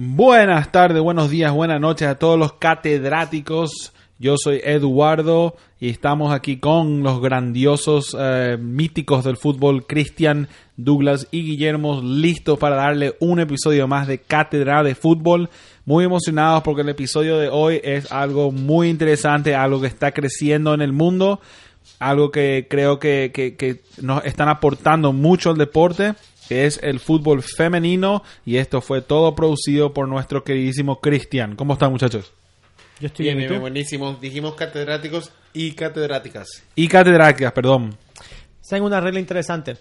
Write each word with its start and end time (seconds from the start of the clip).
Buenas 0.00 0.70
tardes, 0.70 1.02
buenos 1.02 1.28
días, 1.28 1.50
buenas 1.50 1.80
noches 1.80 2.06
a 2.06 2.20
todos 2.20 2.38
los 2.38 2.52
catedráticos. 2.52 3.92
Yo 4.20 4.36
soy 4.38 4.60
Eduardo 4.62 5.56
y 5.80 5.88
estamos 5.88 6.32
aquí 6.32 6.58
con 6.58 7.02
los 7.02 7.20
grandiosos 7.20 8.16
eh, 8.16 8.56
míticos 8.60 9.24
del 9.24 9.36
fútbol, 9.36 9.88
Cristian, 9.88 10.46
Douglas 10.76 11.26
y 11.32 11.42
Guillermo, 11.42 12.00
listos 12.00 12.60
para 12.60 12.76
darle 12.76 13.16
un 13.18 13.40
episodio 13.40 13.88
más 13.88 14.06
de 14.06 14.18
Cátedra 14.18 14.84
de 14.84 14.94
Fútbol. 14.94 15.50
Muy 15.84 16.04
emocionados 16.04 16.62
porque 16.62 16.82
el 16.82 16.90
episodio 16.90 17.36
de 17.36 17.48
hoy 17.48 17.80
es 17.82 18.12
algo 18.12 18.52
muy 18.52 18.90
interesante, 18.90 19.56
algo 19.56 19.80
que 19.80 19.88
está 19.88 20.12
creciendo 20.12 20.74
en 20.74 20.80
el 20.80 20.92
mundo, 20.92 21.40
algo 21.98 22.30
que 22.30 22.68
creo 22.70 23.00
que, 23.00 23.32
que, 23.34 23.56
que 23.56 23.80
nos 24.00 24.24
están 24.24 24.48
aportando 24.48 25.12
mucho 25.12 25.50
al 25.50 25.58
deporte 25.58 26.14
es 26.50 26.78
el 26.82 27.00
fútbol 27.00 27.42
femenino 27.42 28.22
y 28.44 28.56
esto 28.56 28.80
fue 28.80 29.02
todo 29.02 29.34
producido 29.34 29.92
por 29.92 30.08
nuestro 30.08 30.44
queridísimo 30.44 31.00
Cristian. 31.00 31.56
¿Cómo 31.56 31.74
están 31.74 31.90
muchachos? 31.90 32.32
Yo 33.00 33.06
estoy 33.06 33.26
Bien, 33.26 33.38
bien, 33.38 33.60
buenísimo. 33.60 34.18
Dijimos 34.20 34.54
catedráticos 34.54 35.30
y 35.52 35.72
catedráticas. 35.72 36.48
Y 36.74 36.88
catedráticas, 36.88 37.52
perdón. 37.52 37.96
Saben 38.60 38.82
una 38.84 39.00
regla 39.00 39.20
interesante. 39.20 39.76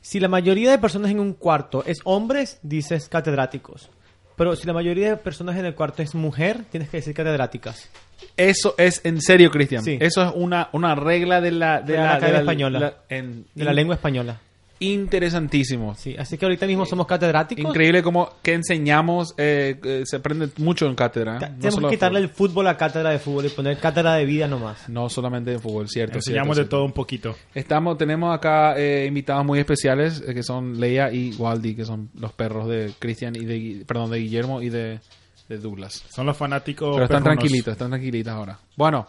Si 0.00 0.20
la 0.20 0.28
mayoría 0.28 0.70
de 0.70 0.78
personas 0.78 1.10
en 1.10 1.20
un 1.20 1.32
cuarto 1.34 1.84
es 1.86 1.98
hombres, 2.04 2.58
dices 2.62 3.08
catedráticos. 3.08 3.90
Pero 4.36 4.56
si 4.56 4.66
la 4.66 4.72
mayoría 4.72 5.10
de 5.10 5.16
personas 5.16 5.56
en 5.58 5.66
el 5.66 5.74
cuarto 5.74 6.02
es 6.02 6.14
mujer, 6.14 6.64
tienes 6.70 6.88
que 6.88 6.96
decir 6.98 7.14
catedráticas. 7.14 7.88
Eso 8.36 8.74
es 8.78 9.00
en 9.04 9.20
serio, 9.20 9.50
Cristian. 9.50 9.84
Sí. 9.84 9.98
Eso 10.00 10.22
es 10.24 10.32
una, 10.34 10.68
una 10.72 10.94
regla 10.94 11.40
de 11.40 11.50
la, 11.50 11.80
de 11.80 11.92
De 11.92 11.98
la 11.98 12.38
Española. 12.38 12.78
la- 12.80 12.94
en- 13.16 13.44
De 13.54 13.64
la 13.64 13.72
lengua 13.72 13.96
española. 13.96 14.40
Interesantísimo. 14.82 15.94
Sí, 15.94 16.16
así 16.18 16.36
que 16.38 16.44
ahorita 16.44 16.66
mismo 16.66 16.86
somos 16.86 17.06
catedráticos. 17.06 17.64
Increíble 17.64 18.02
como 18.02 18.30
que 18.42 18.54
enseñamos, 18.54 19.34
eh, 19.36 19.78
eh, 19.84 20.02
se 20.04 20.16
aprende 20.16 20.48
mucho 20.58 20.86
en 20.86 20.94
cátedra. 20.94 21.38
Ca- 21.38 21.48
no 21.50 21.58
Tenemos 21.58 21.80
que 21.80 21.90
quitarle 21.96 22.18
fútbol. 22.20 22.30
el 22.30 22.36
fútbol 22.36 22.66
a 22.68 22.76
cátedra 22.76 23.10
de 23.10 23.18
fútbol 23.18 23.46
y 23.46 23.48
poner 23.50 23.78
cátedra 23.78 24.14
de 24.14 24.24
vida 24.24 24.48
nomás. 24.48 24.88
No 24.88 25.08
solamente 25.08 25.50
de 25.52 25.58
fútbol, 25.58 25.88
cierto. 25.88 26.18
Enseñamos 26.18 26.56
cierto, 26.56 26.62
de 26.62 26.70
todo 26.70 26.84
un 26.84 26.92
poquito. 26.92 27.34
Estamos, 27.54 27.96
tenemos 27.98 28.34
acá 28.34 28.74
eh, 28.78 29.06
invitados 29.06 29.44
muy 29.44 29.58
especiales 29.58 30.22
eh, 30.26 30.34
que 30.34 30.42
son 30.42 30.80
Leia 30.80 31.12
y 31.12 31.34
Waldi, 31.34 31.74
que 31.74 31.84
son 31.84 32.10
los 32.18 32.32
perros 32.32 32.68
de 32.68 32.92
Cristian 32.98 33.36
y 33.36 33.44
de, 33.44 33.84
perdón, 33.86 34.10
de 34.10 34.18
Guillermo 34.18 34.62
y 34.62 34.68
de, 34.70 35.00
de 35.48 35.58
Douglas. 35.58 36.04
Son 36.08 36.26
los 36.26 36.36
fanáticos. 36.36 36.90
Pero 36.94 37.04
están 37.04 37.22
perrunos. 37.22 37.38
tranquilitos, 37.40 37.72
están 37.72 37.90
tranquilitas 37.90 38.34
ahora. 38.34 38.58
Bueno, 38.76 39.06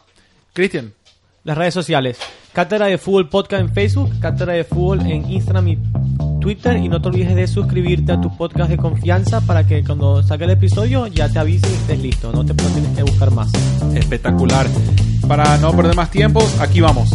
Cristian, 0.54 0.94
Las 1.44 1.58
redes 1.58 1.74
sociales. 1.74 2.18
Cátedra 2.54 2.86
de 2.86 2.98
Fútbol 2.98 3.28
Podcast 3.28 3.62
en 3.62 3.74
Facebook, 3.74 4.18
Cátedra 4.22 4.54
de 4.54 4.64
Fútbol 4.64 5.02
en 5.02 5.30
Instagram 5.30 5.68
y 5.68 5.78
Twitter. 6.40 6.78
Y 6.78 6.88
no 6.88 7.02
te 7.02 7.10
olvides 7.10 7.36
de 7.36 7.48
suscribirte 7.48 8.14
a 8.14 8.22
tu 8.22 8.36
podcast 8.38 8.70
de 8.70 8.78
confianza 8.78 9.42
para 9.42 9.68
que 9.68 9.84
cuando 9.84 10.24
salga 10.24 10.46
el 10.46 10.52
episodio 10.52 11.08
ya 11.08 11.28
te 11.28 11.40
avise 11.40 11.70
y 11.70 11.74
estés 11.74 12.00
listo. 12.00 12.32
No 12.32 12.46
te 12.46 12.54
tienes 12.54 12.96
que 12.96 13.04
buscar 13.04 13.32
más. 13.32 13.52
espectacular. 13.94 14.68
Para 15.28 15.58
no 15.58 15.76
perder 15.76 15.96
más 15.98 16.10
tiempos, 16.10 16.60
aquí 16.62 16.80
vamos. 16.80 17.10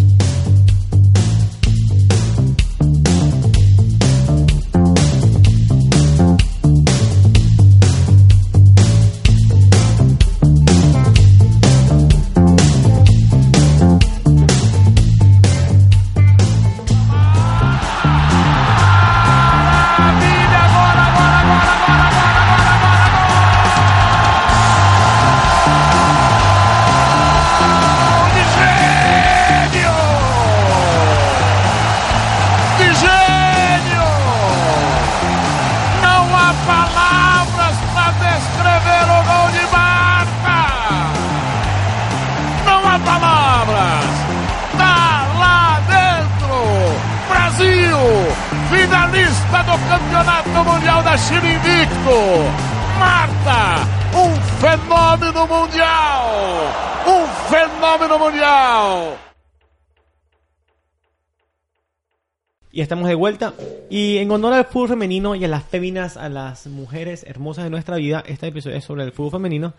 Estamos 62.89 63.09
de 63.09 63.15
vuelta. 63.15 63.55
Y 63.91 64.17
en 64.19 64.31
honor 64.31 64.55
al 64.55 64.65
fútbol 64.65 64.89
femenino 64.89 65.35
y 65.35 65.45
a 65.45 65.49
las 65.49 65.65
féminas, 65.65 66.17
a 66.17 66.29
las 66.29 66.67
mujeres 66.67 67.25
hermosas 67.29 67.65
de 67.65 67.71
nuestra 67.71 67.97
vida, 67.97 68.25
este 68.27 68.47
episodio 68.49 68.77
es 68.77 68.85
sobre 68.85 69.05
el 69.05 69.13
fútbol 69.13 69.33
femenino. 69.33 69.75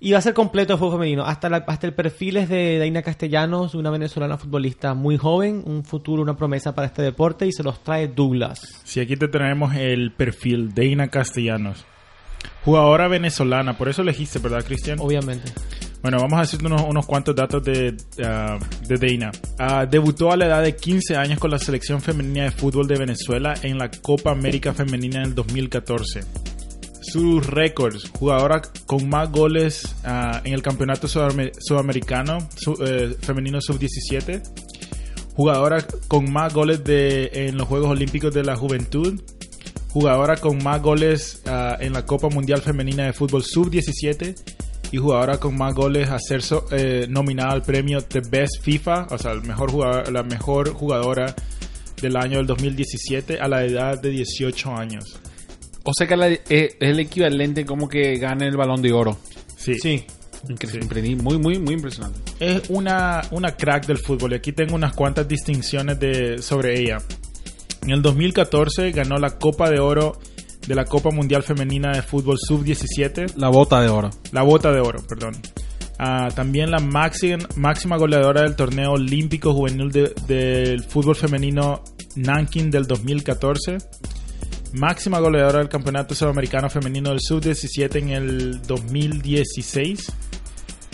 Y 0.00 0.12
va 0.12 0.18
a 0.18 0.22
ser 0.22 0.34
completo 0.34 0.72
el 0.74 0.78
fútbol 0.78 0.94
femenino. 0.94 1.24
Hasta, 1.24 1.48
la- 1.48 1.64
hasta 1.66 1.86
el 1.86 1.94
perfil 1.94 2.36
es 2.38 2.48
de 2.48 2.78
Daina 2.78 3.02
Castellanos, 3.02 3.74
una 3.74 3.90
venezolana 3.90 4.36
futbolista 4.36 4.92
muy 4.94 5.16
joven, 5.16 5.62
un 5.64 5.84
futuro, 5.84 6.20
una 6.22 6.36
promesa 6.36 6.74
para 6.74 6.88
este 6.88 7.00
deporte. 7.02 7.46
Y 7.46 7.52
se 7.52 7.62
los 7.62 7.82
trae 7.84 8.08
Douglas. 8.08 8.60
Si 8.84 9.00
aquí 9.00 9.16
te 9.16 9.28
traemos 9.28 9.74
el 9.76 10.10
perfil 10.12 10.74
de 10.74 10.86
Ina 10.86 11.08
Castellanos. 11.08 11.84
Jugadora 12.64 13.08
venezolana, 13.08 13.78
por 13.78 13.88
eso 13.88 14.02
elegiste, 14.02 14.38
¿verdad, 14.40 14.64
Cristian? 14.64 14.98
Obviamente. 15.00 15.52
Bueno, 16.04 16.18
vamos 16.20 16.36
a 16.38 16.42
decirte 16.42 16.66
unos, 16.66 16.82
unos 16.82 17.06
cuantos 17.06 17.34
datos 17.34 17.64
de, 17.64 17.96
ah, 18.22 18.58
de 18.86 18.96
Deina. 18.98 19.32
Ah, 19.58 19.86
debutó 19.90 20.30
a 20.30 20.36
la 20.36 20.44
edad 20.44 20.62
de 20.62 20.76
15 20.76 21.16
años 21.16 21.38
con 21.38 21.50
la 21.50 21.58
selección 21.58 22.02
femenina 22.02 22.44
de 22.44 22.50
fútbol 22.50 22.86
de 22.86 22.98
Venezuela 22.98 23.54
en 23.62 23.78
la 23.78 23.90
Copa 23.90 24.30
América 24.32 24.74
Femenina 24.74 25.20
en 25.20 25.28
el 25.28 25.34
2014. 25.34 26.20
Sus 27.00 27.46
récords, 27.46 28.10
jugadora 28.18 28.60
con 28.84 29.08
más 29.08 29.32
goles 29.32 29.94
ah, 30.04 30.42
en 30.44 30.52
el 30.52 30.60
campeonato 30.60 31.06
sudamer- 31.08 31.52
sudamericano 31.58 32.36
su- 32.54 32.76
eh, 32.84 33.16
femenino 33.22 33.62
sub-17. 33.62 34.42
Jugadora 35.34 35.86
con 36.06 36.30
más 36.30 36.52
goles 36.52 36.84
de, 36.84 37.30
en 37.32 37.56
los 37.56 37.66
Juegos 37.66 37.88
Olímpicos 37.88 38.34
de 38.34 38.44
la 38.44 38.56
Juventud. 38.56 39.22
Jugadora 39.88 40.36
con 40.36 40.62
más 40.62 40.82
goles 40.82 41.42
en 41.80 41.92
la 41.94 42.04
Copa 42.04 42.28
Mundial 42.28 42.60
Femenina 42.60 43.04
de 43.06 43.12
Fútbol 43.14 43.42
Sub-17 43.44 44.34
y 44.92 44.96
jugadora 44.98 45.38
con 45.38 45.56
más 45.56 45.74
goles 45.74 46.08
a 46.10 46.18
ser 46.18 46.42
so- 46.42 46.66
eh, 46.70 47.06
nominada 47.08 47.52
al 47.52 47.62
premio 47.62 48.00
The 48.02 48.20
Best 48.30 48.62
FIFA, 48.62 49.08
o 49.10 49.18
sea, 49.18 49.32
el 49.32 49.42
mejor 49.42 49.70
jugador, 49.70 50.12
la 50.12 50.22
mejor 50.22 50.72
jugadora 50.72 51.34
del 52.00 52.16
año 52.16 52.38
del 52.38 52.46
2017 52.46 53.38
a 53.40 53.48
la 53.48 53.64
edad 53.64 54.00
de 54.00 54.10
18 54.10 54.70
años. 54.74 55.18
O 55.84 55.92
sea 55.96 56.06
que 56.06 56.16
la- 56.16 56.28
eh, 56.28 56.40
es 56.48 56.74
el 56.80 57.00
equivalente 57.00 57.64
como 57.64 57.88
que 57.88 58.16
gane 58.16 58.46
el 58.46 58.56
balón 58.56 58.80
de 58.82 58.92
oro. 58.92 59.18
Sí. 59.56 59.74
Sí. 59.80 60.04
Increíble, 60.48 61.16
Muy, 61.16 61.38
muy, 61.38 61.58
muy 61.58 61.72
impresionante. 61.74 62.20
Es 62.38 62.68
una, 62.68 63.22
una 63.30 63.56
crack 63.56 63.86
del 63.86 63.96
fútbol 63.96 64.32
y 64.32 64.34
aquí 64.36 64.52
tengo 64.52 64.74
unas 64.74 64.92
cuantas 64.94 65.26
distinciones 65.26 65.98
de, 65.98 66.36
sobre 66.42 66.78
ella. 66.80 66.98
En 67.82 67.90
el 67.90 68.02
2014 68.02 68.90
ganó 68.92 69.16
la 69.16 69.38
Copa 69.38 69.70
de 69.70 69.80
Oro 69.80 70.18
de 70.66 70.74
la 70.74 70.84
Copa 70.84 71.10
Mundial 71.10 71.42
Femenina 71.42 71.92
de 71.92 72.02
Fútbol 72.02 72.36
Sub-17. 72.38 73.34
La 73.36 73.48
bota 73.48 73.80
de 73.80 73.88
oro. 73.88 74.10
La 74.32 74.42
bota 74.42 74.72
de 74.72 74.80
oro, 74.80 75.02
perdón. 75.06 75.34
Ah, 75.98 76.28
también 76.34 76.70
la 76.70 76.78
máxima, 76.80 77.38
máxima 77.56 77.96
goleadora 77.96 78.42
del 78.42 78.56
torneo 78.56 78.92
olímpico 78.92 79.52
juvenil 79.54 79.90
de- 79.90 80.12
del 80.26 80.82
fútbol 80.82 81.14
femenino 81.14 81.82
Nanking 82.16 82.70
del 82.70 82.86
2014. 82.86 83.78
Máxima 84.72 85.20
goleadora 85.20 85.58
del 85.60 85.68
campeonato 85.68 86.14
sudamericano 86.16 86.68
femenino 86.68 87.10
del 87.10 87.20
sub-17 87.20 87.96
en 88.00 88.08
el 88.10 88.62
2016. 88.62 90.10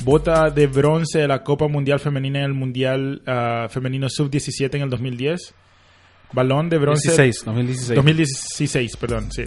Bota 0.04 0.50
de 0.50 0.66
bronce 0.66 1.18
de 1.20 1.28
la 1.28 1.42
Copa 1.42 1.68
Mundial 1.68 1.98
Femenina 2.00 2.40
en 2.40 2.44
el 2.46 2.54
Mundial 2.54 3.22
ah, 3.26 3.68
Femenino 3.70 4.08
Sub-17 4.08 4.74
en 4.76 4.82
el 4.82 4.90
2010. 4.90 5.54
Balón 6.32 6.68
de 6.68 6.78
bronce. 6.78 7.08
16, 7.08 7.44
2016. 7.44 7.96
2016, 7.96 8.96
perdón, 8.96 9.32
sí. 9.32 9.42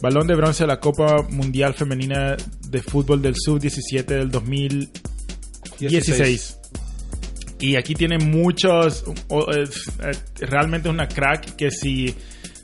Balón 0.00 0.26
de 0.26 0.34
bronce 0.34 0.64
de 0.64 0.68
la 0.68 0.80
Copa 0.80 1.22
Mundial 1.30 1.74
Femenina 1.74 2.36
de 2.68 2.82
Fútbol 2.82 3.22
del 3.22 3.34
Sub-17 3.36 4.04
del 4.04 4.30
2016. 4.30 6.58
Y 7.60 7.76
aquí 7.76 7.94
tiene 7.94 8.18
muchos. 8.18 9.04
eh, 9.30 9.68
realmente 10.40 10.88
es 10.88 10.94
una 10.94 11.06
crack 11.06 11.54
que 11.54 11.70
si 11.70 12.12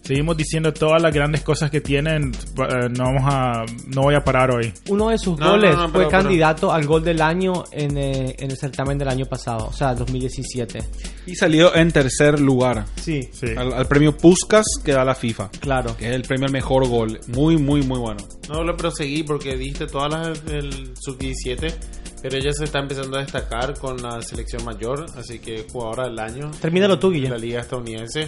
seguimos 0.09 0.37
diciendo 0.39 0.73
todas 0.73 1.01
las 1.03 1.13
grandes 1.15 1.43
cosas 1.43 1.71
que 1.71 1.81
tienen. 1.81 2.33
eh, 2.33 2.89
no 2.97 3.05
vamos 3.05 3.23
a, 3.27 3.65
no 3.95 4.03
voy 4.03 4.15
a 4.15 4.21
parar 4.25 4.51
hoy. 4.51 4.73
Uno 4.89 5.11
de 5.11 5.19
sus 5.19 5.39
No, 5.39 5.51
goles 5.51 5.75
no, 5.77 5.83
no, 5.83 5.89
fue 5.91 6.01
pero- 6.01 6.09
pero- 6.09 6.23
candidato 6.23 6.73
al 6.73 6.87
gol 6.87 7.05
del 7.05 7.21
año 7.21 7.65
en, 7.73 7.97
eh, 7.99 8.35
en 8.39 8.51
el 8.51 8.57
certamen 8.57 8.97
del 8.99 9.09
año 9.09 9.27
pasado, 9.27 9.67
o 9.69 9.73
sea, 9.73 9.95
2017. 9.95 10.81
Y 11.27 11.35
salió 11.37 11.75
en 11.77 11.93
tercer 11.93 12.41
lugar. 12.41 12.87
Sí, 12.97 13.29
Sí. 13.33 13.49
Al, 13.57 13.73
al 13.75 13.87
premio 13.87 14.17
Puskas 14.17 14.65
que 14.85 14.93
da 14.93 15.05
la 15.05 15.15
FIFA. 15.15 15.51
claro. 15.61 15.95
Que 15.97 16.09
es 16.09 16.15
el 16.15 16.23
premio 16.23 16.47
al 16.47 16.53
mejor 16.53 16.89
gol. 16.89 17.21
Muy, 17.29 17.57
muy, 17.59 17.83
muy 17.83 17.99
bueno. 17.99 18.21
No 18.49 18.65
lo 18.65 18.77
proseguí 18.77 19.23
porque 19.23 19.57
diste 19.57 19.87
todas 19.87 20.11
las 20.13 20.45
del 20.47 20.93
sub-17, 20.99 21.75
pero 22.23 22.37
ella 22.39 22.51
se 22.53 22.65
está 22.65 22.79
empezando 22.79 23.19
a 23.19 23.21
destacar 23.21 23.79
con 23.79 24.01
la 24.03 24.23
selección 24.23 24.65
mayor, 24.65 25.05
así 25.19 25.39
que 25.39 25.67
jugadora 25.71 26.05
del 26.09 26.19
año. 26.19 26.51
Termínalo 26.61 26.99
tú, 26.99 27.09
en 27.09 27.13
Guille. 27.15 27.29
La 27.29 27.37
liga 27.39 27.61
estadounidense 27.61 28.23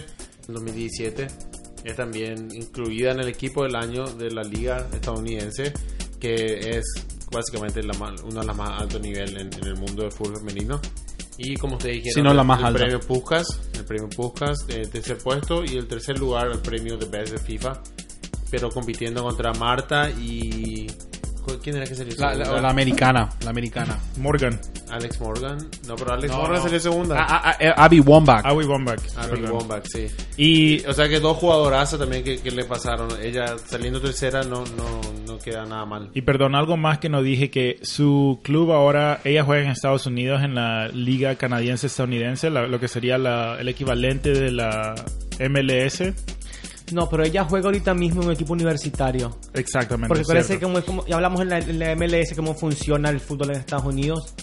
en 0.47 0.53
2017. 0.53 1.27
Es 1.83 1.95
también 1.95 2.49
incluida 2.53 3.11
en 3.11 3.19
el 3.21 3.27
equipo 3.27 3.63
del 3.63 3.75
año 3.75 4.05
de 4.05 4.31
la 4.31 4.43
liga 4.43 4.87
estadounidense, 4.93 5.73
que 6.19 6.77
es 6.77 6.85
básicamente 7.31 7.81
la 7.81 7.93
más- 7.93 8.21
una 8.21 8.41
de 8.41 8.47
las 8.47 8.55
más 8.55 8.81
altos 8.81 9.01
niveles 9.01 9.31
en, 9.41 9.53
en 9.53 9.65
el 9.67 9.75
mundo 9.75 10.03
del 10.03 10.11
fútbol 10.11 10.37
femenino. 10.37 10.79
Y 11.37 11.55
como 11.55 11.77
ustedes 11.77 11.95
dijeron, 11.95 12.13
Si 12.13 12.21
no, 12.21 12.33
la 12.33 12.43
más 12.43 12.59
el 12.59 12.65
alta. 12.67 12.79
premio 12.79 12.99
Puskas, 12.99 13.47
el 13.73 13.85
premio 13.85 14.09
Puskas 14.09 14.67
de 14.67 14.85
tercer 14.85 15.17
puesto 15.17 15.63
y 15.63 15.77
el 15.77 15.87
tercer 15.87 16.19
lugar 16.19 16.51
el 16.51 16.59
premio 16.59 16.97
de 16.97 17.05
Best 17.07 17.31
de 17.33 17.39
FIFA, 17.39 17.81
pero 18.51 18.69
compitiendo 18.69 19.23
contra 19.23 19.53
Marta 19.53 20.09
y 20.11 20.85
¿quién 21.63 21.75
era 21.77 21.85
que 21.85 21.95
salió 21.95 22.13
La, 22.17 22.27
la- 22.33 22.45
segunda? 22.45 22.61
la 22.61 22.69
americana. 22.69 23.29
La 23.43 23.49
americana. 23.49 23.97
Morgan. 24.17 24.59
Alex 24.89 25.21
Morgan, 25.21 25.57
no, 25.87 25.95
pero 25.95 26.13
Alex 26.13 26.31
No, 26.31 26.37
Morgan 26.39 26.57
no. 26.57 26.63
salió 26.63 26.79
segunda. 26.79 27.15
Ah, 27.19 27.41
ah, 27.45 27.55
eh, 27.59 27.71
Abby 27.75 27.99
Wambach. 28.01 28.45
Awi 28.45 28.65
Bombach. 28.65 28.99
Abby. 29.17 29.41
Wambach, 29.43 29.85
sí. 29.85 30.07
Y 30.37 30.85
O 30.85 30.93
sea 30.93 31.07
que 31.07 31.19
dos 31.19 31.37
jugadorazas 31.37 31.97
también 31.99 32.23
que, 32.23 32.39
que 32.39 32.51
le 32.51 32.65
pasaron. 32.65 33.09
Ella 33.21 33.55
saliendo 33.65 34.01
tercera 34.01 34.43
no, 34.43 34.63
no, 34.77 35.01
no 35.27 35.39
queda 35.39 35.65
nada 35.65 35.85
mal. 35.85 36.09
Y 36.13 36.21
perdón, 36.23 36.55
algo 36.55 36.75
más 36.77 36.99
que 36.99 37.07
no 37.09 37.21
dije, 37.23 37.49
que 37.49 37.79
su 37.83 38.39
club 38.43 38.71
ahora, 38.73 39.21
ella 39.23 39.43
juega 39.43 39.63
en 39.63 39.71
Estados 39.71 40.05
Unidos 40.05 40.43
en 40.43 40.55
la 40.55 40.89
Liga 40.89 41.35
Canadiense 41.35 41.87
Estadounidense, 41.87 42.49
la- 42.49 42.67
lo 42.67 42.79
que 42.79 42.87
sería 42.89 43.17
la- 43.17 43.57
el 43.59 43.69
equivalente 43.69 44.33
de 44.33 44.51
la 44.51 44.95
MLS. 45.39 46.13
No, 46.91 47.09
pero 47.09 47.23
ella 47.23 47.45
juega 47.45 47.67
ahorita 47.67 47.93
mismo 47.93 48.21
en 48.21 48.27
un 48.27 48.33
equipo 48.33 48.53
universitario. 48.53 49.37
Exactamente. 49.53 50.07
Porque 50.07 50.25
parece 50.25 50.59
como, 50.59 50.81
como 50.81 51.05
ya 51.05 51.15
hablamos 51.15 51.41
en 51.41 51.49
la, 51.49 51.59
en 51.59 51.79
la 51.79 51.95
MLS 51.95 52.33
cómo 52.35 52.53
funciona 52.53 53.09
el 53.09 53.19
fútbol 53.19 53.51
en 53.51 53.57
Estados 53.57 53.85
Unidos. 53.85 54.33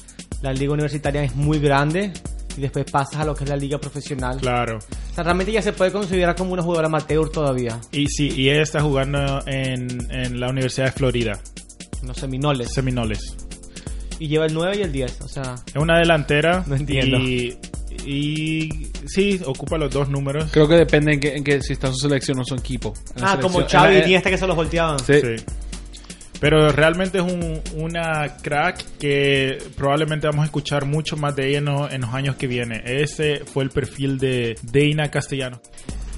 La 0.42 0.52
liga 0.52 0.72
universitaria 0.72 1.22
es 1.24 1.34
muy 1.34 1.58
grande 1.58 2.12
y 2.56 2.60
después 2.60 2.84
pasas 2.90 3.20
a 3.20 3.24
lo 3.24 3.34
que 3.34 3.44
es 3.44 3.50
la 3.50 3.56
liga 3.56 3.78
profesional. 3.78 4.38
Claro. 4.38 4.78
O 4.78 5.14
sea, 5.14 5.24
realmente 5.24 5.52
ya 5.52 5.62
se 5.62 5.72
puede 5.72 5.92
considerar 5.92 6.36
como 6.36 6.52
una 6.52 6.62
jugadora 6.62 6.86
amateur 6.86 7.28
todavía. 7.30 7.80
Y 7.92 8.06
sí, 8.06 8.30
y 8.36 8.50
ella 8.50 8.62
está 8.62 8.80
jugando 8.80 9.42
en, 9.46 10.10
en 10.10 10.40
la 10.40 10.48
Universidad 10.48 10.86
de 10.86 10.92
Florida, 10.92 11.40
No 12.02 12.14
Seminoles. 12.14 12.72
Seminoles. 12.72 13.36
Y 14.18 14.28
lleva 14.28 14.46
el 14.46 14.54
9 14.54 14.76
y 14.78 14.82
el 14.82 14.92
10. 14.92 15.20
O 15.20 15.28
sea, 15.28 15.54
Es 15.66 15.76
una 15.76 15.98
delantera. 15.98 16.64
No 16.66 16.74
entiendo. 16.74 17.18
Y, 17.18 17.56
y 18.06 18.88
sí, 19.06 19.40
ocupa 19.44 19.76
los 19.78 19.92
dos 19.92 20.08
números. 20.08 20.50
Creo 20.52 20.68
que 20.68 20.74
depende 20.76 21.14
en 21.14 21.20
que, 21.20 21.36
en 21.36 21.44
que 21.44 21.60
si 21.62 21.72
está 21.72 21.88
su 21.88 21.96
selección 21.98 22.38
o 22.40 22.44
su 22.44 22.54
equipo. 22.54 22.94
Ah, 23.20 23.38
como 23.40 23.66
Xavi 23.66 23.96
y 23.96 23.98
Iniesta 24.02 24.30
que 24.30 24.38
se 24.38 24.46
los 24.46 24.56
volteaban. 24.56 24.98
Sí. 25.00 25.20
Sí. 25.20 25.36
Pero 26.40 26.70
realmente 26.70 27.18
es 27.18 27.24
un- 27.24 27.60
una 27.74 28.36
crack 28.40 28.84
que 29.00 29.58
probablemente 29.76 30.28
vamos 30.28 30.42
a 30.42 30.44
escuchar 30.46 30.84
mucho 30.84 31.16
más 31.16 31.34
de 31.34 31.48
ella 31.48 31.58
en, 31.58 31.64
los- 31.64 31.92
en 31.92 32.00
los 32.02 32.14
años 32.14 32.36
que 32.36 32.46
vienen. 32.46 32.80
Ese 32.86 33.40
fue 33.44 33.64
el 33.64 33.70
perfil 33.70 34.18
de 34.18 34.56
Deina 34.62 35.10
Castellano. 35.10 35.60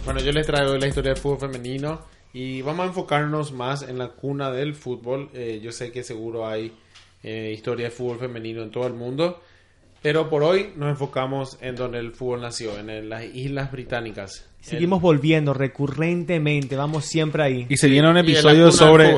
Bueno, 0.04 0.20
yo 0.20 0.30
les 0.32 0.46
traigo 0.46 0.76
la 0.76 0.86
historia 0.86 1.12
del 1.12 1.20
fútbol 1.22 1.40
femenino 1.50 2.02
y 2.34 2.60
vamos 2.60 2.84
a 2.84 2.88
enfocarnos 2.88 3.52
más 3.52 3.82
en 3.82 3.96
la 3.98 4.08
cuna 4.08 4.50
del 4.50 4.74
fútbol. 4.74 5.30
Eh, 5.32 5.60
yo 5.62 5.72
sé 5.72 5.90
que 5.90 6.02
seguro 6.02 6.46
hay 6.46 6.72
eh, 7.22 7.52
historia 7.54 7.86
de 7.86 7.90
fútbol 7.90 8.18
femenino 8.18 8.62
en 8.62 8.70
todo 8.70 8.86
el 8.86 8.92
mundo, 8.94 9.40
pero 10.02 10.28
por 10.30 10.42
hoy 10.42 10.72
nos 10.76 10.90
enfocamos 10.90 11.58
en 11.60 11.74
donde 11.76 11.98
el 11.98 12.12
fútbol 12.12 12.40
nació, 12.42 12.78
en 12.78 12.90
el- 12.90 13.08
las 13.08 13.24
Islas 13.24 13.70
Británicas. 13.72 14.46
Seguimos 14.60 15.00
volviendo 15.00 15.54
recurrentemente. 15.54 16.76
Vamos 16.76 17.04
siempre 17.06 17.42
ahí. 17.42 17.66
Y 17.68 17.76
se 17.78 17.88
viene 17.88 18.10
un 18.10 18.18
episodio 18.18 18.70
sobre, 18.72 19.14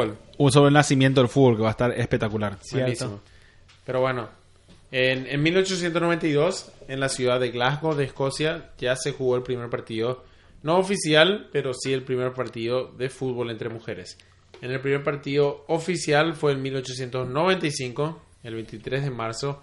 sobre 0.51 0.69
el 0.69 0.75
nacimiento 0.75 1.21
del 1.21 1.29
fútbol 1.29 1.57
que 1.57 1.63
va 1.63 1.69
a 1.69 1.73
estar 1.73 1.91
espectacular. 1.99 2.59
Cierto. 2.63 2.83
Buenísimo. 2.85 3.21
Pero 3.85 4.01
bueno, 4.01 4.29
en, 4.93 5.27
en 5.27 5.43
1892, 5.43 6.71
en 6.87 7.01
la 7.01 7.09
ciudad 7.09 7.41
de 7.41 7.51
Glasgow, 7.51 7.95
de 7.97 8.05
Escocia, 8.05 8.71
ya 8.79 8.95
se 8.95 9.13
jugó 9.13 9.35
el 9.37 9.43
primer 9.43 9.69
partido, 9.69 10.25
no 10.63 10.79
oficial, 10.79 11.49
pero 11.53 11.73
sí 11.75 11.93
el 11.93 12.05
primer 12.05 12.33
partido 12.35 12.93
de 12.97 13.09
fútbol 13.09 13.51
entre 13.51 13.69
mujeres. 13.69 14.17
En 14.61 14.71
el 14.71 14.81
primer 14.81 15.03
partido 15.03 15.65
oficial 15.67 16.35
fue 16.35 16.53
en 16.53 16.63
1895, 16.63 18.23
el 18.45 18.55
23 18.55 19.03
de 19.03 19.11
marzo, 19.11 19.63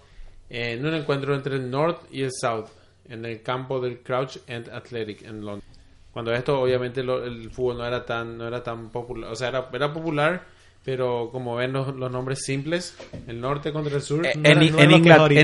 en 0.50 0.84
un 0.84 0.94
encuentro 0.94 1.34
entre 1.34 1.54
el 1.56 1.70
North 1.70 2.02
y 2.12 2.22
el 2.22 2.30
South, 2.32 2.66
en 3.08 3.24
el 3.24 3.40
campo 3.42 3.80
del 3.80 4.00
Crouch 4.00 4.36
End 4.46 4.68
Athletic 4.68 5.22
en 5.22 5.44
Londres. 5.44 5.64
Cuando 6.12 6.32
esto, 6.32 6.60
obviamente, 6.60 7.02
lo- 7.04 7.24
el 7.24 7.50
fútbol 7.50 7.78
no 7.78 7.86
era 7.86 8.04
tan, 8.04 8.36
no 8.36 8.46
era 8.46 8.62
tan 8.62 8.90
popular, 8.90 9.30
o 9.30 9.36
sea, 9.36 9.48
era, 9.48 9.68
era 9.72 9.92
popular, 9.92 10.42
pero 10.84 11.28
como 11.30 11.54
ven 11.56 11.72
los, 11.72 11.94
los 11.94 12.10
nombres 12.10 12.40
simples, 12.44 12.96
el 13.28 13.40
norte 13.40 13.72
contra 13.72 13.94
el 13.96 14.02
sur. 14.02 14.26
Eh, 14.26 14.32
No 14.36 14.40
en, 14.48 14.62
era- 14.62 14.88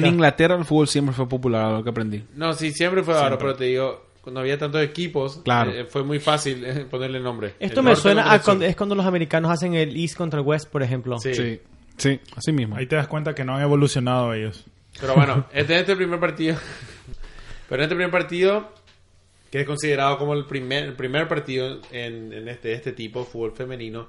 no 0.01 0.07
Inglaterra 0.09 0.57
el 0.57 0.65
fútbol 0.65 0.89
siempre 0.89 1.15
fue 1.15 1.29
popular, 1.29 1.67
a 1.67 1.71
lo 1.73 1.85
que 1.85 1.91
aprendí. 1.91 2.25
No, 2.35 2.53
sí, 2.53 2.73
siempre 2.73 3.03
fue 3.05 3.15
ahora, 3.17 3.39
pero 3.39 3.55
te 3.55 3.65
digo, 3.65 4.07
cuando 4.23 4.41
había 4.41 4.59
tantos 4.59 4.83
equipos, 4.83 5.41
Claro. 5.45 5.71
eh, 5.71 5.85
fue 5.85 6.03
muy 6.03 6.19
fácil 6.19 6.65
eh, 6.65 6.85
ponerle 6.91 7.21
nombre. 7.21 7.55
Esto 7.61 7.79
El 7.81 7.87
me 7.87 7.95
suena 7.95 8.33
a 8.33 8.41
cuando, 8.43 8.65
es 8.65 8.75
cuando 8.75 8.95
los 8.97 9.07
americanos 9.07 9.51
hacen 9.53 9.75
el 9.75 9.95
East 9.97 10.17
contra 10.17 10.41
el 10.41 10.47
West, 10.47 10.69
por 10.69 10.83
ejemplo. 10.83 11.17
Sí. 11.19 11.33
Sí, 11.35 11.61
sí, 11.97 12.21
así 12.35 12.51
mismo. 12.51 12.75
Ahí 12.77 12.87
te 12.87 12.97
das 12.97 13.07
cuenta 13.07 13.35
que 13.37 13.45
no 13.45 13.55
han 13.55 13.63
evolucionado 13.63 14.33
ellos. 14.35 14.65
Pero 15.01 15.15
bueno, 15.15 15.47
este 15.53 15.75
es 15.75 15.81
este 15.81 15.97
primer 15.97 16.21
partido. 16.21 16.57
Pero 17.69 17.83
este 17.83 17.95
primer 17.95 18.11
partido, 18.11 18.73
que 19.51 19.61
es 19.61 19.67
considerado 19.67 20.19
como 20.19 20.35
el 20.35 20.47
primer, 20.47 20.85
el 20.85 20.95
primer 20.95 21.29
partido 21.29 21.81
en, 21.91 22.33
en 22.33 22.49
este, 22.49 22.73
este 22.73 22.93
tipo, 22.93 23.25
fútbol 23.25 23.53
femenino, 23.53 24.09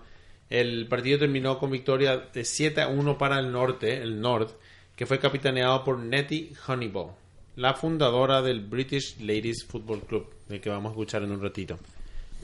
el 0.49 0.87
partido 0.87 1.19
terminó 1.19 1.57
con 1.57 1.71
victoria 1.71 2.17
de 2.17 2.45
7 2.45 2.81
a 2.81 2.87
1 2.87 3.17
para 3.17 3.39
el 3.39 3.51
norte, 3.51 4.01
el 4.01 4.21
North, 4.21 4.51
que 4.95 5.05
fue 5.05 5.19
capitaneado 5.19 5.83
por 5.83 5.99
Nettie 5.99 6.53
Honeyball, 6.67 7.11
la 7.55 7.73
fundadora 7.73 8.41
del 8.41 8.61
British 8.61 9.19
Ladies 9.19 9.65
Football 9.65 10.01
Club, 10.01 10.29
del 10.47 10.61
que 10.61 10.69
vamos 10.69 10.89
a 10.89 10.93
escuchar 10.93 11.23
en 11.23 11.31
un 11.31 11.41
ratito, 11.41 11.77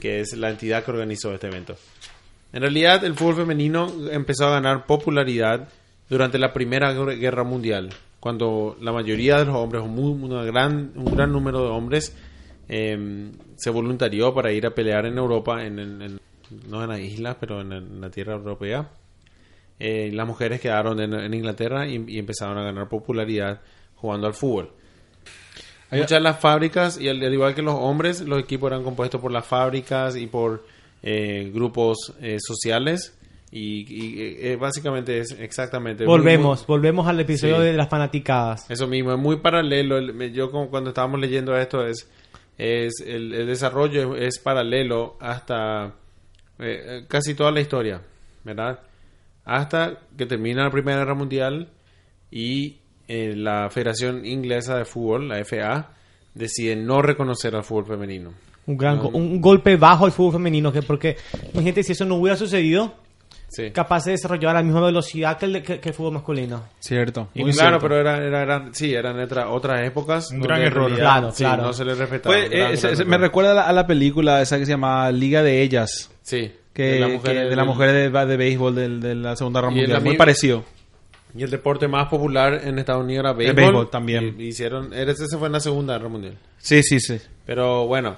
que 0.00 0.20
es 0.20 0.36
la 0.36 0.50
entidad 0.50 0.84
que 0.84 0.90
organizó 0.90 1.32
este 1.32 1.46
evento. 1.46 1.76
En 2.52 2.60
realidad, 2.60 3.04
el 3.04 3.14
fútbol 3.14 3.36
femenino 3.36 3.92
empezó 4.10 4.46
a 4.46 4.52
ganar 4.52 4.86
popularidad 4.86 5.68
durante 6.08 6.38
la 6.38 6.52
Primera 6.52 6.92
Guerra 6.92 7.42
Mundial, 7.42 7.90
cuando 8.24 8.74
la 8.80 8.90
mayoría 8.90 9.36
de 9.36 9.44
los 9.44 9.54
hombres, 9.54 9.82
o 9.82 9.86
muy- 9.86 10.12
una 10.24 10.42
gran, 10.44 10.92
un 10.96 11.04
gran 11.14 11.30
número 11.30 11.62
de 11.62 11.68
hombres, 11.68 12.16
eh, 12.70 13.30
se 13.56 13.68
voluntarió 13.68 14.32
para 14.32 14.50
ir 14.50 14.64
a 14.64 14.70
pelear 14.74 15.04
en 15.04 15.18
Europa, 15.18 15.62
en, 15.62 15.78
en- 15.78 16.00
en- 16.00 16.20
no 16.70 16.82
en 16.82 16.88
las 16.88 17.00
islas, 17.00 17.36
pero 17.38 17.60
en, 17.60 17.70
en 17.74 18.00
la 18.00 18.08
tierra 18.08 18.32
europea. 18.32 18.88
Eh, 19.78 20.10
las 20.14 20.26
mujeres 20.26 20.58
quedaron 20.62 21.00
en, 21.00 21.34
Inglaterra 21.34 21.86
y, 21.86 22.02
y 22.08 22.18
empezaron 22.18 22.56
a 22.56 22.62
ganar 22.62 22.88
popularidad 22.88 23.60
jugando 23.96 24.26
al 24.26 24.32
fútbol. 24.32 24.70
Hay- 25.90 26.00
Muchas 26.00 26.16
de 26.18 26.20
las 26.20 26.40
fábricas, 26.40 26.98
y 26.98 27.10
al, 27.10 27.22
al 27.22 27.32
igual 27.34 27.54
que 27.54 27.60
los 27.60 27.74
hombres, 27.74 28.22
los 28.22 28.40
equipos 28.40 28.70
eran 28.70 28.84
compuestos 28.84 29.20
por 29.20 29.32
las 29.32 29.44
fábricas 29.46 30.16
y 30.16 30.28
por 30.28 30.64
eh, 31.02 31.50
grupos 31.52 32.14
eh, 32.22 32.38
sociales. 32.40 33.18
Y, 33.56 33.86
y, 33.88 34.14
eh, 34.48 34.56
básicamente 34.56 35.20
es 35.20 35.30
exactamente. 35.38 36.04
Volvemos, 36.04 36.60
muy- 36.60 36.66
volvemos 36.66 37.06
al 37.06 37.20
episodio 37.20 37.58
Sí. 37.58 37.62
de 37.62 37.72
las 37.74 37.88
fanaticadas. 37.88 38.68
eso 38.68 38.88
mismo, 38.88 39.12
es 39.12 39.18
muy 39.18 39.36
paralelo. 39.36 40.00
Yo 40.26 40.50
como 40.50 40.68
cuando 40.70 40.90
estábamos 40.90 41.20
leyendo 41.20 41.56
esto 41.56 41.86
es, 41.86 42.10
es 42.58 42.94
el, 43.06 43.32
el 43.32 43.46
desarrollo 43.46 44.16
es, 44.16 44.34
es 44.36 44.42
paralelo 44.42 45.16
hasta 45.20 45.86
eh, 46.58 46.82
eh, 46.84 47.04
casi 47.06 47.34
toda 47.34 47.52
la 47.52 47.60
historia, 47.60 48.00
¿verdad? 48.42 48.80
Hasta 49.44 50.00
que 50.16 50.26
termina 50.26 50.64
la 50.64 50.70
Primera 50.70 50.98
Guerra 50.98 51.14
Mundial 51.14 51.68
y 52.32 52.78
eh, 53.06 53.34
la 53.36 53.70
Federación 53.70 54.24
Inglesa 54.26 54.76
de 54.78 54.84
Fútbol, 54.84 55.28
la 55.28 55.38
FA, 55.44 55.92
decide 56.34 56.74
no 56.74 57.02
reconocer 57.02 57.54
al 57.54 57.62
fútbol 57.62 57.86
femenino. 57.86 58.32
Un 58.66 58.76
gran 58.78 58.98
go- 58.98 59.10
un 59.10 59.40
golpe 59.40 59.76
bajo 59.76 60.06
al 60.06 60.12
fútbol 60.12 60.32
femenino, 60.32 60.72
que 60.72 60.82
porque, 60.82 61.16
imagínate, 61.52 61.82
si 61.84 61.92
eso 61.92 62.04
no 62.06 62.16
hubiera 62.16 62.36
sucedido, 62.36 62.94
Sí. 63.54 63.70
capaz 63.70 64.04
de 64.04 64.12
desarrollar 64.12 64.50
a 64.50 64.54
la 64.54 64.62
misma 64.64 64.80
velocidad 64.80 65.38
que 65.38 65.44
el, 65.46 65.52
de- 65.52 65.62
que, 65.62 65.78
que 65.80 65.90
el 65.90 65.94
fútbol 65.94 66.14
masculino. 66.14 66.64
Cierto. 66.80 67.28
Y 67.34 67.42
muy 67.42 67.52
claro, 67.52 67.78
cierto. 67.78 67.82
pero 67.88 68.00
era, 68.00 68.16
era, 68.18 68.42
eran- 68.42 68.74
sí, 68.74 68.92
eran 68.92 69.20
otra- 69.20 69.48
otras 69.50 69.80
épocas. 69.86 70.30
Un 70.32 70.40
gran 70.40 70.60
error. 70.62 70.86
realidad, 70.90 71.18
Claro, 71.18 71.30
sí, 71.30 71.44
claro. 71.44 71.62
No 71.62 71.72
se 71.72 71.84
les 71.84 71.96
respetaba. 71.98 72.34
Gran, 72.36 72.72
eh, 72.72 72.76
se- 72.76 72.86
gran 72.88 72.96
se- 72.96 73.04
me 73.04 73.18
recuerda 73.18 73.52
a 73.52 73.54
la, 73.54 73.62
a 73.68 73.72
la 73.72 73.86
película 73.86 74.42
esa 74.42 74.58
que 74.58 74.66
se 74.66 74.72
llama 74.72 75.10
Liga 75.12 75.42
de 75.42 75.62
Ellas. 75.62 76.10
Sí. 76.22 76.50
Que, 76.72 76.82
de 76.82 76.92
que- 76.94 76.98
la 77.00 77.06
de, 77.06 77.12
mujer 77.14 77.56
la 77.56 77.64
mujer 77.64 77.92
de, 78.12 78.26
de 78.26 78.36
béisbol 78.36 78.74
del- 78.74 79.00
de, 79.00 79.14
la 79.14 79.36
Segunda 79.36 79.60
Guerra 79.60 79.72
el 79.72 79.78
Mundial. 79.80 80.02
Muy 80.02 80.16
parecido. 80.16 80.64
Y 81.36 81.42
el 81.42 81.50
deporte 81.50 81.86
más 81.88 82.08
popular 82.08 82.60
en 82.64 82.78
Estados 82.78 83.04
Unidos 83.04 83.24
era 83.24 83.32
béisbol. 83.32 83.56
béisbol 83.56 83.90
también. 83.90 84.36
Y- 84.38 84.46
hicieron, 84.48 84.92
ese 84.92 85.36
fue 85.38 85.46
en 85.46 85.52
la 85.52 85.60
Segunda 85.60 85.96
Guerra 85.96 86.08
Mundial. 86.08 86.36
Sí, 86.58 86.82
sí, 86.82 86.98
sí. 87.00 87.18
Pero 87.46 87.86
bueno, 87.86 88.16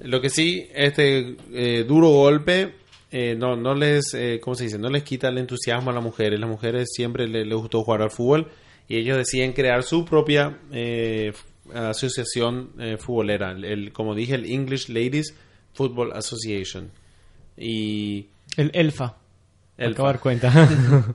Lo 0.00 0.20
que 0.20 0.28
sí, 0.28 0.68
este 0.74 1.36
eh, 1.54 1.84
duro 1.88 2.08
golpe 2.10 2.74
eh, 3.10 3.34
no, 3.38 3.56
no 3.56 3.74
les, 3.74 4.12
eh, 4.14 4.40
¿cómo 4.42 4.54
se 4.54 4.64
dice? 4.64 4.78
No 4.78 4.88
les 4.90 5.02
quita 5.02 5.28
el 5.28 5.38
entusiasmo 5.38 5.90
a 5.90 5.92
las 5.94 6.02
mujeres. 6.02 6.38
Las 6.40 6.48
mujeres 6.50 6.88
siempre 6.92 7.26
le- 7.28 7.44
les, 7.44 7.56
gustó 7.58 7.82
jugar 7.84 8.02
al 8.02 8.10
fútbol 8.10 8.48
y 8.88 8.96
ellos 8.96 9.16
deciden 9.16 9.52
crear 9.52 9.82
su 9.82 10.04
propia 10.04 10.58
eh, 10.72 11.32
asociación 11.74 12.70
eh, 12.78 12.96
futbolera. 12.98 13.52
El, 13.52 13.64
el- 13.64 13.92
como 13.92 14.14
dije, 14.14 14.34
el 14.34 14.44
English 14.50 14.88
Ladies 14.88 15.34
Football 15.74 16.12
Association. 16.12 16.90
Y 17.56 18.26
El 18.56 18.70
Elfa. 18.74 19.14
De 19.76 19.92
dar 19.92 20.20
cuenta. 20.20 20.50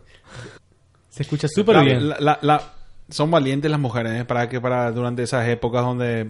Se 1.10 1.24
escucha 1.24 1.48
súper 1.48 1.76
La- 1.78 1.84
bien. 1.84 2.10
la- 2.10 2.18
la- 2.20 2.40
la- 2.42 2.74
son 3.10 3.30
valientes 3.30 3.70
las 3.70 3.80
mujeres 3.80 4.22
¿eh? 4.22 4.26
para 4.26 4.48
que 4.48 4.62
para 4.62 4.92
durante 4.92 5.24
esas 5.24 5.46
épocas 5.50 5.84
donde 5.84 6.30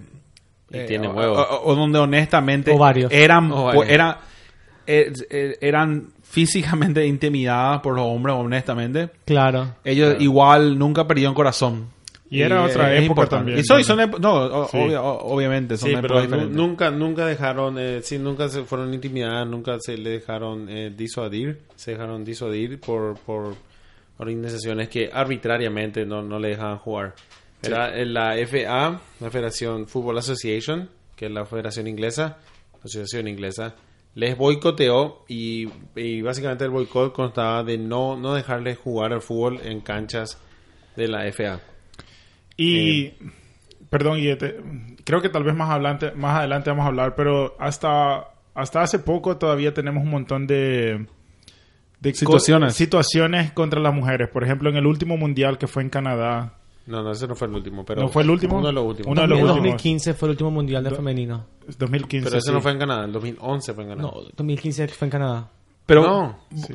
Y 0.72 0.78
eh, 0.78 0.86
tiene 0.88 1.08
o- 1.08 1.12
huevos. 1.14 1.38
o, 1.52 1.62
o 1.72 1.76
donde 1.76 2.00
honestamente 2.00 2.72
Ovarios. 2.72 3.12
eran 3.12 3.52
Ovarios. 3.52 3.86
era- 3.88 4.20
eran 4.88 6.08
físicamente 6.24 7.06
intimidadas 7.08 7.82
por 7.82 7.96
los 7.96 8.06
hombres 8.06 8.36
honestamente 8.36 9.10
Claro. 9.26 9.76
ellos 9.84 10.16
igual 10.20 10.78
nunca 10.80 11.08
perdieron 11.08 11.34
corazón 11.34 11.88
Y 12.30 12.42
era 12.42 12.64
otra 12.64 12.94
época 12.94 13.02
importante. 13.08 13.36
también, 13.38 13.60
y 13.60 13.64
son, 13.64 13.78
¿no? 13.80 13.84
son 13.84 14.00
ep- 14.00 14.20
no 14.20 14.34
o- 14.34 14.68
Sí. 14.70 14.78
obvia- 14.78 15.02
o- 15.02 15.34
obviamente 15.36 15.76
son 15.78 15.90
Sí, 15.90 15.96
épocas 15.96 16.08
pero 16.08 16.16
nu- 16.16 16.22
diferentes. 16.26 16.56
nunca, 16.56 16.90
nunca 16.92 17.26
dejaron, 17.26 17.78
eh, 17.78 18.00
sí, 18.04 18.18
nunca 18.18 18.48
se 18.48 18.64
fueron 18.64 18.94
intimidadas, 18.94 19.46
nunca 19.48 19.78
se 19.82 19.98
le 19.98 20.12
dejaron 20.12 20.70
eh, 20.70 20.94
disuadir, 20.96 21.60
se 21.76 21.92
dejaron 21.92 22.24
disuadir 22.24 22.80
por, 22.80 23.18
por 23.20 23.56
organizaciones 24.18 24.88
que 24.90 25.10
arbitrariamente 25.12 26.06
no, 26.06 26.22
no 26.22 26.40
le 26.40 26.50
dejaban 26.50 26.78
jugar. 26.78 27.16
Era 27.64 28.00
en 28.00 28.14
la 28.14 28.36
FA, 28.38 29.00
la 29.20 29.30
Federación 29.30 29.88
Football 29.88 30.18
Association, 30.20 30.90
que 31.16 31.26
es 31.26 31.32
la 31.32 31.46
federación 31.46 31.88
inglesa, 31.88 32.38
asociación 32.84 33.28
inglesa, 33.28 33.76
les 34.16 34.38
boicoteó 34.38 35.24
y, 35.28 35.70
y 35.96 36.22
básicamente 36.22 36.66
el 36.66 36.70
boicot 36.72 37.14
constaba 37.14 37.64
de 37.64 37.78
no, 37.78 38.18
no 38.18 38.34
dejarles 38.34 38.78
jugar 38.78 39.14
al 39.14 39.22
fútbol 39.22 39.60
en 39.64 39.82
canchas 39.82 40.38
de 40.96 41.08
la 41.08 41.26
FA. 41.32 41.60
Y, 42.58 43.14
perdón, 43.90 44.20
y 44.20 44.28
este, 44.28 44.58
creo 45.06 45.22
que 45.22 45.30
tal 45.30 45.44
vez 45.44 45.56
más 45.56 45.70
adelante, 45.70 46.12
más 46.12 46.38
adelante 46.38 46.70
vamos 46.70 46.84
a 46.86 46.90
hablar, 46.90 47.16
pero 47.16 47.56
hasta, 47.60 48.28
hasta 48.54 48.82
hace 48.82 49.00
poco 49.00 49.38
todavía 49.38 49.74
tenemos 49.74 50.04
un 50.04 50.10
montón 50.10 50.46
de, 50.48 51.08
de 52.02 52.12
co- 52.12 52.18
Situaciones. 52.18 52.76
situaciones 52.76 53.52
contra 53.54 53.80
las 53.80 53.94
mujeres. 53.94 54.30
Por 54.30 54.44
ejemplo, 54.44 54.70
en 54.70 54.76
el 54.76 54.86
último 54.86 55.18
mundial 55.18 55.58
que 55.58 55.68
fue 55.68 55.84
en 55.84 55.90
Canadá. 55.90 56.58
No, 56.88 57.04
no, 57.04 57.12
ese 57.12 57.28
no 57.28 57.36
fue 57.36 57.48
el 57.48 57.54
último, 57.56 57.86
pero 57.86 58.02
¿No 58.02 58.08
fue 58.10 58.24
el 58.24 58.30
último? 58.32 58.58
Uno 58.58 58.68
de 58.68 58.74
los 58.74 58.84
últimos. 58.86 59.12
Uno 59.12 59.22
de 59.22 59.28
los 59.28 59.38
en 59.40 59.44
últimos. 59.46 59.64
2015 59.64 60.14
fue 60.16 60.28
el 60.28 60.32
último 60.32 60.52
mundial 60.52 60.84
de 60.84 60.92
femenino. 60.92 61.46
2015. 61.78 62.26
Pero 62.26 62.38
ese 62.40 62.48
sí. 62.48 62.54
no 62.54 62.60
fue 62.62 62.72
en 62.72 62.80
Canadá, 62.80 63.06
en 63.06 63.12
2011 63.12 63.74
fue 63.74 63.84
en 63.84 63.90
Canadá. 63.92 64.10
No, 64.14 64.22
2015 64.36 64.88
fue 64.90 65.06
en 65.06 65.12
Canadá. 65.12 65.50
pero 65.86 66.02
no, 66.04 66.40
Sí. 66.56 66.74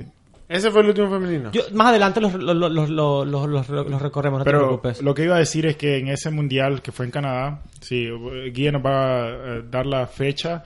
ese 0.48 0.70
fue 0.70 0.82
el 0.82 0.88
último 0.88 1.10
femenino. 1.10 1.50
Yo, 1.50 1.62
más 1.74 1.88
adelante 1.88 2.20
los, 2.20 2.34
los, 2.34 2.54
los, 2.56 2.70
los, 2.88 2.88
los, 3.28 3.48
los- 3.68 3.68
los 3.90 4.02
recorremos, 4.02 4.38
no 4.38 4.44
te 4.44 4.50
Pero 4.50 4.64
preocupes. 4.66 5.02
lo 5.02 5.12
que 5.14 5.24
iba 5.24 5.34
a 5.34 5.38
decir 5.40 5.66
es 5.66 5.76
que 5.76 5.98
en 5.98 6.08
ese 6.08 6.30
mundial 6.30 6.82
que 6.82 6.92
fue 6.92 7.04
en 7.06 7.10
Canadá, 7.10 7.62
sí, 7.80 8.06
Guía 8.52 8.70
nos 8.72 8.84
va 8.86 9.24
a 9.24 9.28
eh, 9.28 9.62
dar 9.70 9.86
la 9.86 10.06
fecha. 10.06 10.62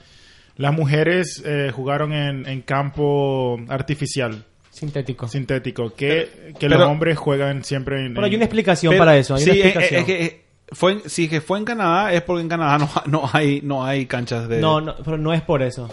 Las 0.56 0.74
mujeres 0.74 1.42
eh, 1.46 1.70
jugaron 1.74 2.12
en, 2.12 2.46
en 2.46 2.60
campo 2.60 3.58
artificial, 3.68 4.44
Sintético. 4.70 5.28
sintético, 5.28 5.92
que, 5.94 6.52
que 6.58 6.68
pero- 6.68 6.78
los 6.78 6.88
hombres 6.88 7.18
juegan 7.18 7.64
siempre 7.64 8.06
en... 8.06 8.14
Pero 8.14 8.26
hay 8.26 8.34
una 8.34 8.44
explicación 8.44 8.92
Pero- 8.92 9.00
para 9.00 9.16
eso. 9.16 9.34
Hay 9.34 9.42
sí, 9.42 9.50
una 9.50 9.58
explicación. 9.60 10.00
es 10.00 10.06
que 10.06 10.44
fue 10.72 11.00
si 11.06 11.28
que 11.28 11.40
fue 11.40 11.58
en 11.58 11.64
Canadá 11.64 12.12
es 12.12 12.22
porque 12.22 12.42
en 12.42 12.48
Canadá 12.48 12.78
no, 12.78 12.88
no 13.22 13.30
hay 13.32 13.60
no 13.62 13.84
hay 13.84 14.06
canchas 14.06 14.48
de 14.48 14.60
No, 14.60 14.80
no, 14.80 14.94
pero 15.04 15.18
no 15.18 15.32
es 15.32 15.42
por 15.42 15.62
eso. 15.62 15.88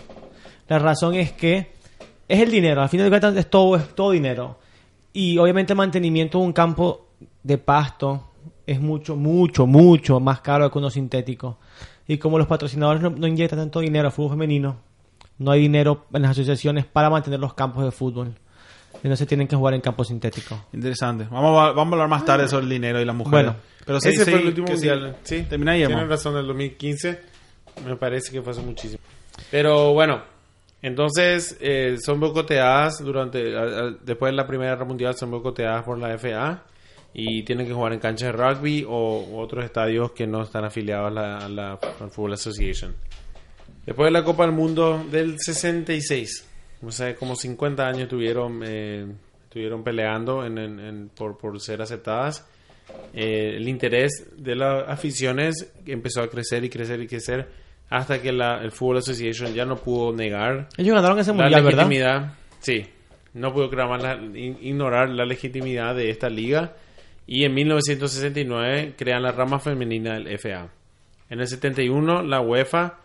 La 0.67 0.77
razón 0.79 1.15
es 1.15 1.31
que 1.31 1.71
es 2.27 2.39
el 2.39 2.51
dinero. 2.51 2.81
Al 2.81 2.89
final 2.89 3.05
de 3.05 3.09
cuentas 3.09 3.35
es 3.35 3.49
todo, 3.49 3.75
es 3.75 3.95
todo 3.95 4.11
dinero. 4.11 4.59
Y 5.13 5.37
obviamente 5.39 5.73
el 5.73 5.77
mantenimiento 5.77 6.37
de 6.39 6.43
un 6.45 6.53
campo 6.53 7.07
de 7.41 7.57
pasto 7.57 8.31
es 8.67 8.79
mucho, 8.79 9.15
mucho, 9.15 9.65
mucho 9.65 10.19
más 10.19 10.41
caro 10.41 10.69
que 10.69 10.77
uno 10.77 10.89
sintético. 10.91 11.57
Y 12.07 12.17
como 12.19 12.37
los 12.37 12.47
patrocinadores 12.47 13.01
no, 13.01 13.09
no 13.09 13.25
inyectan 13.27 13.59
tanto 13.59 13.79
dinero 13.79 14.07
al 14.09 14.11
fútbol 14.11 14.31
femenino, 14.31 14.77
no 15.39 15.51
hay 15.51 15.61
dinero 15.61 16.05
en 16.13 16.21
las 16.21 16.31
asociaciones 16.31 16.85
para 16.85 17.09
mantener 17.09 17.39
los 17.39 17.53
campos 17.53 17.83
de 17.83 17.91
fútbol. 17.91 18.35
Entonces 19.03 19.27
tienen 19.27 19.47
que 19.47 19.55
jugar 19.55 19.73
en 19.73 19.81
campos 19.81 20.07
sintéticos. 20.07 20.59
Interesante. 20.73 21.27
Vamos 21.29 21.51
a, 21.61 21.71
vamos 21.71 21.91
a 21.93 21.95
hablar 21.95 22.07
más 22.09 22.25
tarde 22.25 22.47
sobre 22.47 22.63
el 22.63 22.69
dinero 22.69 22.99
y 23.01 23.05
las 23.05 23.15
mujeres. 23.15 23.45
Bueno. 23.53 23.55
pero 23.85 23.99
sí, 24.01 24.09
ese 24.09 24.25
sí, 24.25 24.31
fue 24.31 24.39
el 24.41 24.47
último 24.47 24.67
mundial. 24.67 25.15
Sí, 25.23 25.43
Termina 25.49 25.73
ahí, 25.73 25.85
Tienen 25.85 26.09
razón, 26.09 26.35
el 26.37 26.47
2015 26.47 27.19
me 27.85 27.95
parece 27.95 28.31
que 28.31 28.41
fue 28.41 28.51
hace 28.53 28.61
muchísimo. 28.61 28.99
Pero 29.51 29.93
bueno, 29.93 30.23
entonces 30.81 31.57
eh, 31.61 31.97
son 32.03 32.19
boicoteadas 32.19 33.03
durante, 33.03 33.55
a- 33.55 33.61
a- 33.61 33.91
después 34.03 34.31
de 34.31 34.35
la 34.35 34.47
Primera 34.47 34.71
Guerra 34.71 34.85
Mundial 34.85 35.15
son 35.15 35.29
boicoteadas 35.31 35.83
por 35.83 35.97
la 35.99 36.17
FA 36.17 36.63
y 37.13 37.43
tienen 37.43 37.67
que 37.67 37.73
jugar 37.73 37.93
en 37.93 37.99
canchas 37.99 38.31
de 38.31 38.31
rugby 38.31 38.83
o 38.87 39.25
u 39.29 39.39
otros 39.39 39.63
estadios 39.63 40.11
que 40.11 40.25
no 40.27 40.41
están 40.43 40.65
afiliados 40.65 41.07
a 41.07 41.13
la, 41.13 41.37
a 41.37 41.49
la 41.49 41.71
al 41.99 42.09
Football 42.09 42.33
Association. 42.33 42.95
Después 43.85 44.07
de 44.07 44.11
la 44.11 44.23
Copa 44.23 44.43
del 44.45 44.53
Mundo 44.53 45.05
del 45.09 45.35
66, 45.39 46.46
o 46.85 46.91
sea, 46.91 47.15
como 47.15 47.35
50 47.35 47.85
años 47.87 48.07
tuvieron, 48.07 48.61
eh, 48.65 49.05
estuvieron 49.43 49.83
peleando 49.83 50.45
en- 50.45 50.57
en- 50.57 50.79
en- 50.79 51.09
por, 51.09 51.37
por 51.37 51.59
ser 51.59 51.81
aceptadas. 51.81 52.47
Eh, 53.13 53.55
el 53.57 53.67
interés 53.67 54.27
de 54.37 54.55
las 54.55 54.87
aficiones 54.87 55.73
empezó 55.85 56.21
a 56.21 56.29
crecer 56.29 56.63
y 56.63 56.69
crecer 56.69 57.01
y 57.01 57.07
crecer 57.07 57.47
hasta 57.89 58.21
que 58.21 58.31
la, 58.31 58.61
el 58.63 58.71
Football 58.71 58.97
Association 58.97 59.53
ya 59.53 59.65
no 59.65 59.75
pudo 59.77 60.13
negar 60.13 60.67
Ellos 60.77 60.95
ganaron 60.95 61.19
ese 61.19 61.31
la 61.31 61.35
mundial, 61.43 61.63
¿verdad? 61.63 61.77
legitimidad. 61.89 62.33
Sí, 62.59 62.85
no 63.33 63.53
pudo 63.53 63.69
la- 63.71 64.15
in- 64.15 64.57
ignorar 64.61 65.09
la 65.09 65.25
legitimidad 65.25 65.95
de 65.95 66.09
esta 66.09 66.29
liga 66.29 66.75
y 67.25 67.43
en 67.43 67.53
1969 67.55 68.93
crean 68.97 69.23
la 69.23 69.31
rama 69.31 69.59
femenina 69.59 70.13
del 70.13 70.27
FA. 70.37 70.69
En 71.29 71.39
el 71.41 71.47
71 71.47 72.23
la 72.23 72.39
UEFA 72.41 72.99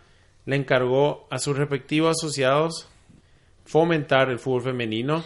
le 0.47 0.57
encargó 0.57 1.26
a 1.31 1.38
sus 1.38 1.57
respectivos 1.57 2.17
asociados 2.19 2.88
fomentar 3.73 4.29
el 4.31 4.38
fútbol 4.38 4.62
femenino 4.62 5.25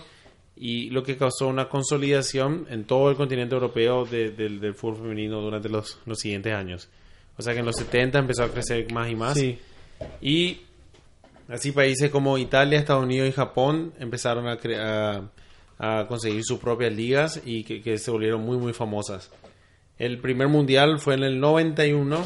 y 0.57 0.88
lo 0.91 1.03
que 1.03 1.17
causó 1.17 1.49
una 1.49 1.69
consolidación 1.69 2.67
en 2.71 2.85
todo 2.85 3.11
el 3.11 3.17
continente 3.17 3.55
europeo 3.55 4.05
de- 4.05 4.31
del- 4.31 4.61
del 4.61 4.75
fútbol 4.75 4.99
femenino 5.03 5.41
durante 5.41 5.69
los, 5.69 5.99
los 6.07 6.19
siguientes 6.19 6.55
años. 6.55 6.88
O 7.37 7.43
sea 7.43 7.53
que 7.53 7.59
en 7.61 7.67
los 7.67 7.76
70 7.76 8.19
empezó 8.21 8.45
a 8.45 8.49
crecer 8.49 8.91
más 8.93 9.11
y 9.11 9.15
más. 9.17 9.35
Sí. 9.35 9.59
Y 10.23 10.61
así 11.49 11.73
países 11.73 12.11
como 12.11 12.38
Italia, 12.38 12.79
Estados 12.79 13.05
Unidos 13.05 13.29
y 13.29 13.33
Japón 13.33 13.93
empezaron 13.99 14.47
a, 14.49 15.31
a 15.79 16.07
conseguir 16.07 16.43
sus 16.45 16.59
propias 16.59 16.95
ligas 16.95 17.43
y 17.45 17.65
que, 17.65 17.83
que 17.83 17.99
se 17.99 18.11
volvieron 18.11 18.43
muy 18.43 18.57
muy 18.57 18.73
famosas. 18.73 19.31
El 19.99 20.19
primer 20.19 20.49
mundial 20.49 20.99
fue 21.00 21.15
en 21.15 21.25
el 21.25 21.41
91 21.41 22.25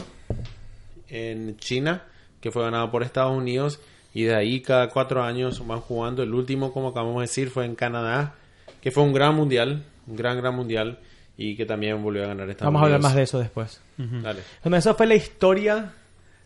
en 1.09 1.57
China, 1.57 2.05
que 2.41 2.51
fue 2.51 2.63
ganado 2.63 2.91
por 2.91 3.03
Estados 3.03 3.37
Unidos 3.37 3.81
y 4.13 4.25
de 4.25 4.35
ahí 4.35 4.61
cada 4.61 4.89
cuatro 4.89 5.23
años 5.23 5.65
van 5.67 5.81
jugando. 5.81 6.23
El 6.23 6.35
último, 6.35 6.73
como 6.73 6.89
acabamos 6.89 7.17
de 7.17 7.23
decir, 7.23 7.51
fue 7.51 7.65
en 7.65 7.75
Canadá, 7.75 8.35
que 8.81 8.91
fue 8.91 9.03
un 9.03 9.13
gran 9.13 9.35
mundial, 9.35 9.85
un 10.07 10.17
gran 10.17 10.37
gran 10.39 10.55
mundial 10.55 10.99
y 11.37 11.57
que 11.57 11.65
también 11.65 12.03
volvió 12.03 12.25
a 12.25 12.29
ganar 12.29 12.51
Estados 12.51 12.67
Vamos 12.67 12.83
a 12.83 12.85
hablar 12.87 13.01
más 13.01 13.15
de 13.15 13.23
eso 13.23 13.39
después. 13.39 13.81
Dale. 13.97 14.41
Bueno, 14.63 14.77
esa 14.77 14.95
fue 14.95 15.07
la 15.07 15.15
historia 15.15 15.93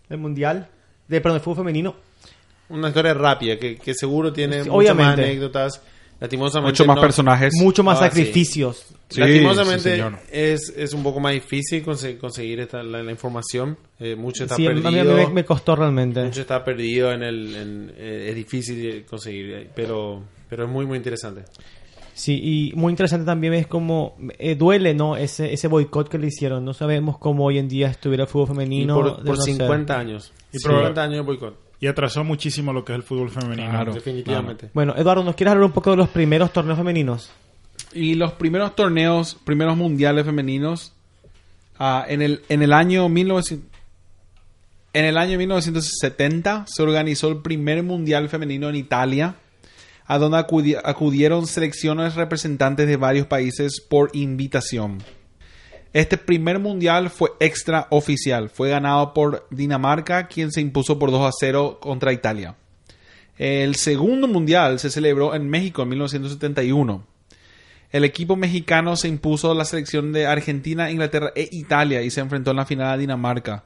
del 0.09 0.19
mundial, 0.19 0.69
de, 1.09 1.21
perdón, 1.21 1.39
del 1.39 1.43
fútbol 1.43 1.59
femenino. 1.59 1.97
Una 2.69 2.89
historia 2.89 3.15
rápida 3.15 3.59
que, 3.59 3.77
que 3.77 3.95
seguro 3.95 4.33
tiene 4.33 4.65
Sí, 4.65 4.71
muchas 4.71 4.97
más 4.97 5.19
anécdotas. 5.19 5.83
Lastimosamente 6.21 6.73
Mucho 6.73 6.85
más 6.87 6.97
no- 6.97 7.03
personajes. 7.03 7.55
Mucho 7.61 7.83
más 7.83 7.99
Ah, 8.01 8.05
sacrificios. 8.09 8.87
Sí, 9.09 9.21
Lastimosamente 9.21 9.83
sí, 9.83 9.91
señor. 9.91 10.19
es, 10.33 10.73
es 10.77 10.95
un 10.95 11.03
poco 11.03 11.21
más 11.21 11.33
difícil 11.35 11.85
conse- 11.85 12.17
conseguir 12.19 12.61
esta, 12.61 12.83
la, 12.83 13.03
la 13.03 13.11
información. 13.11 13.77
Eh, 14.01 14.17
mucho 14.17 14.45
está 14.45 14.57
Sí, 14.57 14.67
a 14.67 14.71
mí- 14.71 14.81
perdido. 14.81 15.13
a 15.13 15.17
mí 15.17 15.27
me, 15.27 15.29
me 15.33 15.45
costó 15.45 15.77
realmente. 15.77 16.23
Mucho 16.25 16.41
está 16.41 16.65
perdido 16.65 17.13
en 17.13 17.23
el... 17.23 17.55
en- 17.57 17.93
eh, 17.97 18.27
es 18.31 18.35
difícil 18.37 19.05
conseguir, 19.09 19.51
eh, 19.53 19.71
pero, 19.75 20.23
pero 20.49 20.65
es 20.65 20.71
muy, 20.71 20.87
muy 20.87 20.97
interesante. 20.97 21.43
Sí, 22.15 22.41
y 22.73 22.73
muy 22.77 22.91
interesante 22.93 23.27
también 23.27 23.55
es 23.55 23.67
como 23.67 24.17
eh, 24.39 24.55
duele, 24.55 24.95
¿no? 24.95 25.17
Ese, 25.17 25.53
ese 25.53 25.67
boicot 25.67 26.09
que 26.09 26.17
le 26.17 26.29
hicieron. 26.29 26.65
No 26.65 26.73
sabemos 26.73 27.19
cómo 27.19 27.45
hoy 27.45 27.59
en 27.59 27.69
día 27.69 27.89
estuviera 27.89 28.23
el 28.23 28.29
fútbol 28.29 28.47
Y 28.47 28.53
femenino. 28.53 28.95
por, 28.95 29.17
por 29.17 29.25
no 29.27 29.37
ser. 29.37 29.55
50 29.57 29.99
años. 29.99 30.33
Y 30.53 30.59
50 30.61 31.03
años 31.03 31.15
de 31.17 31.21
boicot. 31.23 31.64
Y 31.81 31.87
atrasó 31.87 32.25
muchísimo 32.25 32.73
lo 32.73 32.85
que 32.85 32.93
es 32.93 32.97
el 32.97 33.03
fútbol 33.03 33.31
femenino. 33.31 33.71
Claro. 33.71 33.93
Definitivamente. 33.95 34.71
Bueno, 34.73 34.95
Eduardo, 34.97 35.23
¿nos 35.25 35.35
quieres 35.35 35.53
hablar 35.53 35.67
un 35.67 35.73
poco 35.73 35.91
de 35.91 35.97
los 35.97 36.09
primeros 36.09 36.53
torneos 36.53 36.79
femeninos? 36.79 37.31
Y 37.93 38.15
los 38.15 38.33
primeros 38.33 38.75
torneos, 38.75 39.37
primeros 39.45 39.77
mundiales 39.77 40.25
femeninos, 40.25 40.93
ah, 41.79 42.05
en, 42.09 42.23
el, 42.23 42.43
en 42.49 42.63
el 42.63 42.73
año 42.73 43.09
1900 43.09 43.71
en 44.97 45.05
el 45.05 45.19
año 45.19 45.37
1970 45.39 46.67
se 46.69 46.81
organizó 46.83 47.29
el 47.29 47.39
primer 47.39 47.83
mundial 47.83 48.29
femenino 48.29 48.69
en 48.69 48.77
Italia, 48.77 49.35
a 50.07 50.19
donde 50.19 50.39
acudi- 50.39 50.81
acudieron 50.85 51.49
selecciones 51.49 52.15
representantes 52.15 52.87
de 52.87 52.97
varios 52.97 53.27
países 53.27 53.81
por 53.81 54.11
invitación. 54.13 55.03
Este 55.95 56.19
primer 56.19 56.59
mundial 56.59 57.09
fue 57.09 57.31
extraoficial. 57.39 58.51
Fue 58.51 58.71
ganado 58.71 59.15
por 59.15 59.47
Dinamarca, 59.51 60.27
quien 60.27 60.51
se 60.51 60.61
impuso 60.61 60.99
por 60.99 61.13
2 61.13 61.23
a 61.23 61.31
0 61.33 61.79
contra 61.81 62.13
Italia. 62.13 62.57
El 63.39 63.77
segundo 63.77 64.27
mundial 64.27 64.81
se 64.81 64.91
celebró 64.91 65.37
en 65.37 65.49
México 65.49 65.83
en 65.83 65.91
1971. 65.91 67.07
El 67.93 68.03
equipo 68.03 68.35
mexicano 68.35 68.97
se 68.97 69.07
impuso 69.07 69.53
a 69.53 69.55
la 69.55 69.65
selección 69.65 70.13
de 70.13 70.27
Argentina, 70.27 70.91
Inglaterra 70.91 71.31
e 71.37 71.49
Italia 71.53 72.03
y 72.03 72.11
se 72.11 72.21
enfrentó 72.21 72.51
en 72.51 72.57
la 72.57 72.67
final 72.67 72.89
a 72.89 72.99
Dinamarca. 72.99 73.65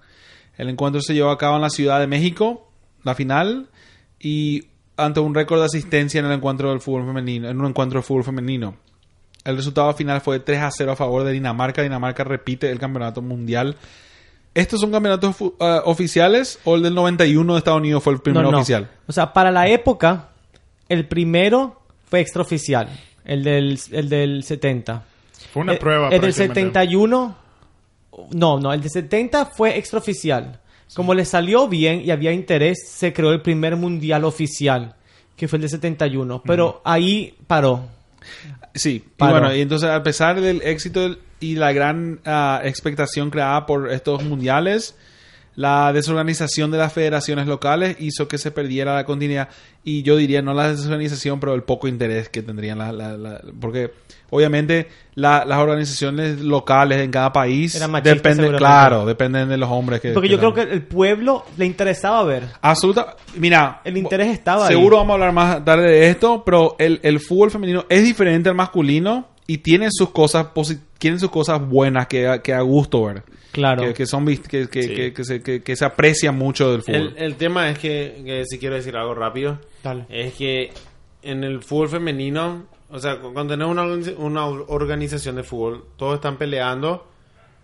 El 0.59 0.69
encuentro 0.69 1.01
se 1.01 1.15
llevó 1.15 1.31
a 1.31 1.39
cabo 1.39 1.57
en 1.57 1.63
la 1.63 1.71
Ciudad 1.71 1.99
de 1.99 2.09
México, 2.09 2.71
la 3.05 3.15
final, 3.15 3.71
y 4.21 4.67
ante 4.99 5.21
un 5.21 5.35
récord 5.35 5.61
de 5.61 5.65
asistencia 5.65 6.19
en 6.19 6.27
el 6.27 6.33
encuentro 6.33 6.69
del 6.69 6.81
fútbol 6.81 7.07
femenino, 7.07 7.49
en 7.49 7.59
un 7.59 7.69
encuentro 7.69 8.01
de 8.01 8.03
fútbol 8.03 8.25
femenino. 8.25 8.77
El 9.49 9.57
resultado 9.57 9.93
final 9.95 10.21
fue 10.21 10.41
3 10.41 10.59
a 10.61 10.71
0 10.71 10.93
a 10.93 10.97
favor 10.97 11.25
de 11.25 11.33
Dinamarca. 11.33 11.83
Dinamarca 11.83 12.23
repite 12.25 12.71
el 12.71 12.79
campeonato 12.79 13.23
mundial. 13.23 13.77
¿Estos 14.55 14.81
son 14.81 14.91
campeonatos 14.91 15.37
eh, 15.41 15.81
oficiales 15.85 16.59
o 16.65 16.75
el 16.77 16.83
del 16.83 16.95
91 16.95 17.53
de 17.55 17.59
Estados 17.59 17.79
Unidos 17.81 18.03
fue 18.03 18.13
el 18.13 18.21
primero 18.21 18.45
No, 18.47 18.53
no. 18.53 18.59
oficial? 18.59 18.89
O 19.07 19.13
sea, 19.13 19.33
para 19.33 19.51
la 19.51 19.69
época, 19.69 20.29
el 20.89 21.07
primero 21.07 21.81
fue 22.11 22.21
extraoficial. 22.21 22.89
El 23.25 23.45
del, 23.45 23.79
el 23.93 24.09
del 24.09 24.43
70. 24.45 25.03
Fue 25.53 25.63
una 25.63 25.75
Eh, 25.75 25.77
prueba. 25.79 26.07
El 26.07 26.21
del 26.21 26.33
prácticamente. 26.35 26.61
71. 26.71 27.37
No, 28.33 28.59
no, 28.59 28.73
el 28.73 28.81
de 28.83 28.89
70 28.91 29.47
fue 29.47 29.79
extraoficial. 29.79 30.61
Como 30.95 31.15
le 31.15 31.25
salió 31.25 31.69
bien 31.69 32.01
y 32.05 32.11
había 32.11 32.33
interés, 32.33 32.89
se 32.89 33.13
creó 33.13 33.31
el 33.33 33.43
primer 33.43 33.77
mundial 33.77 34.25
oficial, 34.25 34.95
que 35.37 35.47
fue 35.47 35.59
el 35.59 35.63
de 35.63 35.69
71. 35.69 36.43
Pero 36.45 36.81
ahí 36.85 37.35
paró. 37.47 37.85
Sí, 38.75 39.05
y 39.19 39.25
bueno, 39.25 39.55
y 39.55 39.61
entonces 39.61 39.89
a 39.91 40.03
pesar 40.03 40.41
del 40.41 40.63
éxito 40.63 41.17
y 41.41 41.57
la 41.57 41.73
gran 41.73 42.21
ah, 42.25 42.61
expectación 42.65 43.31
creada 43.31 43.67
por 43.67 43.91
estos 43.91 44.23
mundiales, 44.25 44.97
la 45.59 45.93
desorganización 45.93 46.71
de 46.71 46.79
las 46.79 46.93
federaciones 46.93 47.49
locales 47.49 47.97
hizo 47.99 48.29
que 48.29 48.39
se 48.39 48.53
perdiera 48.53 48.95
la 48.95 49.05
continuidad 49.05 49.49
y 49.83 50.05
yo 50.05 50.17
diría 50.17 50.41
no 50.41 50.55
la 50.55 50.71
desorganización, 50.71 51.41
pero 51.41 51.53
el 51.55 51.65
poco 51.65 51.89
interés 51.89 52.29
que 52.29 52.43
tendrían 52.43 52.79
la, 52.79 52.93
la- 52.93 53.17
la- 53.17 53.41
porque 53.61 53.91
obviamente 54.31 54.87
la- 55.17 55.45
las 55.45 55.59
organizaciones 55.59 56.39
locales 56.43 57.01
en 57.01 57.11
cada 57.11 57.33
país 57.33 57.75
dependen, 58.05 58.57
claro, 58.59 59.05
dependen 59.05 59.49
de 59.49 59.57
los 59.57 59.69
hombres 59.69 60.01
que 60.01 60.13
Porque 60.13 60.29
yo 60.29 60.39
creo 60.39 60.55
que 60.55 60.63
el 60.63 60.83
pueblo 60.83 61.45
le 61.57 61.67
interesaba 61.67 62.23
ver. 62.23 62.45
Absoluta. 62.63 63.17
Mira. 63.37 63.81
El 63.85 63.97
interés 63.97 64.29
estaba 64.29 64.69
ahí. 64.69 64.75
Seguro 64.77 64.99
vamos 64.99 65.11
a 65.11 65.15
hablar 65.15 65.33
más 65.33 65.65
tarde 65.65 65.91
de 65.91 66.09
esto, 66.09 66.45
pero 66.45 66.77
el, 66.79 67.01
el 67.03 67.19
fútbol 67.19 67.51
femenino 67.51 67.85
es 67.89 68.05
diferente 68.05 68.49
al 68.49 68.55
masculino 68.55 69.27
y 69.49 69.59
tiene 69.59 69.89
sus 69.91 70.11
cosas 70.11 70.47
posi- 70.55 70.79
tiene 70.99 71.19
sus 71.19 71.31
cosas 71.31 71.61
buenas 71.67 72.07
que, 72.07 72.41
que 72.45 72.53
a 72.55 72.61
gusto 72.61 73.03
ver. 73.07 73.25
Claro. 73.53 73.83
Que, 73.83 73.95
que 73.95 74.07
son 74.07 74.27
que, 74.27 74.69
que, 74.69 74.83
Sí. 74.83 74.95
que, 74.95 75.13
que 75.15 75.25
se, 75.25 75.43
que, 75.43 75.63
que 75.63 75.75
se 75.77 75.85
aprecia 75.85 76.33
mucho 76.33 76.71
del 76.71 76.83
fútbol. 76.83 77.15
El, 77.17 77.23
el 77.23 77.35
tema 77.37 77.71
es 77.71 77.79
que, 77.79 78.21
que 78.25 78.45
si 78.47 78.59
quiero 78.59 78.75
decir 78.75 78.97
algo 78.97 79.15
rápido, 79.15 79.59
Dale. 79.83 80.05
es 80.11 80.35
que 80.35 80.71
en 81.23 81.45
el 81.45 81.63
fútbol 81.63 81.89
femenino, 81.89 82.67
o 82.91 82.99
sea, 82.99 83.19
cu- 83.21 83.33
cuando 83.33 83.55
tenés 83.55 83.69
una, 83.69 83.85
una 84.19 84.47
organización 84.47 85.37
de 85.37 85.43
fútbol, 85.45 85.85
todos 85.97 86.17
están 86.17 86.37
peleando 86.37 87.07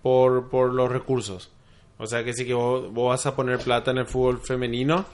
por, 0.03 0.49
por 0.49 0.73
los 0.73 0.91
recursos. 0.91 1.51
O 1.99 2.07
sea, 2.07 2.25
que 2.25 2.33
si 2.33 2.45
que 2.45 2.55
vos, 2.55 2.93
vos 2.93 3.11
vas 3.11 3.27
a 3.27 3.37
poner 3.37 3.59
plata 3.59 3.91
en 3.91 3.99
el 3.99 4.07
fútbol 4.07 4.41
femenino, 4.41 5.05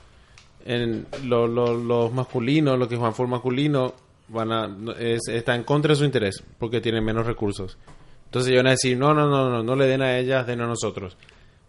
en 0.65 1.07
lo- 1.25 1.47
lo- 1.47 1.75
los 1.77 2.13
masculinos, 2.13 2.79
los 2.79 2.89
que 2.89 2.97
juegan 2.97 3.15
fútbol 3.15 3.31
masculino, 3.31 3.93
van 4.29 4.53
a, 4.53 4.71
es- 4.99 5.29
está 5.29 5.55
en 5.57 5.65
contra 5.65 5.91
de 5.93 5.97
su 5.97 6.05
interés, 6.05 6.43
porque 6.59 6.81
tienen 6.81 7.05
menos 7.05 7.27
recursos. 7.27 7.77
Entonces 8.31 8.51
ellos 8.53 8.61
van 8.61 8.69
a 8.69 8.71
decir, 8.71 8.97
no, 8.97 9.13
no, 9.13 9.29
no, 9.29 9.51
no, 9.51 9.63
no 9.65 9.75
le 9.77 9.87
den 9.87 10.03
a 10.03 10.17
ellas, 10.17 10.47
den 10.47 10.61
a 10.61 10.67
nosotros. 10.67 11.17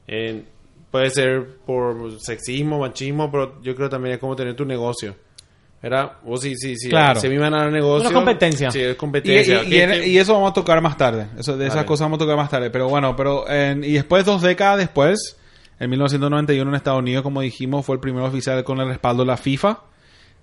Eh, 0.07 0.43
puede 0.91 1.09
ser 1.09 1.57
por 1.65 2.19
sexismo, 2.21 2.77
machismo, 2.79 3.31
pero 3.31 3.59
yo 3.63 3.75
creo 3.75 3.89
también 3.89 4.13
es 4.15 4.19
como 4.19 4.35
tener 4.35 4.55
tu 4.55 4.63
negocio. 4.65 5.15
¿Verdad? 5.81 6.11
O 6.27 6.37
sí, 6.37 6.55
sí, 6.55 6.75
sí. 6.75 6.89
Claro. 6.89 7.19
Si 7.19 7.25
a 7.25 7.29
mí 7.31 7.37
me 7.37 7.41
van 7.41 7.55
a 7.55 7.63
dar 7.63 7.71
negocio. 7.71 8.07
Una 8.07 8.15
competencia. 8.15 8.69
Sí, 8.69 8.79
es 8.81 8.93
Y, 8.93 8.95
competencia. 8.95 9.63
y- 9.63 9.65
y 9.65 9.69
Que- 9.71 9.83
en- 9.83 9.89
que- 9.89 10.07
y 10.09 10.17
eso 10.19 10.33
vamos 10.33 10.51
a 10.51 10.53
tocar 10.53 10.79
más 10.79 10.95
tarde. 10.95 11.25
Eso, 11.39 11.57
de 11.57 11.65
esas 11.65 11.77
Vale. 11.77 11.87
cosas 11.87 12.05
vamos 12.05 12.17
a 12.17 12.19
tocar 12.19 12.37
más 12.37 12.51
tarde. 12.51 12.69
Pero 12.69 12.87
bueno, 12.87 13.15
pero 13.15 13.49
en- 13.49 13.83
y 13.83 13.93
después, 13.93 14.23
dos 14.23 14.43
décadas 14.43 14.77
después, 14.77 15.37
en 15.79 15.89
1991 15.89 16.69
en 16.69 16.75
Estados 16.75 16.99
Unidos, 16.99 17.23
como 17.23 17.41
dijimos, 17.41 17.83
fue 17.83 17.95
el 17.95 17.99
primer 17.99 18.21
oficial 18.21 18.63
con 18.63 18.79
el 18.79 18.89
respaldo 18.89 19.23
de 19.23 19.27
la 19.27 19.37
FIFA. 19.37 19.79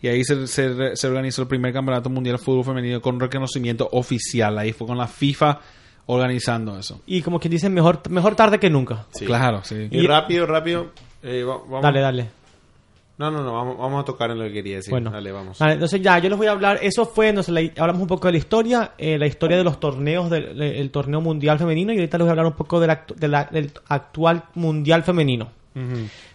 Y 0.02 0.08
ahí 0.08 0.24
se, 0.24 0.48
se- 0.48 0.96
se 0.96 1.06
organizó 1.06 1.42
el 1.42 1.48
primer 1.48 1.72
campeonato 1.72 2.10
mundial 2.10 2.36
de 2.38 2.42
fútbol 2.42 2.64
femenino 2.64 3.00
con 3.00 3.20
reconocimiento 3.20 3.88
oficial. 3.92 4.58
Ahí 4.58 4.72
fue 4.72 4.88
con 4.88 4.98
la 4.98 5.06
FIFA 5.06 5.60
organizando 6.10 6.78
eso. 6.78 7.00
Y 7.06 7.22
como 7.22 7.38
quien 7.38 7.52
dice, 7.52 7.68
mejor, 7.70 8.00
mejor 8.10 8.34
tarde 8.34 8.58
que 8.58 8.68
nunca. 8.70 9.06
sí. 9.12 9.24
Claro, 9.24 9.60
sí. 9.64 9.88
Y, 9.90 10.06
rápido, 10.06 10.46
rápido. 10.46 10.88
eh, 11.22 11.44
va- 11.44 11.58
vamos. 11.58 11.82
Dale, 11.82 12.00
dale. 12.00 12.30
No, 13.18 13.30
no, 13.32 13.42
no. 13.42 13.52
Vamos, 13.52 13.76
vamos 13.78 14.00
a 14.02 14.04
tocar 14.04 14.30
en 14.30 14.38
lo 14.38 14.44
que 14.44 14.52
quería 14.52 14.76
decir. 14.76 14.92
Bueno, 14.92 15.10
Dale, 15.10 15.32
vamos. 15.32 15.58
Vale, 15.58 15.72
entonces 15.74 16.00
ya, 16.00 16.18
yo 16.20 16.28
les 16.28 16.38
voy 16.38 16.46
a 16.46 16.52
hablar. 16.52 16.78
Eso 16.80 17.04
fue, 17.04 17.32
no 17.32 17.42
sé, 17.42 17.50
la- 17.50 17.62
hablamos 17.76 18.00
un 18.02 18.06
poco 18.08 18.28
de 18.28 18.32
la 18.32 18.38
historia, 18.38 18.92
eh, 18.96 19.18
la 19.18 19.26
historia 19.26 19.56
de 19.56 19.64
los 19.64 19.80
torneos 19.80 20.30
del 20.30 20.56
de- 20.56 20.80
el 20.80 20.90
torneo 20.92 21.20
mundial 21.20 21.58
femenino 21.58 21.92
y 21.92 21.96
ahorita 21.96 22.16
les 22.18 22.24
voy 22.24 22.28
a 22.28 22.32
hablar 22.32 22.46
un 22.46 22.52
poco 22.52 22.78
de 22.78 22.86
la 22.86 23.04
actu- 23.06 23.16
de 23.16 23.26
la- 23.28 23.48
del 23.50 23.72
actual 23.88 24.44
mundial 24.54 25.02
femenino. 25.02 25.48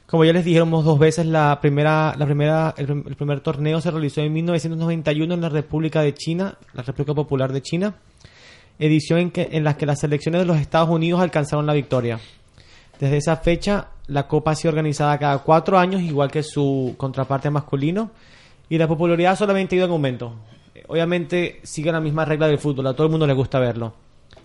Como 0.05 0.25
ya 0.25 0.33
les 0.33 0.45
dijimos 0.45 0.85
dos 0.85 0.99
veces, 0.99 1.25
la 1.25 1.59
primera, 1.59 2.13
la 2.17 2.25
primera, 2.25 2.73
el, 2.77 2.85
prim- 2.85 3.03
el 3.07 3.15
primer 3.15 3.39
torneo 3.39 3.81
se 3.81 3.89
realizó 3.89 4.21
en 4.21 4.31
1991 4.33 5.33
en 5.33 5.41
la 5.41 5.49
República 5.49 6.01
de 6.01 6.13
China, 6.13 6.55
la 6.73 6.83
República 6.83 7.13
Popular 7.13 7.51
de 7.51 7.61
China, 7.61 7.95
edición 8.79 9.19
en, 9.19 9.31
que, 9.31 9.49
en 9.51 9.63
la 9.63 9.77
que 9.77 9.85
las 9.85 9.99
selecciones 9.99 10.41
de 10.41 10.45
los 10.45 10.57
Estados 10.57 10.89
Unidos 10.89 11.21
alcanzaron 11.21 11.65
la 11.65 11.73
victoria. 11.73 12.19
Desde 12.99 13.17
esa 13.17 13.37
fecha, 13.37 13.89
la 14.07 14.27
Copa 14.27 14.51
ha 14.51 14.55
sido 14.55 14.69
organizada 14.69 15.17
cada 15.17 15.39
cuatro 15.39 15.77
años, 15.77 16.01
igual 16.01 16.31
que 16.31 16.43
su 16.43 16.95
contraparte 16.97 17.49
masculino, 17.49 18.11
y 18.69 18.77
la 18.77 18.87
popularidad 18.87 19.37
solamente 19.37 19.75
ha 19.75 19.77
ido 19.77 19.85
en 19.85 19.91
aumento. 19.91 20.35
Obviamente 20.87 21.59
sigue 21.63 21.91
la 21.91 22.01
misma 22.01 22.25
regla 22.25 22.47
del 22.47 22.59
fútbol, 22.59 22.87
a 22.87 22.93
todo 22.93 23.07
el 23.07 23.11
mundo 23.11 23.27
le 23.27 23.33
gusta 23.33 23.59
verlo. 23.59 23.87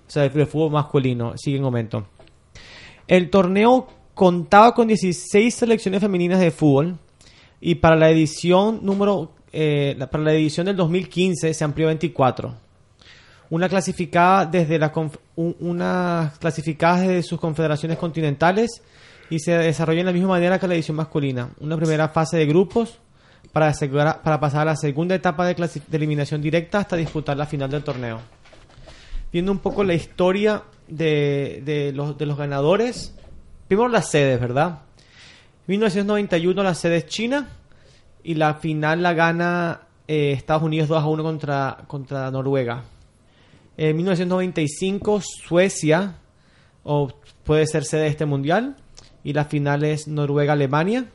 O 0.07 0.11
sea, 0.11 0.25
el 0.25 0.47
fútbol 0.47 0.73
masculino 0.73 1.35
sigue 1.37 1.59
en 1.59 1.65
aumento. 1.65 2.07
El 3.07 3.31
torneo 3.31 3.89
contaba 4.15 4.75
con 4.75 4.89
16 4.89 5.55
selecciones 5.55 6.01
femeninas 6.01 6.41
de 6.41 6.51
fútbol 6.51 6.99
y 7.61 7.77
para 7.77 7.97
la 7.97 8.11
edición 8.11 8.81
número 8.83 9.33
eh, 9.53 9.97
para 10.11 10.25
la 10.25 10.33
edición 10.33 10.67
del 10.67 10.77
2015 10.77 11.55
se 11.55 11.65
amplió 11.65 11.87
a 11.87 11.89
24. 11.89 12.55
Una 13.51 13.69
clasificada 13.69 14.45
desde 14.47 14.79
la 14.79 14.93
conf- 14.93 15.19
un- 15.37 15.57
una 15.61 16.33
clasificada 16.39 17.01
desde 17.01 17.23
sus 17.23 17.41
confederaciones 17.41 17.97
continentales 17.99 18.83
y 19.31 19.39
se 19.41 19.53
desarrolló 19.53 19.99
de 20.01 20.05
la 20.05 20.13
misma 20.13 20.29
manera 20.29 20.59
que 20.59 20.69
la 20.69 20.75
edición 20.75 20.97
masculina. 20.97 21.49
Una 21.61 21.77
primera 21.77 22.09
fase 22.09 22.37
de 22.37 22.47
grupos 22.47 22.99
para, 23.53 23.69
asegurar- 23.69 24.23
para 24.23 24.39
pasar 24.41 24.63
a 24.63 24.73
la 24.73 24.77
segunda 24.77 25.15
etapa 25.15 25.47
de, 25.47 25.55
de 25.55 25.97
eliminación 25.97 26.43
directa 26.43 26.79
hasta 26.79 26.97
disputar 26.97 27.37
la 27.37 27.47
final 27.47 27.71
del 27.71 27.83
torneo. 27.83 28.21
Viendo 29.33 29.53
un 29.53 29.59
poco 29.59 29.83
la 29.85 29.95
historia 29.95 30.63
de, 30.87 31.63
de 31.65 31.93
los, 31.93 32.17
de 32.19 32.27
los 32.27 32.37
ganadores. 32.39 33.15
Primero 33.67 33.89
las 33.89 34.11
sedes, 34.11 34.41
¿verdad? 34.41 34.81
1991 35.67 36.63
la 36.63 36.75
sede 36.75 36.97
es 36.99 37.07
China 37.07 37.49
y 38.23 38.35
la 38.35 38.55
final 38.55 39.03
la 39.03 39.13
gana 39.13 39.81
eh, 40.07 40.33
Estados 40.33 40.63
Unidos 40.63 40.89
2 40.89 41.03
a 41.03 41.07
1 41.07 41.23
contra, 41.23 41.79
contra 41.87 42.31
Noruega. 42.31 42.85
En 43.79 43.97
1995 43.97 45.23
Suecia 45.23 46.17
o 46.83 47.09
puede 47.45 47.67
ser 47.67 47.85
sede 47.85 48.03
de 48.03 48.09
este 48.09 48.27
mundial 48.27 48.77
y 49.23 49.33
la 49.33 49.45
final 49.45 49.85
es 49.85 50.09
Noruega-Alemania 50.09 51.07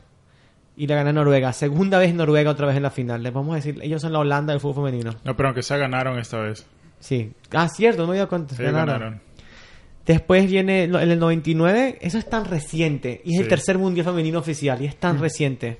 y 0.76 0.86
la 0.86 0.96
gana 0.96 1.12
Noruega. 1.12 1.52
Segunda 1.52 1.98
vez 1.98 2.14
Noruega 2.14 2.50
otra 2.50 2.66
vez 2.66 2.76
en 2.76 2.82
la 2.82 2.90
final. 2.90 3.22
Les 3.22 3.32
vamos 3.32 3.52
a 3.52 3.56
decir, 3.56 3.78
ellos 3.82 4.00
son 4.00 4.12
la 4.12 4.18
Holanda 4.18 4.52
del 4.52 4.60
fútbol 4.60 4.86
femenino. 4.86 5.14
No, 5.24 5.36
pero 5.36 5.50
aunque 5.50 5.62
sea 5.62 5.76
ganaron 5.76 6.18
esta 6.18 6.40
vez. 6.40 6.66
Sí. 7.00 7.32
Ah, 7.52 7.68
cierto, 7.68 8.02
no 8.02 8.08
me 8.08 8.16
dio 8.16 8.28
cuenta. 8.28 8.56
Ganaron. 8.56 8.86
ganaron. 8.86 9.20
Después 10.06 10.50
viene 10.50 10.84
en 10.84 10.94
el 10.94 11.18
99, 11.18 11.98
eso 12.00 12.18
es 12.18 12.28
tan 12.28 12.44
reciente, 12.44 13.22
y 13.24 13.36
es 13.36 13.40
el 13.40 13.48
tercer 13.48 13.78
mundial 13.78 14.04
femenino 14.04 14.38
oficial, 14.38 14.80
y 14.82 14.86
es 14.86 14.96
tan 14.96 15.18
reciente. 15.18 15.78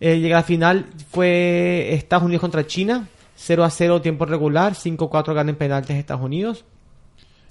Eh, 0.00 0.18
llega 0.18 0.38
a 0.38 0.40
la 0.40 0.44
final, 0.44 0.86
fue 1.10 1.94
Estados 1.94 2.24
Unidos 2.24 2.40
contra 2.40 2.66
China, 2.66 3.06
0 3.42 3.64
a 3.64 3.70
0 3.70 4.02
tiempo 4.02 4.26
regular, 4.26 4.74
5-4 4.74 5.32
ganan 5.34 5.54
penaltis 5.56 5.96
Estados 5.96 6.22
Unidos. 6.22 6.64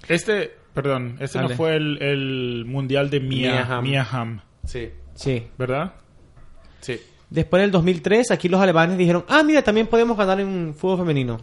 Este, 0.08 0.52
perdón, 0.74 1.18
este 1.20 1.40
Dale. 1.40 1.50
no 1.50 1.56
fue 1.56 1.76
el, 1.76 2.02
el 2.02 2.66
mundial 2.66 3.10
de 3.10 3.20
Mia, 3.20 3.52
Mia 3.52 3.66
Hamm. 3.78 3.84
Mia 3.84 4.08
Hamm, 4.12 4.40
Sí, 4.66 4.90
Sí. 5.16 5.48
¿verdad? 5.58 5.94
sí. 6.80 7.00
Después 7.30 7.62
del 7.62 7.70
2003, 7.72 8.32
aquí 8.32 8.50
los 8.50 8.60
alemanes 8.62 8.98
dijeron, 8.98 9.24
ah, 9.28 9.44
mira, 9.44 9.62
también 9.64 9.86
podemos 9.88 10.18
ganar 10.18 10.40
en 10.40 10.74
fútbol 10.76 11.00
femenino. 11.00 11.40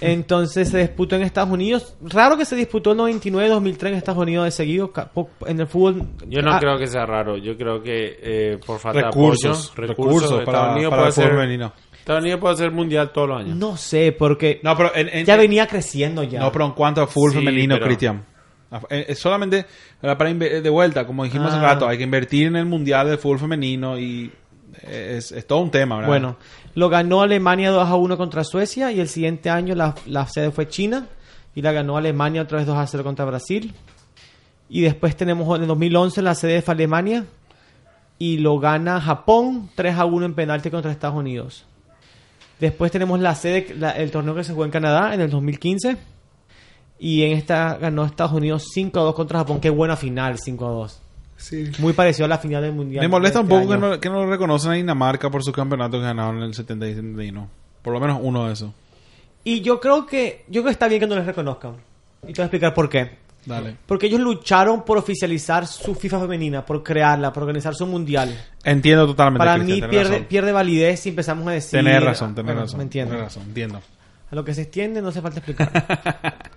Entonces 0.00 0.68
se 0.68 0.78
disputó 0.78 1.16
en 1.16 1.22
Estados 1.22 1.50
Unidos. 1.50 1.96
Raro 2.02 2.36
que 2.36 2.44
se 2.44 2.54
disputó 2.54 2.92
el 2.92 2.98
99-2003 2.98 3.86
en 3.88 3.94
Estados 3.94 4.22
Unidos 4.22 4.44
de 4.44 4.50
seguido. 4.50 4.92
En 5.46 5.58
el 5.58 5.66
fútbol. 5.66 6.02
Yo 6.28 6.42
no 6.42 6.52
Ah, 6.52 6.58
creo 6.60 6.76
que 6.78 6.86
sea 6.86 7.06
raro. 7.06 7.38
Yo 7.38 7.56
creo 7.56 7.82
que 7.82 8.18
eh, 8.22 8.58
por 8.64 8.78
falta 8.78 9.06
Recursos, 9.06 9.72
de 9.74 9.82
apoyo, 9.84 9.88
recursos 9.94 10.22
Estados 10.40 10.44
para, 10.44 10.72
Unidos 10.74 10.90
para 10.90 11.02
puede 11.02 11.08
el 11.08 11.14
fútbol 11.14 11.24
ser- 11.30 11.32
femenino. 11.40 11.72
Estados 12.06 12.22
Unidos 12.22 12.38
puede 12.40 12.56
ser 12.56 12.70
mundial 12.70 13.10
todos 13.12 13.28
los 13.28 13.40
años. 13.40 13.56
No 13.56 13.76
sé, 13.76 14.12
porque 14.12 14.60
No, 14.62 14.76
pero 14.76 14.94
en, 14.94 15.08
en- 15.08 15.26
ya 15.26 15.36
venía 15.36 15.66
creciendo 15.66 16.22
ya. 16.22 16.38
no, 16.38 16.52
pero 16.52 16.66
en 16.66 16.70
cuanto 16.70 17.02
a 17.02 17.08
fútbol 17.08 17.32
Sí, 17.32 17.38
femenino, 17.38 17.74
pero- 17.74 17.86
Cristian. 17.86 18.24
Eh, 18.90 19.06
Es 19.08 19.18
solamente 19.18 19.58
eh, 20.02 20.14
para 20.16 20.32
de 20.32 20.70
vuelta, 20.70 21.04
como 21.04 21.24
dijimos 21.24 21.48
hace 21.48 21.58
Ah. 21.58 21.62
rato, 21.74 21.88
hay 21.88 21.98
que 21.98 22.04
invertir 22.04 22.46
en 22.46 22.54
el 22.56 22.64
mundial 22.66 23.08
de 23.10 23.16
fútbol 23.18 23.40
femenino 23.40 23.98
y 23.98 24.30
es, 24.82 25.32
es 25.32 25.46
todo 25.48 25.58
un 25.60 25.70
tema, 25.72 25.96
¿verdad? 25.96 26.08
Bueno, 26.08 26.36
lo 26.74 26.88
ganó 26.88 27.22
Alemania 27.22 27.70
2 27.72 27.88
a 27.88 27.94
1 27.96 28.16
contra 28.16 28.44
Suecia 28.44 28.92
y 28.92 29.00
el 29.00 29.08
siguiente 29.08 29.50
año 29.50 29.74
la, 29.74 29.94
la 30.06 30.26
sede 30.28 30.52
fue 30.52 30.68
China 30.68 31.08
y 31.56 31.62
la 31.62 31.72
ganó 31.72 31.96
Alemania 31.96 32.42
otra 32.42 32.58
vez 32.58 32.66
2 32.68 32.76
a 32.76 32.86
0 32.86 33.02
contra 33.02 33.24
Brasil. 33.24 33.74
Y 34.68 34.82
después 34.82 35.16
tenemos 35.16 35.56
en 35.56 35.62
el 35.62 35.68
2011 35.68 36.22
la 36.22 36.34
sede 36.36 36.62
fue 36.62 36.74
Alemania 36.74 37.24
y 38.18 38.38
lo 38.38 38.58
gana 38.60 39.00
Japón 39.00 39.70
3 39.74 39.96
a 39.96 40.04
1 40.04 40.26
en 40.26 40.34
penalti 40.34 40.70
contra 40.70 40.90
Estados 40.92 41.16
Unidos. 41.16 41.66
Después 42.60 42.90
tenemos 42.90 43.20
la 43.20 43.34
sede, 43.34 43.74
la- 43.78 43.90
el 43.92 44.10
torneo 44.10 44.34
que 44.34 44.44
se 44.44 44.52
jugó 44.52 44.64
en 44.64 44.70
Canadá 44.70 45.12
en 45.14 45.20
el 45.20 45.30
2015 45.30 45.96
y 46.98 47.22
en 47.24 47.32
esta 47.32 47.76
ganó 47.76 48.04
Estados 48.04 48.32
Unidos 48.32 48.68
5 48.72 48.98
a 49.00 49.02
2 49.02 49.14
contra 49.14 49.40
Japón. 49.40 49.60
Qué 49.60 49.68
buena 49.70 49.96
final, 49.96 50.38
5 50.38 50.66
a 50.66 50.70
2. 50.70 51.02
Muy 51.80 51.92
parecido 51.92 52.24
a 52.24 52.28
la 52.28 52.38
final 52.38 52.62
del 52.62 52.72
Mundial. 52.72 53.02
Me 53.04 53.08
molesta 53.08 53.40
un 53.40 53.46
este 53.46 53.54
poco 53.58 53.70
que 53.72 53.78
no, 53.78 54.00
que 54.00 54.08
no 54.08 54.24
lo 54.24 54.30
reconocen 54.30 54.70
a 54.70 54.74
Dinamarca 54.74 55.28
por 55.30 55.42
su 55.44 55.52
campeonato 55.52 55.98
que 55.98 56.04
ganaron 56.04 56.38
en 56.38 56.44
el 56.44 56.54
70 56.54 56.86
y 56.88 56.94
71. 56.94 57.48
Por 57.82 57.92
lo 57.92 58.00
menos 58.00 58.18
uno 58.22 58.46
de 58.46 58.54
esos. 58.54 58.70
Y 59.44 59.60
yo 59.60 59.78
creo 59.78 60.06
que 60.06 60.44
yo 60.48 60.62
creo 60.62 60.64
que 60.64 60.70
está 60.70 60.88
bien 60.88 61.00
que 61.00 61.06
no 61.06 61.14
les 61.14 61.26
reconozcan. 61.26 61.76
Y 62.22 62.32
te 62.32 62.40
voy 62.40 62.42
a 62.42 62.44
explicar 62.46 62.72
por 62.72 62.88
qué. 62.88 63.18
Dale. 63.46 63.76
Porque 63.86 64.06
ellos 64.06 64.20
lucharon 64.20 64.84
por 64.84 64.98
oficializar 64.98 65.66
su 65.66 65.94
FIFA 65.94 66.20
femenina, 66.20 66.66
por 66.66 66.82
crearla, 66.82 67.32
por 67.32 67.44
organizar 67.44 67.74
su 67.74 67.86
mundial. 67.86 68.36
Entiendo 68.64 69.06
totalmente. 69.06 69.38
Para 69.38 69.54
Cristian, 69.54 69.80
mí 69.80 69.88
pierde, 69.88 70.10
razón. 70.10 70.26
pierde 70.28 70.52
validez 70.52 71.00
si 71.00 71.08
empezamos 71.10 71.46
a 71.46 71.52
decir... 71.52 71.78
Tenés 71.78 72.02
razón, 72.02 72.34
Bueno, 72.34 72.60
razón. 72.60 72.78
Me 72.78 72.82
entiendo. 72.82 73.16
razón, 73.16 73.44
entiendo. 73.44 73.80
A 74.30 74.34
lo 74.34 74.44
que 74.44 74.52
se 74.52 74.62
extiende 74.62 75.00
no 75.00 75.08
hace 75.08 75.22
falta 75.22 75.38
explicar. 75.38 75.70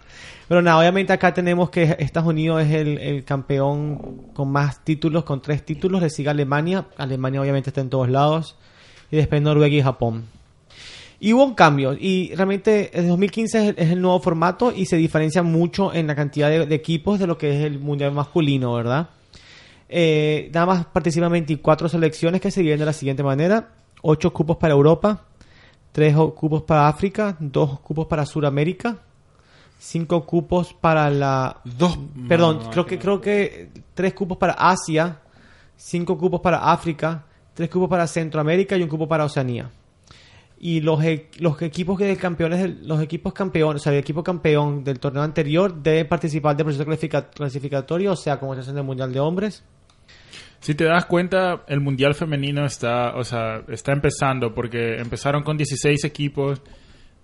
Pero 0.48 0.64
nada, 0.64 0.80
obviamente 0.80 1.14
acá 1.14 1.32
tenemos 1.32 1.70
que 1.70 1.96
Estados 2.00 2.28
Unidos 2.30 2.64
es 2.64 2.72
el, 2.74 2.98
el 2.98 3.24
campeón 3.24 4.32
con 4.34 4.52
más 4.52 4.84
títulos, 4.84 5.24
con 5.24 5.44
tres 5.44 5.64
títulos. 5.64 6.02
Le 6.02 6.10
sigue 6.10 6.30
Alemania. 6.30 6.86
Alemania 6.98 7.40
obviamente 7.40 7.70
está 7.70 7.82
en 7.82 7.92
todos 7.92 8.10
lados. 8.10 8.56
Y 9.12 9.18
después 9.18 9.40
Noruega 9.44 9.76
y 9.76 9.82
Japón. 9.84 10.26
Y 11.20 11.34
hubo 11.34 11.44
un 11.44 11.54
cambio. 11.54 11.94
Y 11.94 12.34
realmente 12.36 12.98
el 12.98 13.08
2015 13.08 13.58
es 13.58 13.70
el, 13.70 13.76
es 13.78 13.92
el 13.92 14.02
nuevo 14.02 14.20
formato 14.20 14.72
y 14.76 14.86
se 14.86 14.96
diferencia 14.96 15.44
mucho 15.44 15.94
en 15.94 16.08
la 16.08 16.16
cantidad 16.16 16.50
de, 16.50 16.66
de 16.66 16.76
equipos 16.76 17.20
de 17.20 17.28
lo 17.28 17.38
que 17.38 17.58
es 17.58 17.66
el 17.66 17.80
Mundial 17.80 18.12
masculino, 18.14 18.74
¿verdad? 18.74 19.10
Eh, 19.92 20.52
nada 20.54 20.68
más 20.68 20.86
participan 20.86 21.32
24 21.32 21.90
selecciones 21.90 22.40
que 22.40 22.52
se 22.52 22.62
dividen 22.62 22.80
de 22.80 22.86
la 22.86 22.94
siguiente 22.94 23.24
manera. 23.24 23.70
8 24.02 24.32
cupos 24.32 24.58
para 24.58 24.74
Europa, 24.74 25.26
3 25.92 26.16
cupos 26.36 26.62
para 26.62 26.88
África, 26.88 27.36
2 27.40 27.80
cupos 27.82 28.08
para 28.08 28.26
Sudamérica, 28.26 28.98
5 29.80 30.26
cupos 30.26 30.74
para 30.74 31.10
la... 31.10 31.60
Dos. 31.66 32.00
Perdón, 32.28 32.60
no, 32.64 32.70
creo 32.70 32.86
que 32.86 33.00
creo 33.00 33.20
que 33.20 33.70
3 33.96 34.14
cupos 34.14 34.38
para 34.38 34.54
Asia, 34.54 35.20
5 35.76 36.18
cupos 36.18 36.40
para 36.40 36.72
África, 36.72 37.26
3 37.56 37.70
cupos 37.70 37.90
para 37.90 38.08
Centroamérica 38.08 38.78
y 38.78 38.84
un 38.84 38.90
cupo 38.90 39.08
para 39.08 39.26
Oceanía. 39.26 39.70
Y 40.62 40.82
los, 40.82 41.02
e- 41.04 41.30
los 41.40 41.62
equipos 41.62 41.98
que 41.98 42.16
campeones, 42.18 42.60
del- 42.60 42.88
los 42.88 43.02
equipos 43.02 43.32
campeones, 43.34 43.82
o 43.82 43.84
sea, 43.84 43.94
el 43.94 44.00
equipo 44.00 44.24
campeón 44.24 44.84
del 44.84 45.00
torneo 45.00 45.24
anterior 45.24 45.74
debe 45.82 46.04
participar 46.06 46.56
del 46.58 46.66
proceso 46.66 46.86
clasifica- 46.86 47.30
clasificatorio, 47.30 48.12
o 48.12 48.16
sea, 48.18 48.40
como 48.40 48.54
se 48.56 48.62
hace 48.62 48.72
en 48.72 48.78
el 48.78 48.84
Mundial 48.84 49.14
de 49.14 49.20
Hombres. 49.22 49.64
Si 50.60 50.76
te 50.76 50.84
das 50.84 51.06
cuenta, 51.06 51.64
el 51.68 51.80
Mundial 51.80 52.14
Femenino 52.14 52.66
está, 52.66 53.16
o 53.16 53.24
sea, 53.24 53.62
está 53.70 53.94
empezando 53.94 54.54
porque 54.54 54.98
empezaron 54.98 55.44
con 55.44 55.56
16 55.56 56.04
equipos, 56.04 56.62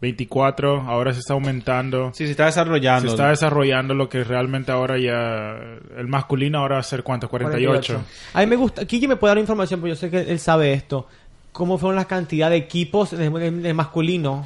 24, 0.02 0.82
ahora 0.82 1.14
se 1.14 1.20
está 1.20 1.34
aumentando. 1.34 2.12
Sí, 2.14 2.26
se 2.26 2.32
está 2.32 2.46
desarrollando. 2.46 3.02
Se 3.10 3.16
está 3.16 3.30
desarrollando 3.30 3.94
lo 3.94 4.08
que 4.08 4.24
realmente 4.24 4.72
ahora 4.72 4.98
ya... 5.00 5.58
El 5.98 6.08
masculino 6.08 6.60
ahora 6.60 6.76
va 6.76 6.80
a 6.82 6.84
ser 6.84 7.04
cuántos, 7.04 7.30
48. 7.30 8.02
A 8.34 8.40
mí 8.42 8.46
me 8.46 8.56
gusta, 8.56 8.86
Kiki 8.86 9.08
me 9.08 9.16
puede 9.16 9.32
dar 9.32 9.38
información, 9.40 9.80
porque 9.80 9.92
yo 9.92 9.96
sé 9.96 10.10
que 10.10 10.20
él 10.20 10.40
sabe 10.40 10.74
esto. 10.74 11.08
¿Cómo 11.56 11.78
fueron 11.78 11.96
las 11.96 12.06
cantidad 12.08 12.50
de 12.50 12.58
equipos 12.58 13.12
de, 13.12 13.30
de- 13.30 13.52
de 13.52 13.74
masculino? 13.74 14.46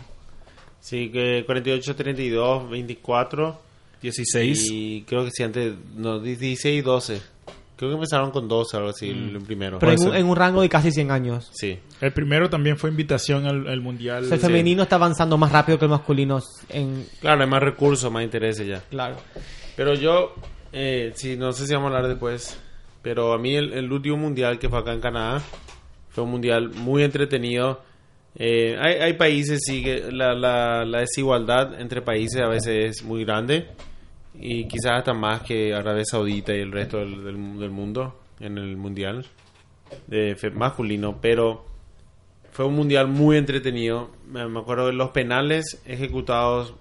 Sí, 0.79 1.09
que 1.09 1.41
48, 1.43 1.95
32, 1.95 2.69
24. 2.69 3.59
16. 3.99 4.67
Y 4.71 5.03
creo 5.07 5.25
que 5.25 5.31
sí, 5.31 5.41
antes, 5.43 5.73
no, 5.95 6.19
16 6.19 6.75
y 6.77 6.81
12. 6.81 7.21
Creo 7.75 7.89
que 7.89 7.95
empezaron 7.95 8.29
con 8.31 8.47
12, 8.47 8.77
algo 8.77 8.89
así, 8.89 9.09
el 9.09 9.41
primero. 9.41 9.79
Pero 9.79 9.93
en 9.93 10.07
un, 10.07 10.15
en 10.15 10.25
un 10.27 10.35
rango 10.35 10.61
de 10.61 10.69
casi 10.69 10.91
100 10.91 11.09
años. 11.11 11.49
Sí. 11.51 11.79
El 11.99 12.13
primero 12.13 12.47
también 12.49 12.77
fue 12.77 12.89
invitación 12.91 13.45
al, 13.47 13.67
al 13.67 13.81
Mundial. 13.81 14.23
O 14.25 14.27
sea, 14.27 14.35
el 14.35 14.41
Sí. 14.41 14.47
femenino 14.47 14.83
está 14.83 14.97
avanzando 14.97 15.35
más 15.37 15.51
rápido 15.51 15.79
que 15.79 15.85
el 15.85 15.91
masculino. 15.91 16.39
En, 16.69 17.05
Claro, 17.21 17.41
hay 17.41 17.49
más 17.49 17.63
recursos, 17.63 18.11
más 18.11 18.23
intereses 18.23 18.67
ya. 18.67 18.81
claro. 18.89 19.15
Pero 19.75 19.95
yo, 19.95 20.35
eh, 20.73 21.11
sí, 21.15 21.35
no 21.37 21.51
sé 21.53 21.65
si 21.65 21.73
vamos 21.73 21.91
a 21.91 21.95
hablar 21.97 22.09
después, 22.11 22.57
pero 23.01 23.33
a 23.33 23.37
mí 23.39 23.55
el, 23.55 23.73
el 23.73 23.91
último 23.91 24.17
mundial 24.17 24.59
que 24.59 24.69
fue 24.69 24.77
acá 24.79 24.91
en 24.93 24.99
Canadá 25.01 25.41
fue 26.19 26.25
un 26.25 26.31
mundial 26.31 26.71
muy 26.75 27.03
entretenido. 27.03 27.81
Eh, 28.35 28.77
hay, 28.77 28.95
hay 28.95 29.13
países, 29.13 29.61
sí, 29.65 29.81
que 29.81 30.11
la, 30.11 30.33
la, 30.33 30.83
la 30.83 30.99
desigualdad 30.99 31.79
entre 31.79 32.01
países 32.01 32.41
a 32.41 32.47
veces 32.47 32.99
es 32.99 33.03
muy 33.03 33.23
grande 33.23 33.67
y 34.33 34.67
quizás 34.67 34.97
hasta 34.97 35.13
más 35.13 35.41
que 35.43 35.73
Arabia 35.73 36.03
Saudita 36.03 36.53
y 36.53 36.59
el 36.59 36.71
resto 36.73 36.97
del, 36.97 37.23
del, 37.23 37.59
del 37.59 37.69
mundo 37.69 38.19
en 38.41 38.57
el 38.57 38.75
mundial 38.75 39.25
de 40.07 40.35
masculino, 40.53 41.19
pero 41.21 41.65
fue 42.51 42.65
un 42.65 42.75
mundial 42.75 43.07
muy 43.07 43.37
entretenido. 43.37 44.11
Me, 44.27 44.41
acuerdo 44.41 44.87
de 44.87 44.93
los 44.93 45.11
penales 45.11 45.81
ejecutados 45.85 46.75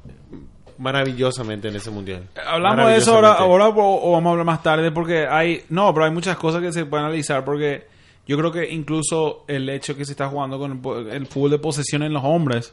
maravillosamente 0.79 1.68
en 1.68 1.77
ese 1.77 1.90
mundial. 1.90 2.29
Hablamos 2.44 2.88
de 2.88 2.96
eso 2.96 3.14
ahora, 3.14 3.33
ahora 3.35 3.68
o, 3.68 4.09
o 4.09 4.12
vamos 4.12 4.31
a 4.31 4.33
hablar 4.33 4.46
más 4.46 4.62
tarde 4.62 4.90
porque 4.90 5.27
hay... 5.29 5.62
No, 5.68 5.94
pero 5.94 6.07
hay 6.07 6.12
muchas 6.12 6.37
cosas 6.37 6.61
que 6.61 6.72
se 6.72 6.85
pueden 6.85 7.07
analizar 7.07 7.44
porque 7.44 7.97
yo 8.28 8.38
creo 8.38 8.52
que 8.52 8.70
incluso 8.70 9.44
el 9.48 9.68
hecho 9.68 9.96
que 9.96 10.04
se 10.04 10.12
está 10.12 10.28
jugando 10.28 10.58
con 10.58 10.70
el, 10.72 10.78
po- 10.78 10.98
el 10.98 11.26
fútbol 11.26 11.50
de 11.50 11.58
posesión 11.58 12.04
en 12.04 12.12
los 12.12 12.22
hombres 12.24 12.72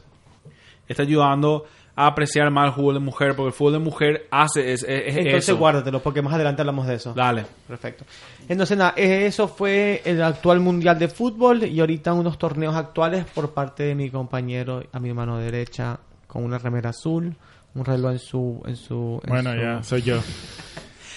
está 0.86 1.02
ayudando 1.02 1.64
a 1.96 2.06
apreciar 2.08 2.50
más 2.50 2.66
el 2.68 2.72
fútbol 2.74 2.94
de 2.94 3.00
mujer 3.00 3.34
porque 3.34 3.48
el 3.48 3.52
fútbol 3.54 3.72
de 3.72 3.78
mujer 3.78 4.26
hace 4.30 4.72
es, 4.72 4.82
es- 4.82 4.88
es 5.08 5.16
Entonces 5.16 5.48
eso. 5.48 5.56
guárdatelo, 5.56 6.00
porque 6.02 6.20
más 6.22 6.34
adelante 6.34 6.60
hablamos 6.62 6.86
de 6.86 6.94
eso. 6.96 7.14
Dale. 7.14 7.46
Perfecto. 7.66 8.04
Entonces, 8.48 8.76
nada, 8.76 8.92
eso 8.96 9.48
fue 9.48 10.02
el 10.04 10.22
actual 10.22 10.60
Mundial 10.60 10.98
de 10.98 11.08
Fútbol 11.08 11.64
y 11.64 11.80
ahorita 11.80 12.12
unos 12.12 12.38
torneos 12.38 12.74
actuales 12.76 13.24
por 13.34 13.52
parte 13.54 13.82
de 13.84 13.94
mi 13.94 14.10
compañero 14.10 14.82
a 14.92 15.00
mi 15.00 15.12
mano 15.14 15.38
derecha 15.38 15.98
con 16.26 16.44
una 16.44 16.58
remera 16.58 16.90
azul, 16.90 17.34
un 17.74 17.84
reloj 17.84 18.12
en 18.12 18.18
su... 18.18 18.62
En 18.66 18.76
su 18.76 19.20
en 19.24 19.28
Bueno, 19.30 19.52
su- 19.54 19.58
ya, 19.58 19.82
soy 19.82 20.02
yo. 20.02 20.18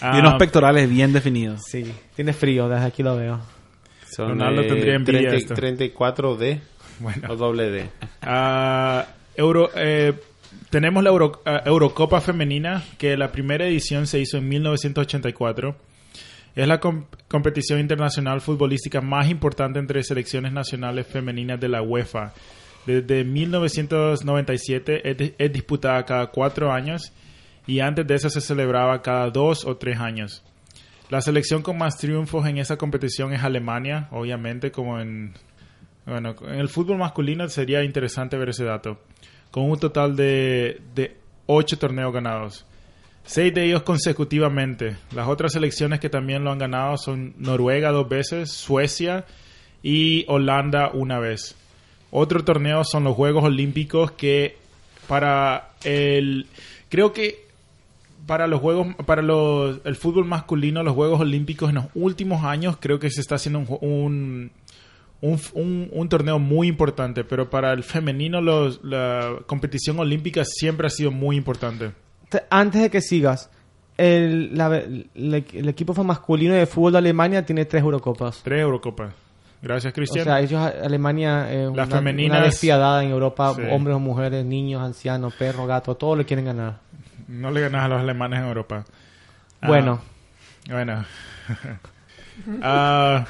Y 0.02 0.18
unos 0.20 0.36
Ah, 0.36 0.38
pectorales 0.38 0.90
bien 0.90 1.12
definidos. 1.12 1.60
Sí, 1.68 1.92
tiene 2.16 2.32
frío, 2.32 2.70
desde 2.70 2.86
aquí 2.86 3.04
lo 3.04 3.18
veo. 3.18 3.38
Son 4.10 4.30
Ronaldo 4.30 4.62
eh, 4.62 4.68
tendría 4.68 4.96
envidia 4.96 5.30
30 5.32 5.38
esto. 5.38 5.56
34D 5.56 6.60
Bueno. 7.00 7.28
o 7.32 7.36
doble 7.36 7.70
D. 7.70 7.90
Ah, 8.22 9.08
Euro, 9.36 9.70
eh, 9.76 10.14
tenemos 10.70 11.02
la 11.04 11.10
Euro- 11.12 11.42
ah, 11.46 11.62
Eurocopa 11.66 12.20
Femenina, 12.22 12.84
que 12.98 13.16
la 13.16 13.32
primera 13.32 13.66
edición 13.68 14.06
se 14.08 14.20
hizo 14.20 14.38
en 14.38 14.50
1984. 14.50 15.76
Es 16.56 16.68
la 16.68 16.80
com- 16.80 17.06
competición 17.30 17.80
internacional 17.80 18.42
futbolística 18.42 19.00
más 19.02 19.30
importante 19.30 19.80
entre 19.80 20.04
selecciones 20.04 20.52
nacionales 20.52 21.08
femeninas 21.08 21.60
de 21.60 21.70
la 21.70 21.82
UEFA. 21.82 22.34
Desde 22.86 23.24
1997 23.24 25.10
es, 25.10 25.18
di- 25.18 25.34
es 25.38 25.54
disputada 25.54 26.04
cada 26.06 26.28
cuatro 26.28 26.72
años 26.72 27.14
y 27.68 27.80
antes 27.80 28.06
de 28.08 28.16
eso 28.16 28.30
se 28.30 28.42
celebraba 28.42 29.02
cada 29.02 29.30
dos 29.30 29.66
o 29.66 29.78
tres 29.78 30.00
años. 30.00 30.44
La 31.10 31.22
selección 31.22 31.62
con 31.62 31.78
más 31.78 31.98
triunfos 31.98 32.46
en 32.48 32.58
esa 32.60 32.78
competición 32.78 33.34
es 33.34 33.44
Alemania, 33.44 34.08
obviamente, 34.12 34.72
como 34.72 35.00
en 35.00 35.34
bueno, 36.10 36.36
en 36.42 36.60
el 36.60 36.70
fútbol 36.70 36.98
masculino 36.98 37.48
sería 37.50 37.84
interesante 37.84 38.38
ver 38.38 38.50
ese 38.50 38.64
dato. 38.64 39.00
Con 39.52 39.70
un 39.70 39.80
total 39.80 40.16
de, 40.16 40.82
de 40.96 41.16
8 41.46 41.78
torneos 41.78 42.14
ganados. 42.14 42.66
Seis 43.24 43.54
de 43.54 43.66
ellos 43.66 43.84
consecutivamente. 43.84 44.98
Las 45.14 45.28
otras 45.28 45.54
selecciones 45.54 46.00
que 46.00 46.10
también 46.10 46.44
lo 46.44 46.52
han 46.52 46.58
ganado 46.58 46.98
son 46.98 47.36
Noruega 47.38 47.92
dos 47.92 48.10
veces, 48.10 48.52
Suecia 48.52 49.26
y 49.84 50.26
Holanda 50.28 50.90
una 50.94 51.20
vez. 51.20 51.56
Otro 52.10 52.44
torneo 52.44 52.84
son 52.84 53.04
los 53.04 53.16
Juegos 53.16 53.44
Olímpicos 53.44 54.12
que 54.12 54.58
para 55.08 55.74
el... 55.84 56.48
Creo 56.90 57.14
que 57.14 57.46
para 58.30 58.48
los 58.48 58.62
juegos 58.62 58.88
para 59.06 59.22
los, 59.22 59.80
el 59.84 59.96
fútbol 59.96 60.24
masculino 60.26 60.84
los 60.84 60.94
juegos 60.94 61.20
olímpicos 61.20 61.70
en 61.70 61.76
los 61.76 61.86
últimos 61.96 62.44
años 62.46 62.78
creo 62.80 63.00
que 63.00 63.10
se 63.10 63.22
está 63.22 63.36
haciendo 63.36 63.60
un, 63.60 63.68
un, 63.82 64.52
un, 65.22 65.40
un- 65.54 65.90
un 65.92 66.10
torneo 66.10 66.40
muy 66.40 66.68
importante 66.68 67.24
pero 67.24 67.50
para 67.50 67.74
el 67.74 67.84
femenino 67.84 68.40
los, 68.40 68.80
la 68.84 69.32
competición 69.48 70.00
olímpica 70.00 70.44
siempre 70.46 70.88
ha 70.88 70.90
sido 70.90 71.12
muy 71.12 71.36
importante 71.36 71.92
Te- 72.30 72.44
Antes 72.52 72.82
de 72.84 72.90
que 72.92 73.02
sigas, 73.02 73.50
el, 73.98 74.56
la- 74.58 74.78
el- 74.78 75.10
el 75.16 75.68
equipo 75.68 75.94
masculino 76.04 76.54
de 76.54 76.66
fútbol 76.68 76.92
de 76.94 76.98
Alemania 77.00 77.46
tiene 77.46 77.66
tres 77.66 77.82
Eurocopas. 77.84 78.42
tres 78.44 78.62
Eurocopas 78.62 79.12
gracias 79.62 79.92
O 79.92 79.96
Cristian 79.96 80.24
sea, 80.24 80.40
ellos, 80.40 80.62
Alemania, 80.62 81.48
Las 81.76 81.88
una, 81.88 81.88
femeninas- 81.88 82.38
una 82.38 82.46
despiadada 82.46 83.04
en 83.04 83.10
Europa, 83.10 83.54
Sí. 83.56 83.64
hombres 83.72 83.96
o 83.98 84.00
mujeres, 84.00 84.46
niños, 84.46 84.82
ancianos, 84.82 85.34
perros, 85.34 85.68
gatos, 85.68 85.98
todos 85.98 86.18
le 86.18 86.24
quieren 86.24 86.46
ganar. 86.46 86.80
No 87.30 87.52
le 87.52 87.62
ganas 87.62 87.86
a 87.86 87.88
los 87.88 88.00
alemanes 88.02 88.40
en 88.40 88.46
Europa 88.48 88.86
Bueno, 89.62 90.02
Bueno. 90.70 91.06
Ah, 92.62 93.26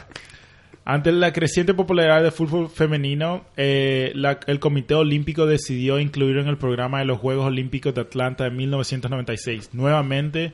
ante 0.86 1.12
la 1.12 1.34
creciente 1.34 1.74
popularidad 1.74 2.22
del 2.22 2.32
fútbol 2.32 2.70
femenino, 2.70 3.44
eh, 3.58 4.12
la- 4.16 4.40
el 4.48 4.60
Comité 4.60 4.94
Olímpico 4.96 5.46
decidió 5.46 6.00
incluirlo 6.00 6.42
en 6.42 6.48
el 6.48 6.58
programa 6.58 7.00
de 7.00 7.06
los 7.06 7.18
Juegos 7.20 7.46
Olímpicos 7.48 7.94
de 7.96 8.02
Atlanta 8.02 8.44
de 8.46 8.52
1996. 8.52 9.70
Nuevamente, 9.74 10.54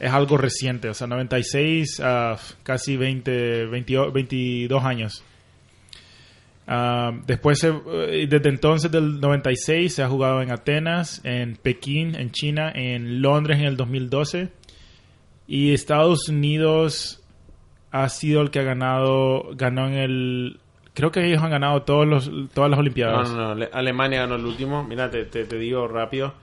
es 0.00 0.10
algo 0.12 0.36
reciente, 0.36 0.88
o 0.88 0.94
sea, 0.94 1.06
96 1.06 2.00
a 2.00 2.36
casi 2.62 2.96
20, 2.96 3.66
22, 3.66 4.12
22 4.12 4.84
años. 4.84 5.22
Ah, 6.66 7.12
después, 7.26 7.58
se- 7.58 7.68
eh, 7.86 8.26
desde 8.28 8.48
entonces 8.48 8.90
del 8.90 9.20
96, 9.20 9.94
se 9.94 10.02
ha 10.02 10.08
jugado 10.08 10.42
en 10.42 10.50
Atenas, 10.52 11.20
en 11.24 11.56
Pekín, 11.56 12.14
en 12.14 12.30
China, 12.30 12.70
en 12.74 13.20
Londres 13.20 13.58
en 13.58 13.64
el 13.66 13.76
2012. 13.76 14.48
Y 15.48 15.72
Estados 15.74 16.28
Unidos 16.28 17.22
ha 17.90 18.08
sido 18.08 18.40
el 18.42 18.50
que 18.50 18.60
ha 18.60 18.64
ganado, 18.64 19.50
ganó 19.54 19.86
en 19.88 19.94
el... 19.94 20.60
Creo 20.94 21.10
que 21.10 21.24
ellos 21.26 21.42
han 21.42 21.50
ganado 21.50 21.82
todos 21.82 22.06
los, 22.06 22.30
todas 22.54 22.70
las 22.70 22.78
No, 22.78 22.80
Olimpiadas. 22.80 23.30
no, 23.30 23.36
no. 23.36 23.48
Ale- 23.52 23.70
Alemania 23.72 24.20
ganó 24.20 24.36
el 24.36 24.44
último. 24.44 24.84
Mira, 24.84 25.10
te, 25.10 25.24
te, 25.24 25.44
te 25.44 25.58
digo 25.58 25.88
rápido. 25.88 26.34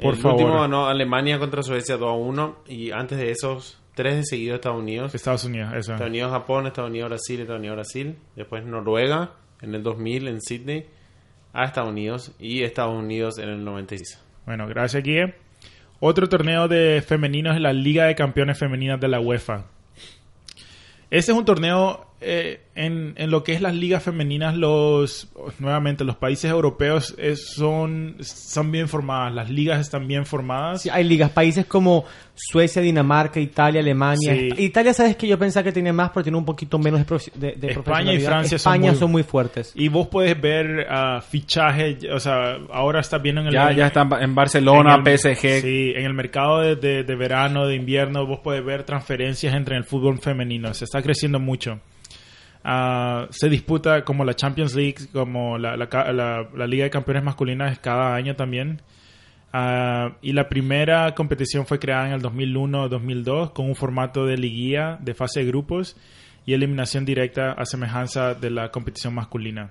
Por 0.00 0.14
el 0.14 0.20
favor. 0.20 0.40
último 0.42 0.60
ganó 0.60 0.86
Alemania 0.88 1.38
contra 1.38 1.62
Suecia 1.62 1.96
2 1.96 2.08
a 2.08 2.12
1. 2.12 2.56
Y 2.68 2.90
antes 2.90 3.16
de 3.18 3.30
esos, 3.30 3.80
tres 3.94 4.16
de 4.16 4.24
seguido 4.24 4.56
Estados 4.56 4.80
Unidos. 4.80 5.14
Estados 5.14 5.44
Unidos, 5.44 5.70
eso. 5.70 5.92
Estados 5.92 6.10
Unidos, 6.10 6.32
Japón, 6.32 6.66
Estados 6.66 6.90
Unidos, 6.90 7.10
Brasil, 7.10 7.40
Estados 7.40 7.58
Unidos, 7.60 7.76
Brasil. 7.76 8.16
Después 8.36 8.64
Noruega 8.64 9.30
en 9.62 9.74
el 9.74 9.82
2000 9.82 10.28
en 10.28 10.40
Sydney. 10.40 10.86
A 11.52 11.64
Estados 11.64 11.90
Unidos. 11.90 12.32
Y 12.38 12.62
Estados 12.62 12.98
Unidos 12.98 13.38
en 13.38 13.48
el 13.48 13.64
96. 13.64 14.20
Bueno, 14.44 14.66
gracias, 14.66 15.02
Guille. 15.02 15.34
Otro 16.00 16.28
torneo 16.28 16.66
de 16.66 17.02
femeninos 17.06 17.54
es 17.54 17.62
la 17.62 17.72
Liga 17.72 18.06
de 18.06 18.14
Campeones 18.14 18.58
Femeninas 18.58 19.00
de 19.00 19.08
la 19.08 19.20
UEFA. 19.20 19.66
Este 21.10 21.32
es 21.32 21.38
un 21.38 21.44
torneo 21.44 22.06
eh, 22.22 22.60
en, 22.74 23.14
en 23.16 23.30
lo 23.30 23.44
que 23.44 23.52
es 23.52 23.60
las 23.60 23.74
ligas 23.74 24.02
femeninas, 24.02 24.56
los 24.56 25.28
nuevamente 25.58 26.04
los 26.04 26.16
países 26.16 26.50
europeos 26.50 27.14
eh, 27.18 27.36
son, 27.36 28.16
son 28.20 28.70
bien 28.72 28.88
formadas, 28.88 29.34
las 29.34 29.50
ligas 29.50 29.80
están 29.80 30.06
bien 30.08 30.24
formadas. 30.24 30.82
sí, 30.82 30.88
hay 30.90 31.04
ligas, 31.04 31.30
países 31.30 31.66
como 31.66 32.04
Suecia, 32.34 32.80
Dinamarca, 32.80 33.38
Italia, 33.40 33.80
Alemania. 33.80 34.32
Sí. 34.34 34.48
Italia, 34.56 34.94
sabes 34.94 35.16
que 35.16 35.26
yo 35.28 35.38
pensaba 35.38 35.64
que 35.64 35.72
tenía 35.72 35.92
más, 35.92 36.10
pero 36.10 36.22
tiene 36.24 36.38
un 36.38 36.46
poquito 36.46 36.78
menos 36.78 37.04
de, 37.34 37.52
de, 37.56 37.68
España 37.72 38.14
y. 38.14 38.20
Francia 38.20 38.58
son 38.58 38.72
España 38.72 38.90
muy- 38.92 38.98
son 38.98 39.12
muy 39.12 39.22
fuertes. 39.22 39.72
Y 39.74 39.88
vos 39.88 40.08
puedes 40.08 40.40
ver 40.40 40.86
ah, 40.88 41.20
fichaje, 41.20 41.98
o 42.10 42.18
sea, 42.20 42.56
ahora 42.72 43.00
está 43.00 43.18
viendo 43.18 43.42
en 43.42 43.48
el... 43.48 43.52
Ya, 43.52 43.70
ya 43.72 43.86
están 43.88 44.10
en 44.20 44.34
Barcelona, 44.34 44.94
en 44.94 45.06
el- 45.06 45.18
PSG. 45.18 45.60
Sí, 45.60 45.92
en 45.94 46.04
el 46.06 46.14
mercado 46.14 46.60
de, 46.60 46.76
de- 46.76 47.04
de 47.04 47.16
verano, 47.16 47.66
de 47.66 47.74
invierno, 47.76 48.26
vos 48.26 48.40
puedes 48.42 48.64
ver 48.64 48.84
transferencias 48.84 49.54
entre 49.54 49.76
el 49.76 49.84
fútbol 49.84 50.18
femenino. 50.18 50.72
Se 50.72 50.84
está 50.86 51.02
creciendo 51.02 51.38
mucho. 51.38 51.80
Ah, 52.64 53.26
se 53.30 53.48
disputa 53.48 54.04
como 54.04 54.24
la 54.24 54.34
Champions 54.34 54.74
League, 54.74 55.08
como 55.12 55.58
la 55.58 55.76
Liga 56.66 56.84
de 56.84 56.90
Campeones 56.90 57.24
Masculinas 57.24 57.78
cada 57.78 58.14
año 58.14 58.36
también. 58.36 58.80
Ah, 59.52 60.16
y 60.22 60.32
la 60.32 60.48
primera 60.48 61.14
competición 61.14 61.66
fue 61.66 61.78
creada 61.78 62.06
en 62.08 62.14
el 62.14 62.22
2001-2002 62.22 63.52
con 63.52 63.66
un 63.66 63.74
formato 63.74 64.24
de 64.24 64.38
liguilla 64.38 64.96
de 65.00 65.12
fase 65.12 65.40
de 65.40 65.46
grupos 65.46 65.96
y 66.46 66.54
eliminación 66.54 67.04
directa 67.04 67.52
a 67.52 67.66
semejanza 67.66 68.34
de 68.34 68.50
la 68.50 68.70
competición 68.70 69.14
masculina. 69.14 69.70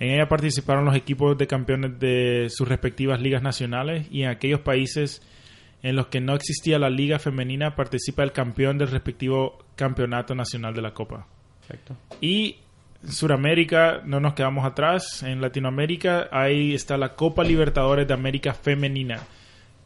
En 0.00 0.10
ella 0.10 0.28
participaron 0.28 0.84
los 0.84 0.96
equipos 0.96 1.38
de 1.38 1.46
campeones 1.46 2.00
de 2.00 2.48
sus 2.50 2.66
respectivas 2.66 3.20
ligas 3.20 3.42
nacionales 3.42 4.08
y 4.10 4.22
en 4.22 4.30
aquellos 4.30 4.60
países 4.60 5.22
en 5.82 5.94
los 5.94 6.08
que 6.08 6.20
no 6.20 6.34
existía 6.34 6.80
la 6.80 6.90
liga 6.90 7.20
femenina 7.20 7.76
participa 7.76 8.24
el 8.24 8.32
campeón 8.32 8.78
del 8.78 8.88
respectivo 8.88 9.64
campeonato 9.76 10.34
nacional 10.34 10.74
de 10.74 10.82
la 10.82 10.92
Copa. 10.92 11.28
Perfecto. 11.66 11.96
Y 12.20 12.56
en 13.02 13.12
Sudamérica 13.12 14.00
no 14.04 14.20
nos 14.20 14.34
quedamos 14.34 14.64
atrás. 14.64 15.22
En 15.22 15.40
Latinoamérica 15.40 16.28
ahí 16.32 16.74
está 16.74 16.96
la 16.96 17.14
Copa 17.14 17.44
Libertadores 17.44 18.06
de 18.08 18.14
América 18.14 18.54
Femenina, 18.54 19.20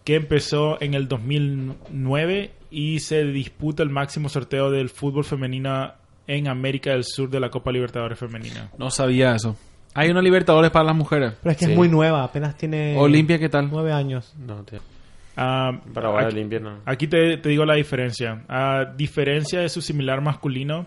que 0.05 0.15
empezó 0.17 0.81
en 0.81 0.95
el 0.95 1.09
2009 1.09 2.53
y 2.71 3.01
se 3.01 3.25
disputa 3.25 3.83
el 3.83 3.91
máximo 3.91 4.29
sorteo 4.29 4.71
del 4.71 4.89
fútbol 4.89 5.25
femenino 5.25 5.93
en 6.27 6.49
América 6.49 6.91
del 6.91 7.05
Sur 7.05 7.31
de 7.31 7.41
la 7.41 7.51
Copa 7.51 7.73
Libertadores 7.73 8.19
Femenina. 8.19 8.71
No 8.79 8.91
sabía 8.91 9.35
eso. 9.35 9.57
Hay 9.95 10.11
una 10.11 10.21
Libertadores 10.21 10.71
para 10.71 10.85
las 10.85 10.95
mujeres. 10.97 11.33
Pero 11.43 11.51
es 11.53 11.57
que 11.59 11.65
Sí. 11.65 11.71
es 11.73 11.77
muy 11.77 11.89
nueva, 11.89 12.23
apenas 12.23 12.57
tiene 12.57 12.95
Olimpia, 12.99 13.39
¿qué 13.39 13.49
tal? 13.49 13.69
nueve 13.71 13.93
años. 13.93 14.35
No, 14.39 14.65
Ah, 15.41 15.71
para 15.95 16.09
aquí- 16.21 16.35
el 16.35 16.39
invierno. 16.43 16.79
Aquí 16.85 17.07
te, 17.07 17.37
te 17.39 17.49
digo 17.49 17.65
la 17.65 17.75
diferencia. 17.75 18.43
A 18.49 18.85
diferencia 18.97 19.61
de 19.61 19.69
su 19.69 19.81
similar 19.81 20.21
masculino, 20.21 20.87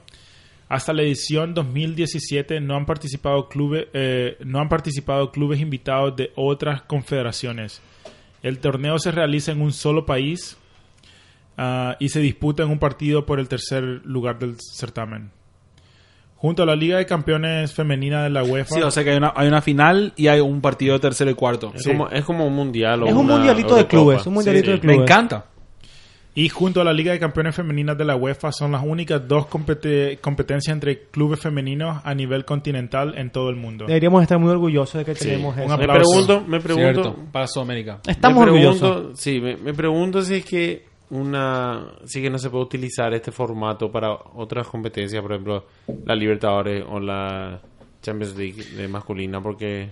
hasta 0.71 0.93
la 0.93 1.01
edición 1.01 1.53
2017 1.53 2.62
no 2.62 2.77
han 2.77 2.86
participado 2.86 3.49
clubes, 3.49 3.88
eh, 3.91 4.38
no 4.45 4.62
han 4.62 4.69
participado 4.69 5.29
clubes 5.29 5.60
invitados 5.60 6.15
de 6.15 6.31
otras 6.38 6.81
confederaciones. 6.84 7.81
El 8.41 8.60
torneo 8.60 8.97
se 8.97 9.12
realiza 9.12 9.51
en 9.51 9.62
un 9.62 9.73
solo 9.73 10.05
país 10.05 10.55
ah, 11.57 11.97
y 11.99 12.07
se 12.07 12.21
disputa 12.21 12.63
en 12.63 12.69
un 12.69 12.79
partido 12.79 13.25
por 13.25 13.41
el 13.41 13.49
tercer 13.49 13.84
lugar 14.05 14.39
del 14.39 14.55
certamen. 14.73 15.31
Junto 16.38 16.63
a 16.63 16.65
la 16.65 16.77
Liga 16.77 16.99
de 16.99 17.05
Campeones 17.05 17.73
Femenina 17.73 18.23
de 18.23 18.29
la 18.29 18.41
UEFA. 18.41 18.73
Sí, 18.73 18.81
o 18.81 18.91
sea 18.91 19.03
que 19.03 19.12
hay 19.12 19.17
una, 19.17 19.34
hay 19.36 19.49
una 19.49 19.62
final 19.62 20.13
y 20.15 20.27
hay 20.27 20.39
un 20.39 20.62
partido 20.62 20.93
de 20.93 21.01
tercero 21.01 21.29
y 21.29 21.34
cuarto. 21.36 21.73
Es, 21.75 21.86
como, 21.86 22.07
es 22.07 22.23
como 22.23 22.47
un 22.47 22.55
mundial. 22.55 23.03
o 23.03 23.07
Es 23.07 23.12
un 23.12 23.25
una 23.25 23.36
mundialito 23.36 23.75
de 23.75 23.88
clubes, 23.88 24.25
un 24.25 24.36
mundialito 24.36 24.67
Sí, 24.67 24.71
de 24.71 24.79
clubes. 24.79 24.97
Me 24.99 25.03
encanta. 25.03 25.47
Y 26.34 26.48
junto 26.48 26.80
a 26.80 26.84
la 26.86 26.94
Liga 26.94 27.12
de 27.12 27.20
Campeones 27.20 27.54
Femeninas 27.56 27.98
de 27.98 28.06
la 28.06 28.15
UEFA 28.15 28.52
son 28.54 28.72
las 28.72 28.84
únicas 28.86 29.28
dos 29.28 29.48
compete- 29.48 30.17
competencias 30.22 30.74
entre 30.74 31.02
clubes 31.12 31.41
femeninos 31.41 32.00
a 32.06 32.15
nivel 32.15 32.46
continental 32.46 33.17
en 33.17 33.32
todo 33.32 33.50
el 33.50 33.58
mundo. 33.58 33.86
Deberíamos 33.86 34.22
estar 34.22 34.39
muy 34.39 34.50
orgullosos 34.50 35.00
de 35.00 35.06
que 35.06 35.15
Sí. 35.15 35.26
tenemos 35.30 35.56
Un 35.58 35.63
eso. 35.63 35.78
Me 35.78 35.88
pregunto, 35.88 36.41
me 36.48 36.60
pregunto, 36.62 37.04
Cierto, 37.04 37.15
para 37.34 37.48
Sudamérica. 37.48 38.00
Estamos 38.08 38.38
me 38.46 38.52
orgullosos. 38.52 39.20
sí, 39.20 39.41
me, 39.41 39.58
me 39.58 39.74
pregunto 39.74 40.22
si 40.22 40.36
es 40.36 40.46
que 40.46 40.86
una, 41.10 41.88
si 42.06 42.22
que 42.22 42.30
no 42.30 42.38
se 42.38 42.50
puede 42.50 42.63
utilizar 42.63 43.13
este 43.13 43.32
formato 43.34 43.91
para 43.91 44.13
otras 44.13 44.67
competencias, 44.67 45.22
por 45.22 45.34
ejemplo, 45.34 45.65
la 46.06 46.15
Libertadores 46.15 46.86
o 46.89 47.02
la 47.02 47.60
Champions 48.02 48.38
League 48.38 48.63
de 48.78 48.88
masculina, 48.88 49.41
porque 49.41 49.89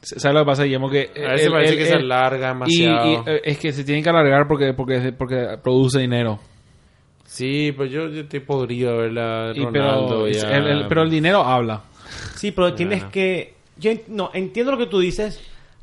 ¿Sabes 0.00 0.34
lo 0.34 0.40
que 0.40 0.46
pasa, 0.46 0.62
Guillermo? 0.64 0.88
Que 0.90 1.10
a 1.16 1.32
veces 1.32 1.46
el- 1.46 1.52
parece 1.52 1.72
el- 1.72 1.78
que 1.78 1.86
se 1.86 1.94
alarga 1.94 2.46
y, 2.66 2.82
demasiado. 2.82 3.24
y, 3.26 3.30
eh, 3.30 3.40
es 3.44 3.58
que 3.58 3.72
se 3.72 3.84
tienen 3.84 4.02
que 4.04 4.10
alargar 4.10 4.46
porque 4.46 4.72
porque 4.74 5.12
porque 5.12 5.58
produce 5.62 5.98
dinero. 6.00 6.38
sí, 7.24 7.72
pues 7.76 7.90
yo, 7.90 8.08
yo 8.08 8.22
estoy 8.22 8.40
podrido 8.40 8.92
de 8.92 9.08
ver 9.08 9.18
a 9.18 9.52
Y 9.54 9.60
Ronaldo 9.60 10.24
pero, 10.24 10.28
y 10.28 10.32
el, 10.36 10.66
el- 10.66 10.86
pero 10.88 11.02
el 11.02 11.10
dinero 11.10 11.42
habla. 11.44 11.82
Sí, 12.36 12.52
pero 12.52 12.72
tienes 12.74 13.04
que... 13.04 13.54
Yo 13.76 13.92
no, 14.08 14.30
entiendo 14.32 14.72
lo 14.72 14.78
que 14.78 14.86
tú 14.86 14.98
dices, 14.98 15.40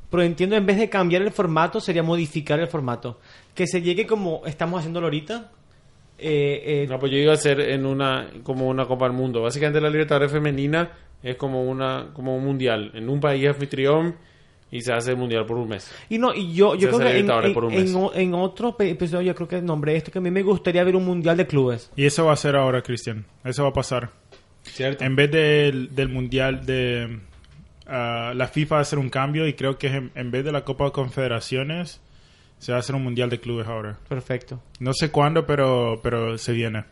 pero 0.10 0.24
entiendo 0.24 0.56
en 0.56 0.66
vez 0.66 0.78
de 0.78 0.90
cambiar 0.90 1.22
el 1.22 1.32
formato, 1.32 1.80
sería 1.80 2.02
modificar 2.04 2.60
el 2.60 2.68
formato. 2.68 3.20
Que 3.54 3.68
se 3.68 3.82
llegue 3.82 4.08
como 4.08 4.42
estamos 4.46 4.80
haciéndolo 4.80 5.06
ahorita. 5.08 5.52
Eh, 6.18 6.84
eh, 6.84 6.88
No, 6.90 6.98
pues 6.98 7.12
yo 7.12 7.18
iba 7.20 7.32
a 7.32 7.36
hacer 7.36 7.60
en 7.60 7.86
una 7.86 8.28
como 8.44 8.68
una 8.68 8.86
Copa 8.86 9.06
del 9.06 9.16
Mundo. 9.16 9.42
Básicamente 9.44 9.80
la 9.80 9.90
Libertadores 9.90 10.32
femenina 10.32 10.90
es 11.24 11.36
como 11.38 11.64
una 11.64 12.10
como 12.14 12.36
un 12.38 12.44
mundial 12.46 12.92
en 12.94 13.10
un 13.10 13.20
país 13.20 13.48
anfitrión 13.48 14.16
y 14.72 14.82
se 14.82 14.92
hace 14.94 15.12
el 15.12 15.18
mundial 15.18 15.46
por 15.46 15.58
un 15.58 15.70
mes. 15.70 15.90
Y 16.10 16.18
no, 16.18 16.34
y 16.34 16.54
yo, 16.54 16.76
yo 16.76 16.90
Se 16.92 16.96
creo 16.96 17.00
que 17.00 17.06
en, 17.06 17.12
Libertadores 17.14 17.48
en- 17.50 17.54
por 17.54 17.66
un 17.66 17.74
en 17.74 17.80
mes. 17.84 17.96
o- 17.96 18.14
en 18.14 18.34
otro 18.34 18.76
episodio 18.80 19.28
yo 19.28 19.36
creo 19.36 19.48
que 19.48 19.62
nombré 19.62 19.96
esto, 19.96 20.12
que 20.12 20.18
a 20.18 20.22
mí 20.22 20.32
me 20.32 20.42
gustaría 20.44 20.84
ver 20.84 20.96
un 20.96 21.06
mundial 21.06 21.38
de 21.38 21.48
clubes. 21.48 21.92
Y 21.96 22.06
eso 22.06 22.26
va 22.26 22.34
a 22.34 22.36
ser 22.36 22.56
ahora, 22.56 22.82
Cristian. 22.82 23.26
Eso 23.44 23.64
va 23.64 23.70
a 23.70 23.74
pasar. 23.74 24.12
¿Cierto? 24.64 25.04
En 25.04 25.16
vez 25.16 25.30
del, 25.32 25.94
del 25.96 26.10
mundial 26.10 26.66
de 26.66 27.20
ah, 27.86 28.34
la 28.36 28.48
FIFA 28.48 28.76
va 28.76 28.80
a 28.80 28.82
hacer 28.82 28.98
un 29.00 29.10
cambio 29.10 29.48
y 29.48 29.54
creo 29.54 29.78
que 29.78 29.88
en, 29.88 30.12
en 30.16 30.32
vez 30.32 30.44
de 30.44 30.52
la 30.52 30.64
Copa 30.66 30.86
de 30.86 30.92
Confederaciones 30.92 32.02
se 32.58 32.72
va 32.72 32.78
a 32.78 32.80
hacer 32.80 32.96
un 32.96 33.04
mundial 33.04 33.30
de 33.30 33.40
clubes 33.40 33.68
ahora. 33.68 33.98
Perfecto. 34.10 34.60
No 34.80 34.94
sé 34.94 35.12
cuándo, 35.12 35.46
pero 35.46 36.00
pero 36.02 36.38
se 36.40 36.52
viene. 36.54 36.86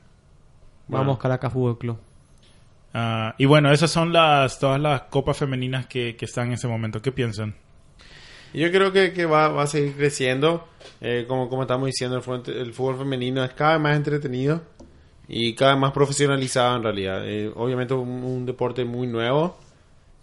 Bueno. 0.88 1.06
Vamos, 1.06 1.18
Caracas 1.20 1.52
Fútbol 1.52 1.78
Club. 1.80 1.98
Ah, 2.93 3.34
y 3.38 3.45
bueno, 3.45 3.71
esas 3.71 3.91
son 3.91 4.13
las 4.13 4.60
todas 4.60 4.79
las 4.79 5.03
copas 5.03 5.38
femeninas 5.38 5.88
que, 5.88 6.15
que 6.15 6.25
están 6.25 6.47
en 6.47 6.53
ese 6.53 6.67
momento. 6.67 7.01
¿Qué 7.01 7.12
piensan? 7.12 7.56
Yo 8.53 8.71
creo 8.71 8.91
que, 8.91 9.13
que 9.13 9.25
va, 9.25 9.49
va 9.49 9.63
a 9.63 9.67
seguir 9.67 9.95
creciendo. 9.95 10.67
Eh, 11.01 11.25
como, 11.27 11.49
como 11.49 11.63
estamos 11.63 11.88
diciendo, 11.88 12.17
el 12.17 12.56
el 12.56 12.73
fútbol 12.73 12.97
femenino 12.99 13.43
es 13.43 13.53
cada 13.53 13.73
vez 13.73 13.82
más 13.82 13.97
entretenido 13.97 14.62
y 15.27 15.56
cada 15.56 15.73
vez 15.73 15.82
más 15.82 15.91
profesionalizado 15.91 16.77
en 16.77 16.84
realidad. 16.84 17.27
Eh, 17.27 17.51
obviamente 17.56 17.93
un, 17.95 18.10
un 18.23 18.45
deporte 18.45 18.86
muy 18.86 19.08
nuevo 19.08 19.58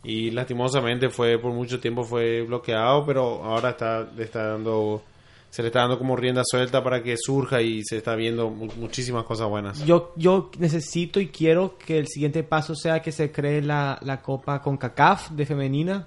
y 0.04 0.30
lastimosamente 0.30 1.11
fue 1.11 1.38
por 1.38 1.52
mucho 1.52 1.80
tiempo 1.80 2.04
fue 2.04 2.42
bloqueado, 2.42 3.04
pero 3.04 3.44
ahora 3.44 3.70
está, 3.70 4.09
está 4.18 4.46
dando 4.52 5.02
se 5.51 5.63
le 5.63 5.69
está 5.69 5.81
dando 5.81 5.99
como 5.99 6.17
rienda 6.17 6.43
suelta 6.45 6.83
para 6.83 7.03
que 7.03 7.17
surja 7.19 7.61
y 7.61 7.83
se 7.85 7.97
está 7.97 8.15
viendo 8.15 8.51
mu- 8.51 8.73
muchísimas 8.77 9.25
cosas 9.25 9.49
buenas. 9.49 9.85
Yo, 9.85 10.13
yo 10.17 10.51
necesito 10.59 11.21
y 11.21 11.29
quiero 11.29 11.77
que 11.77 11.99
el 11.99 12.07
siguiente 12.07 12.43
paso 12.45 12.75
sea 12.75 13.03
que 13.03 13.13
se 13.13 13.31
cree 13.33 13.61
la, 13.61 13.99
la 14.03 14.23
Copa 14.23 14.63
con 14.63 14.77
CACAF 14.77 15.31
de 15.31 15.45
femenina, 15.47 16.07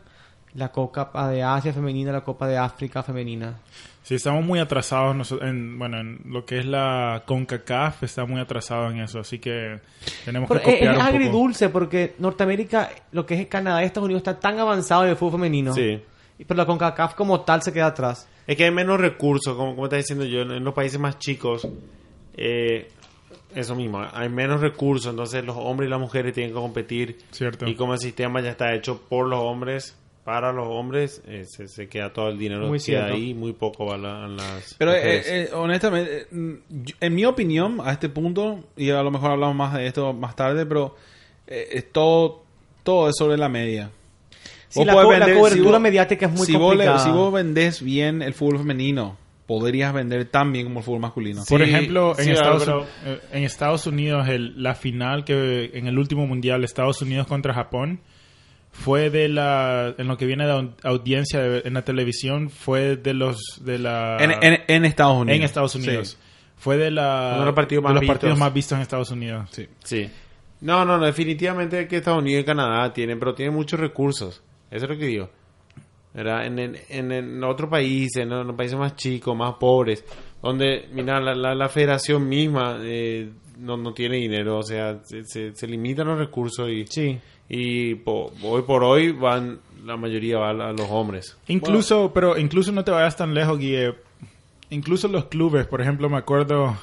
la 0.54 0.72
Copa 0.72 1.30
de 1.30 1.44
Asia 1.44 1.74
femenina, 1.74 2.12
la 2.12 2.24
Copa 2.24 2.48
de 2.48 2.58
África 2.58 3.04
femenina. 3.04 3.58
Sí, 4.04 4.16
estamos 4.16 4.44
muy 4.46 4.60
atrasados 4.60 5.34
en, 5.42 5.80
bueno, 5.80 5.98
en 6.00 6.20
lo 6.26 6.46
que 6.46 6.60
es 6.60 6.66
la 6.66 7.24
CONCACAF, 7.26 8.04
está 8.04 8.26
muy 8.26 8.42
atrasado 8.42 8.92
en 8.92 9.00
eso, 9.00 9.20
así 9.20 9.40
que 9.40 9.80
tenemos 10.26 10.50
Pero 10.50 10.62
que 10.62 10.72
es, 10.72 10.76
copiar 10.76 10.94
es 10.96 11.00
un 11.00 11.06
poco. 11.06 11.16
agridulce 11.18 11.70
porque 11.70 12.14
Norteamérica, 12.20 12.90
lo 13.14 13.26
que 13.26 13.40
es 13.40 13.48
Canadá 13.48 13.82
y 13.82 13.86
Estados 13.86 14.06
Unidos, 14.06 14.20
está 14.22 14.38
tan 14.40 14.60
avanzado 14.60 15.04
en 15.06 15.12
el 15.12 15.16
fútbol 15.16 15.40
femenino. 15.40 15.74
Sí. 15.74 16.02
Pero 16.38 16.56
la 16.58 16.66
CONCACAF 16.66 17.14
como 17.16 17.42
tal 17.42 17.62
se 17.62 17.72
queda 17.72 17.88
atrás. 17.88 18.28
Es 18.48 18.58
que 18.58 18.66
hay 18.66 18.72
menos 18.72 19.00
recursos, 19.00 19.56
como, 19.56 19.72
como 19.76 19.86
está 19.86 19.98
diciendo 19.98 20.26
yo, 20.26 20.42
en, 20.42 20.52
en 20.52 20.64
los 20.64 20.74
países 20.74 21.00
más 21.00 21.18
chicos, 21.20 21.68
eh, 22.36 22.88
eso 23.56 23.76
mismo, 23.76 24.04
hay 24.12 24.30
menos 24.30 24.62
recursos, 24.62 25.12
entonces 25.12 25.46
los 25.46 25.56
hombres 25.58 25.88
y 25.88 25.92
las 25.92 26.00
mujeres 26.00 26.34
tienen 26.34 26.52
que 26.54 26.60
competir. 26.60 27.18
Cierto. 27.32 27.68
Y 27.68 27.76
como 27.76 27.94
el 27.94 28.00
sistema 28.00 28.42
ya 28.42 28.50
está 28.52 28.74
hecho 28.74 29.00
por 29.08 29.28
los 29.28 29.40
hombres, 29.40 29.96
para 30.24 30.52
los 30.54 30.68
hombres, 30.68 31.22
eh, 31.28 31.44
se, 31.46 31.68
se 31.68 31.88
queda 31.88 32.12
todo 32.14 32.30
el 32.30 32.38
dinero 32.40 32.68
Muy 32.68 32.80
que 32.80 32.86
queda 32.86 33.06
ahí, 33.08 33.34
muy 33.34 33.52
poco 33.54 33.86
va 33.86 33.96
a, 33.96 33.98
la- 33.98 34.26
a 34.26 34.28
las 34.30 34.76
Pero 34.80 34.94
eh, 34.94 35.22
eh, 35.26 35.50
honestamente, 35.54 36.28
en 36.32 37.14
mi 37.16 37.26
opinión, 37.26 37.80
a 37.84 37.92
este 37.92 38.08
punto, 38.10 38.62
y 38.78 38.90
a 38.90 39.04
lo 39.04 39.12
mejor 39.12 39.32
hablamos 39.32 39.56
más 39.56 39.74
de 39.74 39.86
esto 39.86 40.14
más 40.14 40.36
tarde, 40.36 40.66
pero 40.66 40.96
eh, 41.46 41.84
todo, 41.92 42.44
todo 42.84 43.10
es 43.10 43.16
sobre 43.18 43.38
la 43.38 43.50
media. 43.50 43.92
Sí, 44.74 44.80
Vos 44.80 44.88
la, 44.88 44.94
co- 44.94 45.04
la 45.12 45.20
vender- 45.20 45.36
cobertura 45.38 45.64
si 45.66 45.72
vos- 45.72 45.82
mediática 45.82 46.26
es 46.26 46.32
muy 46.32 46.48
si 46.48 46.54
vos, 46.54 46.72
complicada. 46.72 46.98
si 47.00 47.10
vos 47.12 47.32
vendés 47.32 47.82
bien 47.84 48.22
el 48.24 48.34
fútbol 48.34 48.58
femenino, 48.58 49.18
podrías 49.46 49.94
vender 49.94 50.26
tan 50.26 50.52
bien 50.52 50.66
como 50.66 50.80
el 50.80 50.86
fútbol 50.86 51.02
masculino. 51.02 51.44
Por 51.48 51.64
Sí, 51.64 51.70
ejemplo, 51.70 52.16
en, 52.18 52.26
sí, 52.26 52.32
Estados, 52.32 52.64
pero- 52.64 52.86
eh, 53.06 53.20
en 53.34 53.44
Estados 53.44 53.86
Unidos, 53.86 54.28
el- 54.30 54.62
la 54.64 54.74
final 54.74 55.26
que 55.26 55.70
en 55.76 55.86
el 55.88 56.00
último 56.00 56.26
mundial, 56.26 56.64
Estados 56.64 57.02
Unidos 57.04 57.28
contra 57.28 57.54
Japón, 57.54 58.00
fue 58.72 59.12
de 59.12 59.30
la, 59.30 59.94
en 60.00 60.08
lo 60.08 60.18
que 60.18 60.26
viene 60.26 60.48
de 60.48 60.54
au- 60.54 60.74
audiencia 60.84 61.40
de- 61.42 61.62
en 61.66 61.76
la 61.76 61.84
televisión, 61.84 62.50
fue 62.50 62.96
de 62.96 63.14
los, 63.14 63.38
de 63.64 63.78
la... 63.78 64.18
En, 64.20 64.32
en- 64.42 64.62
en 64.68 64.86
Estados 64.86 65.18
Unidos. 65.22 65.38
en 65.38 65.44
Estados 65.44 65.76
Unidos. 65.76 66.08
Sí. 66.10 66.18
Fue 66.58 66.78
de, 66.78 66.90
la, 66.90 67.32
Uno 67.34 67.40
de 67.42 67.46
los 67.48 67.56
partidos 67.56 67.84
de 67.84 67.90
más 67.90 67.94
los 67.94 68.08
partidos 68.08 68.32
vistos. 68.34 68.40
más 68.40 68.54
vistos 68.54 68.76
en 68.78 68.82
Estados 68.82 69.12
Unidos. 69.12 69.50
Sí. 69.52 69.68
Sí. 69.84 70.10
No, 70.62 70.86
no, 70.86 70.98
no, 70.98 71.06
definitivamente 71.06 71.88
que 71.90 71.98
Estados 71.98 72.22
Unidos 72.22 72.42
y 72.42 72.46
Canadá 72.46 72.94
tienen, 72.94 73.20
pero 73.20 73.36
tienen 73.36 73.54
muchos 73.54 73.80
recursos. 73.80 74.42
Eso 74.76 74.86
es 74.86 74.90
lo 74.92 74.98
que 74.98 75.06
digo. 75.06 75.30
¿Verdad? 76.14 76.46
En, 76.46 76.60
en, 76.60 77.12
en, 77.12 77.44
otros 77.44 77.70
países, 77.70 78.18
en 78.24 78.30
los 78.30 78.56
países 78.56 78.78
más 78.78 78.96
chicos, 78.96 79.36
más 79.36 79.56
pobres, 79.56 80.06
donde, 80.44 80.88
mira, 80.94 81.20
la, 81.20 81.34
la, 81.34 81.56
la 81.56 81.70
federación 81.70 82.28
misma 82.30 82.78
eh, 82.82 83.30
no, 83.58 83.78
no 83.78 83.94
tiene 83.94 84.18
dinero, 84.18 84.60
o 84.60 84.64
sea, 84.64 85.00
se, 85.04 85.24
se, 85.24 85.56
se 85.56 85.68
limitan 85.68 86.06
los 86.08 86.20
recursos 86.20 86.70
y, 86.70 86.86
Sí. 86.86 87.18
y 87.50 87.96
po- 87.96 88.32
hoy 88.44 88.62
por 88.62 88.84
hoy 88.84 89.12
van, 89.12 89.60
la 89.86 89.98
mayoría 89.98 90.38
va 90.38 90.50
a 90.52 90.72
los 90.72 90.88
hombres. 90.92 91.36
Incluso, 91.48 92.12
pero 92.14 92.38
incluso 92.38 92.72
no 92.72 92.84
te 92.84 92.92
vayas 92.92 93.18
tan 93.18 93.34
lejos, 93.34 93.58
Guille. 93.58 93.96
Incluso 94.70 95.08
los 95.08 95.26
clubes, 95.26 95.66
por 95.66 95.82
ejemplo, 95.82 96.10
me 96.12 96.18
acuerdo, 96.18 96.78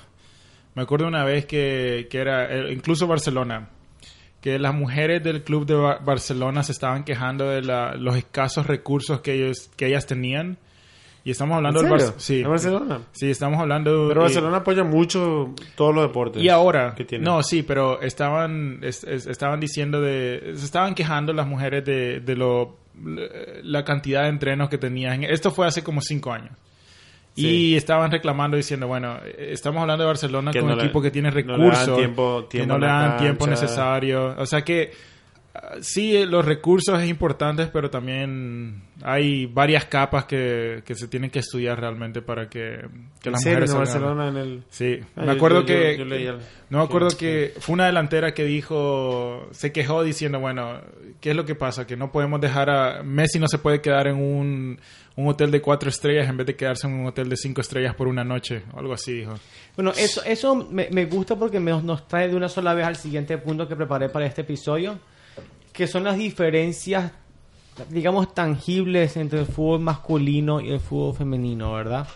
me 0.74 0.82
acuerdo 0.82 1.06
una 1.06 1.24
vez 1.24 1.46
que, 1.46 2.08
que 2.10 2.18
era, 2.18 2.52
eh, 2.52 2.72
incluso 2.72 3.06
Barcelona, 3.06 3.68
que 4.40 4.58
las 4.58 4.74
mujeres 4.74 5.22
del 5.22 5.42
club 5.42 5.66
de 5.66 5.74
Ba- 5.74 5.98
Barcelona 6.04 6.62
se 6.62 6.72
estaban 6.72 7.04
quejando 7.04 7.48
de 7.48 7.62
la- 7.62 7.94
los 7.94 8.16
escasos 8.16 8.66
recursos 8.66 9.20
que 9.20 9.34
ellos, 9.34 9.70
que 9.76 9.86
ellas 9.86 10.06
tenían. 10.06 10.56
Y 11.22 11.30
estamos 11.32 11.56
hablando 11.56 11.80
¿En 11.82 11.88
del. 11.90 12.14
Sí, 12.16 12.40
¿En 12.40 12.48
Barcelona? 12.48 13.00
sí, 13.12 13.30
estamos 13.30 13.60
hablando. 13.60 14.06
Pero 14.08 14.22
y- 14.22 14.24
Barcelona 14.24 14.56
apoya 14.58 14.84
mucho 14.84 15.54
todos 15.76 15.94
los 15.94 16.04
deportes. 16.04 16.42
y 16.42 16.48
ahora, 16.48 16.94
que 16.94 17.04
tiene. 17.04 17.24
no, 17.24 17.42
sí, 17.42 17.62
pero 17.62 18.00
estaban, 18.00 18.78
es- 18.82 19.04
es- 19.04 19.26
estaban 19.26 19.60
diciendo 19.60 20.00
de, 20.00 20.52
se 20.56 20.64
estaban 20.64 20.94
quejando 20.94 21.34
las 21.34 21.46
mujeres 21.46 21.84
de, 21.84 22.20
de 22.20 22.36
lo, 22.36 22.78
la 23.62 23.84
cantidad 23.84 24.22
de 24.22 24.28
entrenos 24.30 24.70
que 24.70 24.78
tenían. 24.78 25.22
Esto 25.24 25.50
fue 25.50 25.66
hace 25.66 25.82
como 25.84 26.00
cinco 26.00 26.32
años. 26.32 26.52
Sí. 27.40 27.48
Y 27.72 27.76
estaban 27.76 28.10
reclamando 28.10 28.56
diciendo, 28.56 28.86
bueno, 28.86 29.18
eh, 29.24 29.50
estamos 29.52 29.80
hablando 29.82 30.04
de 30.04 30.08
Barcelona 30.08 30.50
Que 30.52 30.60
con 30.60 30.68
no 30.68 30.74
un 30.74 30.80
equipo 30.80 31.00
que 31.02 31.10
tiene 31.10 31.30
recursos, 31.30 31.96
tiempo- 31.96 32.46
que 32.48 32.66
no 32.66 32.78
le 32.78 32.86
dan 32.86 33.16
tiempo 33.18 33.46
necesario. 33.46 34.34
O 34.38 34.46
sea 34.46 34.62
que 34.62 34.92
sí, 35.80 36.24
los 36.26 36.44
recursos 36.44 37.00
es 37.02 37.08
importantes, 37.08 37.68
pero 37.72 37.90
también 37.90 38.82
hay 39.02 39.46
varias 39.46 39.84
capas 39.86 40.24
que, 40.26 40.82
que 40.84 40.94
se 40.94 41.08
tienen 41.08 41.30
que 41.30 41.40
estudiar 41.40 41.80
realmente 41.80 42.22
para 42.22 42.48
que, 42.48 42.84
que 43.20 43.28
¿En 43.28 43.32
las 43.32 43.44
mujeres 43.44 43.70
¿En 43.72 43.78
Barcelona 43.78 44.28
en 44.28 44.36
el... 44.36 44.62
Sí, 44.70 44.98
Ah, 45.16 45.20
me 45.22 45.26
yo- 45.26 45.32
acuerdo 45.32 45.60
yo- 45.60 45.66
que... 45.66 45.92
yo- 45.92 45.98
yo 45.98 46.04
leí 46.04 46.26
al- 46.26 46.38
no 46.68 46.78
me 46.78 46.84
acuerdo 46.84 47.08
que- 47.10 47.52
que 47.54 47.60
fue 47.60 47.72
una 47.74 47.86
delantera 47.86 48.32
que 48.34 48.44
dijo... 48.44 49.48
Se 49.52 49.72
quejó 49.72 50.02
diciendo, 50.04 50.38
bueno, 50.38 50.80
¿qué 51.20 51.30
es 51.30 51.36
lo 51.36 51.44
que 51.44 51.54
pasa? 51.54 51.86
Que 51.86 51.96
no 51.96 52.12
podemos 52.12 52.40
dejar 52.40 52.70
a... 52.70 53.02
Messi 53.02 53.38
no 53.38 53.48
se 53.48 53.58
puede 53.58 53.80
quedar 53.80 54.06
en 54.06 54.16
un, 54.16 54.78
un 55.16 55.28
hotel 55.28 55.50
de 55.50 55.60
cuatro 55.60 55.88
estrellas 55.88 56.28
en 56.28 56.36
vez 56.36 56.46
de 56.46 56.54
quedarse 56.56 56.86
en 56.86 56.94
un 56.94 57.06
hotel 57.06 57.28
de 57.28 57.36
cinco 57.36 57.60
estrellas 57.60 57.94
por 57.96 58.06
una 58.06 58.22
noche. 58.22 58.62
O 58.72 58.78
algo 58.78 58.92
así 58.92 59.12
dijo. 59.14 59.34
Bueno, 59.76 59.92
eso, 59.96 60.22
eso 60.24 60.54
me, 60.54 60.88
me 60.92 61.06
gusta 61.06 61.36
porque 61.36 61.58
me- 61.58 61.82
nos 61.82 62.06
trae 62.06 62.28
de 62.28 62.36
una 62.36 62.48
sola 62.48 62.72
vez 62.74 62.86
al 62.86 62.96
siguiente 62.96 63.36
punto 63.38 63.66
que 63.66 63.74
preparé 63.74 64.08
para 64.10 64.26
este 64.26 64.42
episodio, 64.42 64.98
que 65.80 65.86
son 65.86 66.04
las 66.04 66.18
diferencias, 66.18 67.10
digamos, 67.88 68.34
tangibles 68.34 69.16
entre 69.16 69.40
el 69.40 69.46
fútbol 69.46 69.80
masculino 69.80 70.60
y 70.60 70.72
el 70.72 70.78
fútbol 70.78 71.16
femenino, 71.16 71.72
¿verdad? 71.72 72.06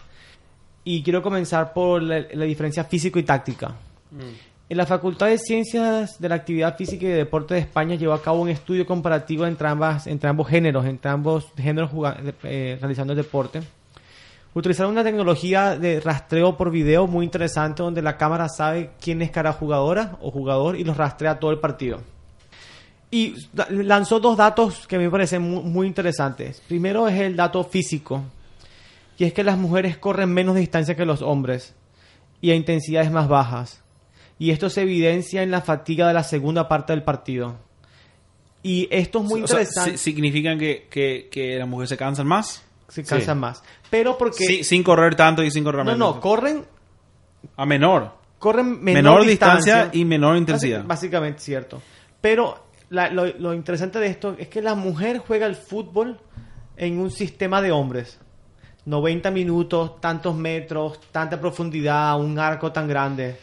Y 0.85 1.03
quiero 1.03 1.23
comenzar 1.23 1.73
por 1.73 2.03
la, 2.03 2.27
la 2.35 2.45
diferencia 2.45 2.85
físico 2.85 3.19
y 3.19 3.23
táctica. 3.23 3.75
En 4.69 4.77
la 4.77 4.85
Facultad 4.85 5.29
de 5.29 5.39
Ciencias 5.39 6.21
de 6.21 6.29
la 6.29 6.35
Actividad 6.35 6.77
Física 6.77 7.07
y 7.07 7.09
de 7.09 7.15
Deporte 7.15 7.55
de 7.55 7.61
España 7.61 7.95
llevó 7.95 8.13
a 8.13 8.21
cabo 8.21 8.43
un 8.43 8.51
estudio 8.51 8.85
comparativo 8.85 9.47
entre, 9.47 9.67
ambas, 9.67 10.07
entre 10.09 10.29
ambos 10.29 10.47
géneros, 10.47 10.85
entre 10.85 11.11
ambos 11.11 11.47
géneros 11.57 11.91
eh, 12.43 12.77
realizando 12.79 13.15
el 13.15 13.17
deporte. 13.17 13.63
Utilizaron 14.53 14.93
una 14.93 15.05
tecnología 15.05 15.79
de 15.79 16.01
rastreo 16.01 16.59
por 16.59 16.71
video 16.71 17.07
muy 17.07 17.25
interesante 17.25 17.83
donde 17.83 18.03
la 18.03 18.19
cámara 18.19 18.47
sabe 18.51 18.91
quién 19.01 19.23
es 19.23 19.31
cada 19.31 19.55
jugadora 19.55 20.19
o 20.21 20.31
jugador 20.31 20.77
y 20.77 20.85
los 20.85 20.99
rastrea 20.99 21.41
todo 21.41 21.51
el 21.51 21.61
partido. 21.61 22.01
Y 23.15 23.37
lanzó 23.71 24.19
dos 24.19 24.37
datos 24.37 24.87
que 24.89 24.99
me 24.99 25.09
parecen 25.09 25.43
muy, 25.43 25.63
muy 25.63 25.87
interesantes. 25.87 26.61
Primero 26.67 27.07
es 27.07 27.21
el 27.21 27.37
dato 27.37 27.63
físico, 27.63 28.23
y 29.17 29.25
es 29.25 29.33
que 29.33 29.45
las 29.45 29.57
mujeres 29.57 29.97
corren 29.99 30.33
menos 30.33 30.57
distancia 30.57 30.97
que 30.97 31.05
los 31.05 31.23
hombres 31.23 31.75
y 32.41 32.51
a 32.51 32.55
intensidades 32.57 33.13
más 33.13 33.29
bajas. 33.29 33.83
Y 34.39 34.51
esto 34.51 34.69
se 34.69 34.83
evidencia 34.83 35.43
en 35.45 35.53
la 35.53 35.61
fatiga 35.61 36.09
de 36.09 36.15
la 36.15 36.25
segunda 36.25 36.67
parte 36.67 36.93
del 36.93 37.05
partido. 37.05 37.55
Y 38.65 38.89
esto 38.91 39.19
es 39.21 39.25
muy 39.27 39.41
O 39.41 39.45
interesante. 39.45 39.93
si- 39.93 39.99
¿Significan 40.13 40.59
que, 40.59 40.89
que, 40.91 41.29
que 41.31 41.59
las 41.59 41.69
mujeres 41.69 41.91
se 41.91 41.97
cansan 41.97 42.27
más? 42.27 42.63
se 42.89 43.05
cansan 43.05 43.39
más. 43.39 43.63
Pero 43.91 44.17
porque... 44.19 44.45
Sí, 44.45 44.65
sin 44.65 44.83
correr 44.83 45.15
tanto 45.15 45.43
y 45.43 45.51
sin 45.51 45.63
correr 45.65 45.85
no, 45.85 45.93
menos. 45.93 46.15
no, 46.17 46.21
corren 46.21 46.65
A 47.57 47.65
menor. 47.67 48.13
corren 48.39 48.83
menor, 48.83 49.03
Menor, 49.03 49.27
distancia, 49.27 49.91
y 49.93 50.05
menor 50.05 50.37
intensidad. 50.37 50.81
Básic- 50.81 50.87
Básicamente 50.89 51.41
cierto. 51.41 51.81
Pero 52.21 52.65
la- 52.91 53.11
lo, 53.11 53.27
lo 53.39 53.55
interesante 53.55 53.99
de 53.99 54.07
esto 54.09 54.35
es 54.39 54.49
que 54.49 54.63
la 54.63 54.75
mujer 54.75 55.19
juega 55.19 55.47
el 55.47 55.55
fútbol 55.57 56.19
en 56.77 56.99
un 56.99 57.11
sistema 57.11 57.61
de 57.63 57.73
hombres. 57.73 58.19
90 58.87 59.31
minutos, 59.31 60.01
tantos 60.01 60.35
metros, 60.37 61.01
tanta 61.11 61.41
profundidad, 61.41 62.19
un 62.21 62.39
arco 62.39 62.71
tan 62.73 62.87
grande. 62.87 63.37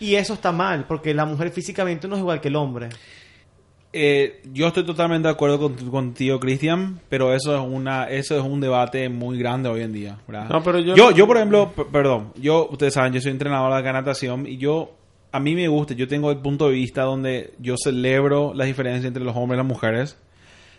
Y 0.00 0.14
eso 0.14 0.34
está 0.34 0.52
mal, 0.52 0.84
porque 0.86 1.12
la 1.14 1.24
mujer 1.26 1.50
físicamente 1.50 2.06
no 2.08 2.14
es 2.16 2.20
igual 2.20 2.40
que 2.40 2.48
el 2.48 2.56
hombre. 2.56 2.88
Eh, 3.92 4.42
yo 4.52 4.66
estoy 4.66 4.84
totalmente 4.84 5.26
de 5.28 5.32
acuerdo 5.32 5.58
con, 5.58 5.74
contigo, 5.90 6.38
Cristian, 6.38 7.00
pero 7.08 7.32
eso 7.32 7.54
es 7.56 7.62
una 7.66 8.04
eso 8.10 8.36
es 8.36 8.42
un 8.42 8.60
debate 8.60 9.08
muy 9.08 9.38
grande 9.38 9.68
hoy 9.70 9.80
en 9.82 9.92
día. 9.92 10.18
¿verdad? 10.28 10.48
No, 10.50 10.62
pero 10.62 10.80
yo- 10.80 10.94
yo, 10.94 11.10
yo, 11.12 11.26
por 11.26 11.36
ejemplo, 11.38 11.72
perdón, 11.90 12.32
yo, 12.36 12.68
ustedes 12.70 12.92
saben, 12.92 13.12
yo 13.14 13.20
soy 13.22 13.30
entrenador 13.30 13.82
de 13.82 13.92
natación 13.92 14.46
y 14.46 14.58
yo, 14.58 14.90
a 15.36 15.40
mí 15.40 15.54
me 15.54 15.68
gusta, 15.68 15.94
yo 15.94 16.08
tengo 16.08 16.30
el 16.30 16.38
punto 16.38 16.66
de 16.68 16.74
vista 16.74 17.02
donde 17.02 17.52
yo 17.58 17.76
celebro 17.82 18.52
la 18.54 18.64
diferencia 18.64 19.06
entre 19.08 19.22
los 19.24 19.36
hombres 19.36 19.56
y 19.56 19.58
las 19.58 19.66
mujeres, 19.66 20.16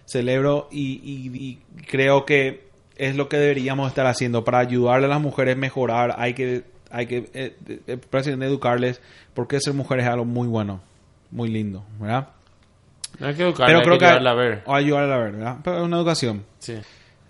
celebro 0.05 0.67
y, 0.71 0.99
y- 1.03 1.31
y 1.37 1.59
creo 1.87 2.25
que 2.25 2.67
es 2.95 3.15
lo 3.15 3.29
que 3.29 3.37
deberíamos 3.37 3.87
estar 3.89 4.05
haciendo 4.07 4.43
para 4.43 4.59
ayudarle 4.59 5.05
a 5.05 5.09
las 5.09 5.21
mujeres 5.21 5.55
a 5.55 5.59
mejorar. 5.59 6.15
Hay 6.17 6.33
que, 6.33 6.63
hay 6.89 7.05
que 7.05 7.29
eh, 7.33 7.55
eh, 7.87 7.99
educarles 8.41 9.01
porque 9.33 9.59
ser 9.59 9.73
mujer 9.73 9.99
es 9.99 10.07
algo 10.07 10.25
muy 10.25 10.47
bueno, 10.47 10.81
muy 11.31 11.49
lindo, 11.49 11.83
¿verdad? 11.99 12.29
No 13.19 13.27
hay 13.27 13.35
que 13.35 13.43
educarla, 13.43 13.65
pero 13.67 13.79
hay 13.79 13.83
creo 13.85 13.93
que 13.95 13.99
que, 13.99 14.05
ayudarla 14.05 14.31
a 14.31 14.33
ver. 14.35 14.63
o 14.65 14.75
ayudarla 14.75 15.15
a 15.15 15.17
ver, 15.19 15.31
¿verdad? 15.33 15.57
Pero 15.63 15.77
es 15.77 15.83
una 15.83 15.97
educación. 15.97 16.43
Sí. 16.59 16.75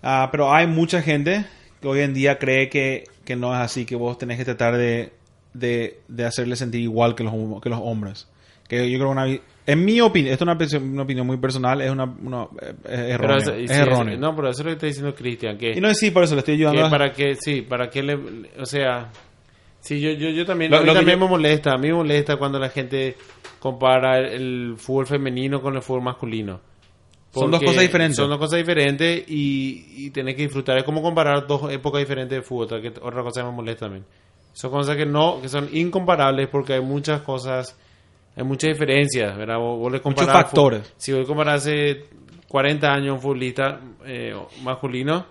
Ah, 0.02 0.28
pero 0.30 0.52
hay 0.52 0.66
mucha 0.66 1.02
gente 1.02 1.44
que 1.80 1.88
hoy 1.88 2.00
en 2.00 2.14
día 2.14 2.38
cree 2.38 2.68
que, 2.68 3.04
que 3.24 3.36
no 3.36 3.54
es 3.54 3.60
así, 3.60 3.84
que 3.84 3.96
vos 3.96 4.16
tenés 4.18 4.38
que 4.38 4.44
tratar 4.44 4.76
de, 4.76 5.12
de, 5.58 6.00
de 6.08 6.24
hacerle 6.24 6.56
sentir 6.56 6.80
igual 6.80 7.14
que 7.14 7.24
los, 7.24 7.32
que 7.62 7.68
los 7.68 7.80
hombres. 7.82 8.28
Que 8.68 8.90
yo 8.90 8.98
creo 8.98 9.10
una 9.10 9.26
en 9.66 9.84
mi 9.84 10.00
opinión, 10.00 10.32
esto 10.32 10.44
es 10.44 10.46
una, 10.48 10.52
opinión- 10.54 10.92
una 10.94 11.02
opinión 11.02 11.26
muy 11.26 11.36
personal, 11.38 11.80
es 11.82 11.90
una, 11.90 12.04
una- 12.04 12.48
es 12.84 12.98
erróneo. 12.98 13.36
eso- 13.38 13.54
es 13.54 13.70
sí, 13.70 13.76
erróneo. 13.76 14.18
No, 14.18 14.34
pero 14.36 14.48
eso 14.50 14.60
es 14.60 14.64
lo 14.64 14.70
que 14.70 14.74
está 14.74 14.86
diciendo 14.86 15.14
Cristian, 15.14 15.58
que, 15.58 15.72
y 15.76 15.80
no 15.80 15.88
es 15.88 15.98
sí, 15.98 16.10
por 16.10 16.24
eso 16.24 16.34
le 16.34 16.40
estoy 16.40 16.54
ayudando. 16.54 16.80
que 16.82 16.86
a- 16.86 16.90
para 16.90 17.12
que, 17.12 17.34
sí, 17.34 17.62
para 17.62 17.88
que 17.90 18.02
le, 18.02 18.18
o 18.58 18.64
sea, 18.66 19.10
sí, 19.80 20.00
yo, 20.00 20.10
yo, 20.12 20.30
yo 20.30 20.44
también, 20.46 20.70
Lo- 20.70 20.78
a 20.78 20.80
mí 20.80 20.86
lo 20.86 20.94
también 20.94 21.18
yo- 21.18 21.24
me 21.24 21.30
molesta, 21.30 21.72
a 21.72 21.78
mí 21.78 21.88
me 21.88 21.94
molesta 21.94 22.36
cuando 22.36 22.58
la 22.58 22.68
gente 22.70 23.16
compara 23.58 24.18
el, 24.18 24.26
el 24.26 24.74
fútbol 24.78 25.06
femenino 25.06 25.60
con 25.60 25.74
el 25.76 25.82
fútbol 25.82 26.02
masculino. 26.02 26.60
Son 27.34 27.50
dos 27.50 27.60
cosas 27.62 27.82
diferentes. 27.82 28.16
Son 28.16 28.28
dos 28.30 28.38
cosas 28.38 28.58
diferentes 28.58 29.24
y, 29.28 30.06
y 30.06 30.10
tenés 30.10 30.34
que 30.34 30.42
disfrutar. 30.42 30.78
Es 30.78 30.84
como 30.84 31.02
comparar 31.02 31.46
dos 31.46 31.70
épocas 31.70 32.00
diferentes 32.00 32.36
de 32.38 32.42
fútbol, 32.42 32.80
que, 32.80 32.88
otra 32.88 33.22
cosa 33.22 33.42
que 33.42 33.46
me 33.48 33.52
molesta 33.52 33.84
también. 33.86 34.04
Son 34.52 34.70
cosas 34.70 34.96
que 34.96 35.06
no, 35.06 35.40
que 35.40 35.48
son 35.48 35.68
incomparables 35.72 36.48
porque 36.48 36.74
hay 36.74 36.80
muchas 36.80 37.22
cosas, 37.22 37.76
hay 38.36 38.42
muchas 38.44 38.70
diferencias, 38.72 39.36
¿verdad? 39.36 39.58
Vos, 39.58 39.78
vos 39.78 39.92
le 39.92 40.00
comparás 40.00 40.34
al 40.34 40.42
factores. 40.44 40.94
Si 40.96 41.12
vos 41.12 41.26
comparás 41.26 41.62
hace 41.62 42.06
40 42.48 42.92
años 42.92 43.14
un 43.14 43.20
futbolista 43.20 43.80
eh, 44.04 44.34
masculino, 44.62 45.26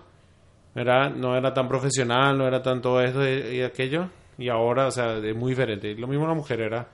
¿verdad? 0.74 1.10
No 1.14 1.36
era 1.36 1.52
tan 1.52 1.68
profesional, 1.68 2.38
no 2.38 2.46
era 2.46 2.62
tan 2.62 2.80
todo 2.80 3.00
esto 3.02 3.26
y, 3.28 3.56
y 3.56 3.62
aquello. 3.62 4.08
Y 4.38 4.48
ahora, 4.48 4.86
o 4.86 4.90
sea, 4.90 5.16
es 5.18 5.34
muy 5.36 5.50
diferente. 5.52 5.94
Lo 5.94 6.06
mismo 6.06 6.26
la 6.26 6.34
mujer, 6.34 6.58
¿verdad? 6.58 6.86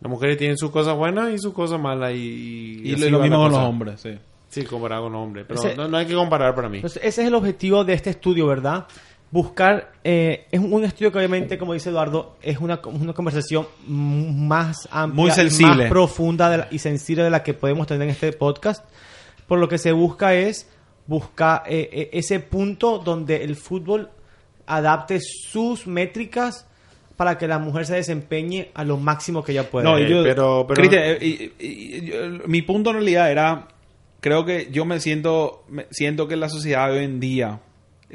Las 0.00 0.10
mujeres 0.10 0.36
tienen 0.36 0.58
sus 0.58 0.70
cosas 0.70 0.96
buenas 0.96 1.32
y 1.32 1.38
sus 1.38 1.54
cosas 1.54 1.80
malas 1.80 2.12
y... 2.14 2.82
Y 2.84 2.94
así 2.94 3.08
lo 3.10 3.20
mismo 3.20 3.36
con 3.38 3.52
los 3.52 3.60
hombres, 3.60 4.00
sí. 4.00 4.18
Sí, 4.48 4.64
comparado 4.64 5.04
con 5.04 5.14
hombres. 5.14 5.46
Pero 5.48 5.60
Ese- 5.60 5.76
no, 5.76 5.88
no 5.88 5.96
hay 5.96 6.06
que 6.06 6.14
comparar 6.14 6.54
para 6.54 6.68
mí. 6.68 6.80
Ese 6.84 7.00
es 7.06 7.18
el 7.18 7.34
objetivo 7.34 7.84
de 7.84 7.92
este 7.94 8.10
estudio, 8.10 8.46
¿verdad? 8.46 8.86
Buscar, 9.34 9.90
eh, 10.04 10.46
es 10.52 10.60
un 10.60 10.84
estudio 10.84 11.10
que 11.10 11.18
obviamente, 11.18 11.58
como 11.58 11.72
dice 11.74 11.90
Eduardo, 11.90 12.36
es 12.40 12.58
una, 12.60 12.80
una 12.84 13.12
conversación 13.14 13.66
más 13.88 14.88
amplia, 14.92 15.22
Muy 15.24 15.30
sensible. 15.32 15.74
más 15.74 15.88
profunda 15.88 16.48
de 16.50 16.58
la- 16.58 16.68
y 16.70 16.78
sensible 16.78 17.24
de 17.24 17.30
la 17.30 17.42
que 17.42 17.52
podemos 17.52 17.88
tener 17.88 18.04
en 18.04 18.10
este 18.10 18.32
podcast. 18.32 18.84
Por 19.48 19.58
lo 19.58 19.68
que 19.68 19.78
se 19.78 19.90
busca 19.90 20.34
es 20.34 20.70
buscar 21.08 21.64
eh, 21.66 21.88
eh, 21.92 22.10
ese 22.12 22.38
punto 22.38 22.98
donde 22.98 23.42
el 23.42 23.56
fútbol 23.56 24.08
adapte 24.66 25.18
sus 25.20 25.88
métricas 25.88 26.68
para 27.16 27.36
que 27.36 27.48
la 27.48 27.58
mujer 27.58 27.86
se 27.86 27.94
desempeñe 27.96 28.70
a 28.72 28.84
lo 28.84 28.98
máximo 28.98 29.42
que 29.42 29.50
ella 29.50 29.68
pueda. 29.68 29.90
No, 29.90 29.98
Eh, 29.98 30.08
yo, 30.08 30.22
pero- 30.22 30.64
pero- 30.68 30.76
Cristian, 30.76 31.02
eh, 31.06 31.18
y- 31.20 31.26
y- 31.58 31.96
y- 31.96 32.00
yo- 32.06 32.46
mi 32.46 32.62
punto 32.62 32.90
en 32.90 32.96
realidad 32.96 33.30
era, 33.32 33.66
creo 34.20 34.44
que 34.44 34.68
yo 34.70 34.84
me 34.84 35.00
siento, 35.00 35.64
me 35.68 35.86
siento 35.90 36.28
que 36.28 36.36
la 36.36 36.48
sociedad 36.48 36.92
hoy 36.92 37.02
en 37.02 37.18
día 37.18 37.58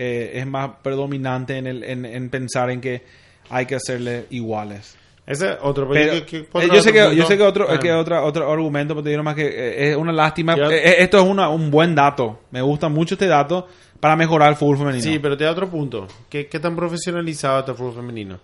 eh, 0.01 0.31
es 0.39 0.47
más 0.47 0.71
predominante 0.81 1.57
en, 1.57 1.67
el, 1.67 1.83
en, 1.83 2.05
en 2.05 2.29
pensar 2.29 2.69
en 2.71 2.79
que 2.79 3.03
hay 3.49 3.65
que 3.65 3.75
hacerle 3.75 4.25
iguales. 4.29 4.95
Ese 5.27 5.51
es 5.51 5.57
otro. 5.61 5.87
Pero, 5.89 6.13
¿qué- 6.13 6.25
qué- 6.25 6.37
eh, 6.37 6.47
otro- 6.51 6.73
yo 6.73 6.81
sé 6.81 6.91
que 6.93 7.01
otro 7.03 7.13
yo 7.13 7.25
sé 7.27 7.37
que 7.37 7.43
punto? 7.43 7.63
otro 7.63 7.67
Ah. 7.75 7.79
que 7.79 7.91
otro 7.91 8.51
argumento 8.51 8.95
pero 8.95 9.03
te 9.03 9.09
digo 9.11 9.21
más 9.23 9.35
que 9.35 9.45
eh, 9.47 9.91
es 9.91 9.95
una 9.97 10.11
lástima. 10.13 10.55
Eh, 10.55 10.95
esto 11.03 11.17
es 11.19 11.23
una, 11.23 11.49
un 11.49 11.69
buen 11.69 11.93
dato 11.93 12.39
me 12.51 12.61
gusta 12.61 12.87
mucho 12.89 13.13
este 13.15 13.27
dato 13.27 13.67
para 13.99 14.15
mejorar 14.15 14.49
el 14.49 14.55
fútbol 14.55 14.77
femenino 14.77 15.03
Sí, 15.03 15.19
pero 15.19 15.35
te 15.37 15.43
da 15.43 15.51
otro 15.51 15.69
punto. 15.69 16.07
¿Qué, 16.29 16.47
qué 16.47 16.59
tan 16.59 16.75
profesionalizado 16.75 17.59
está 17.59 17.71
el 17.73 17.77
fútbol 17.77 17.95
femenino? 17.95 18.39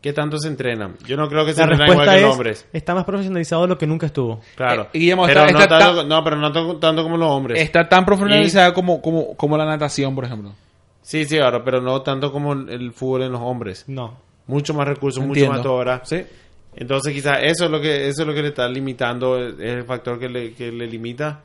¿Qué 0.00 0.14
tanto 0.14 0.38
se 0.38 0.48
entrenan? 0.48 0.96
Yo 1.06 1.14
no 1.18 1.28
creo 1.28 1.44
que 1.44 1.52
se 1.52 1.58
la 1.60 1.64
entrenan 1.66 1.86
igual 1.92 1.98
respuesta 1.98 2.14
que 2.16 2.20
los 2.22 2.30
es, 2.30 2.32
hombres. 2.34 2.66
está 2.72 2.94
más 2.94 3.04
profesionalizado 3.04 3.62
de 3.62 3.68
lo 3.68 3.76
que 3.78 3.86
nunca 3.86 4.06
estuvo. 4.06 4.40
Claro. 4.56 4.84
Eh, 4.94 4.98
Guillermo, 4.98 5.26
pero 5.26 5.40
está- 5.42 5.52
no, 5.52 5.58
está 5.60 5.78
tanto, 5.78 5.96
tan- 5.98 6.08
no, 6.08 6.24
pero 6.24 6.36
no 6.36 6.50
tanto, 6.52 6.76
tanto 6.78 7.02
como 7.02 7.18
los 7.18 7.28
hombres. 7.30 7.60
está 7.60 7.86
tan 7.86 8.06
profesionalizada 8.06 8.72
como, 8.72 9.02
como, 9.02 9.36
como 9.36 9.58
la 9.58 9.66
natación 9.66 10.14
por 10.14 10.24
ejemplo 10.24 10.54
Sí, 11.10 11.24
sí, 11.24 11.38
ahora, 11.40 11.64
pero 11.64 11.80
no 11.80 12.02
tanto 12.02 12.30
como 12.30 12.52
el, 12.52 12.92
fútbol 12.92 13.22
en 13.22 13.32
los 13.32 13.40
hombres. 13.40 13.84
No. 13.88 14.16
Mucho 14.46 14.74
más 14.74 14.86
recursos, 14.86 15.24
Entiendo. 15.24 15.48
mucho 15.50 15.52
más 15.56 15.62
todo 15.64 15.72
ahora. 15.72 16.02
sí 16.04 16.22
Entonces 16.76 17.12
quizás 17.12 17.38
eso 17.42 17.64
es 17.64 17.70
lo 17.72 17.80
que 17.80 18.06
eso 18.08 18.22
es 18.22 18.28
lo 18.28 18.32
que 18.32 18.42
le 18.42 18.48
está 18.48 18.68
limitando, 18.68 19.36
es 19.38 19.58
el 19.58 19.82
factor 19.82 20.20
que 20.20 20.28
le, 20.28 20.52
que 20.54 20.70
le 20.70 20.86
limita 20.86 21.40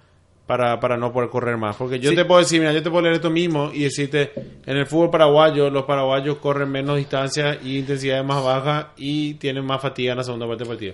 para, 0.45 0.79
para 0.79 0.97
no 0.97 1.11
poder 1.11 1.31
correr 1.31 1.57
más. 1.57 1.75
Porque 1.77 1.99
yo 1.99 2.11
Sí. 2.11 2.15
te 2.15 2.25
puedo 2.25 2.41
decir, 2.41 2.59
mira, 2.59 2.73
yo 2.73 2.83
te 2.83 2.91
puedo 2.91 3.01
leer 3.01 3.15
esto 3.15 3.31
mismo 3.31 3.71
y 3.73 3.81
decirte, 3.85 4.31
en 4.67 4.77
el 4.77 4.85
fútbol 4.85 5.09
paraguayo, 5.09 5.71
los 5.71 5.85
paraguayos 5.85 6.37
corren 6.37 6.69
menos 6.69 6.97
distancia 6.97 7.57
y 7.63 7.79
intensidad 7.79 8.23
más 8.23 8.43
baja 8.43 8.91
y 8.97 9.33
tienen 9.35 9.65
más 9.65 9.81
fatiga 9.81 10.11
en 10.11 10.17
la 10.19 10.23
segunda 10.23 10.45
parte 10.47 10.63
del 10.63 10.69
partido. 10.69 10.93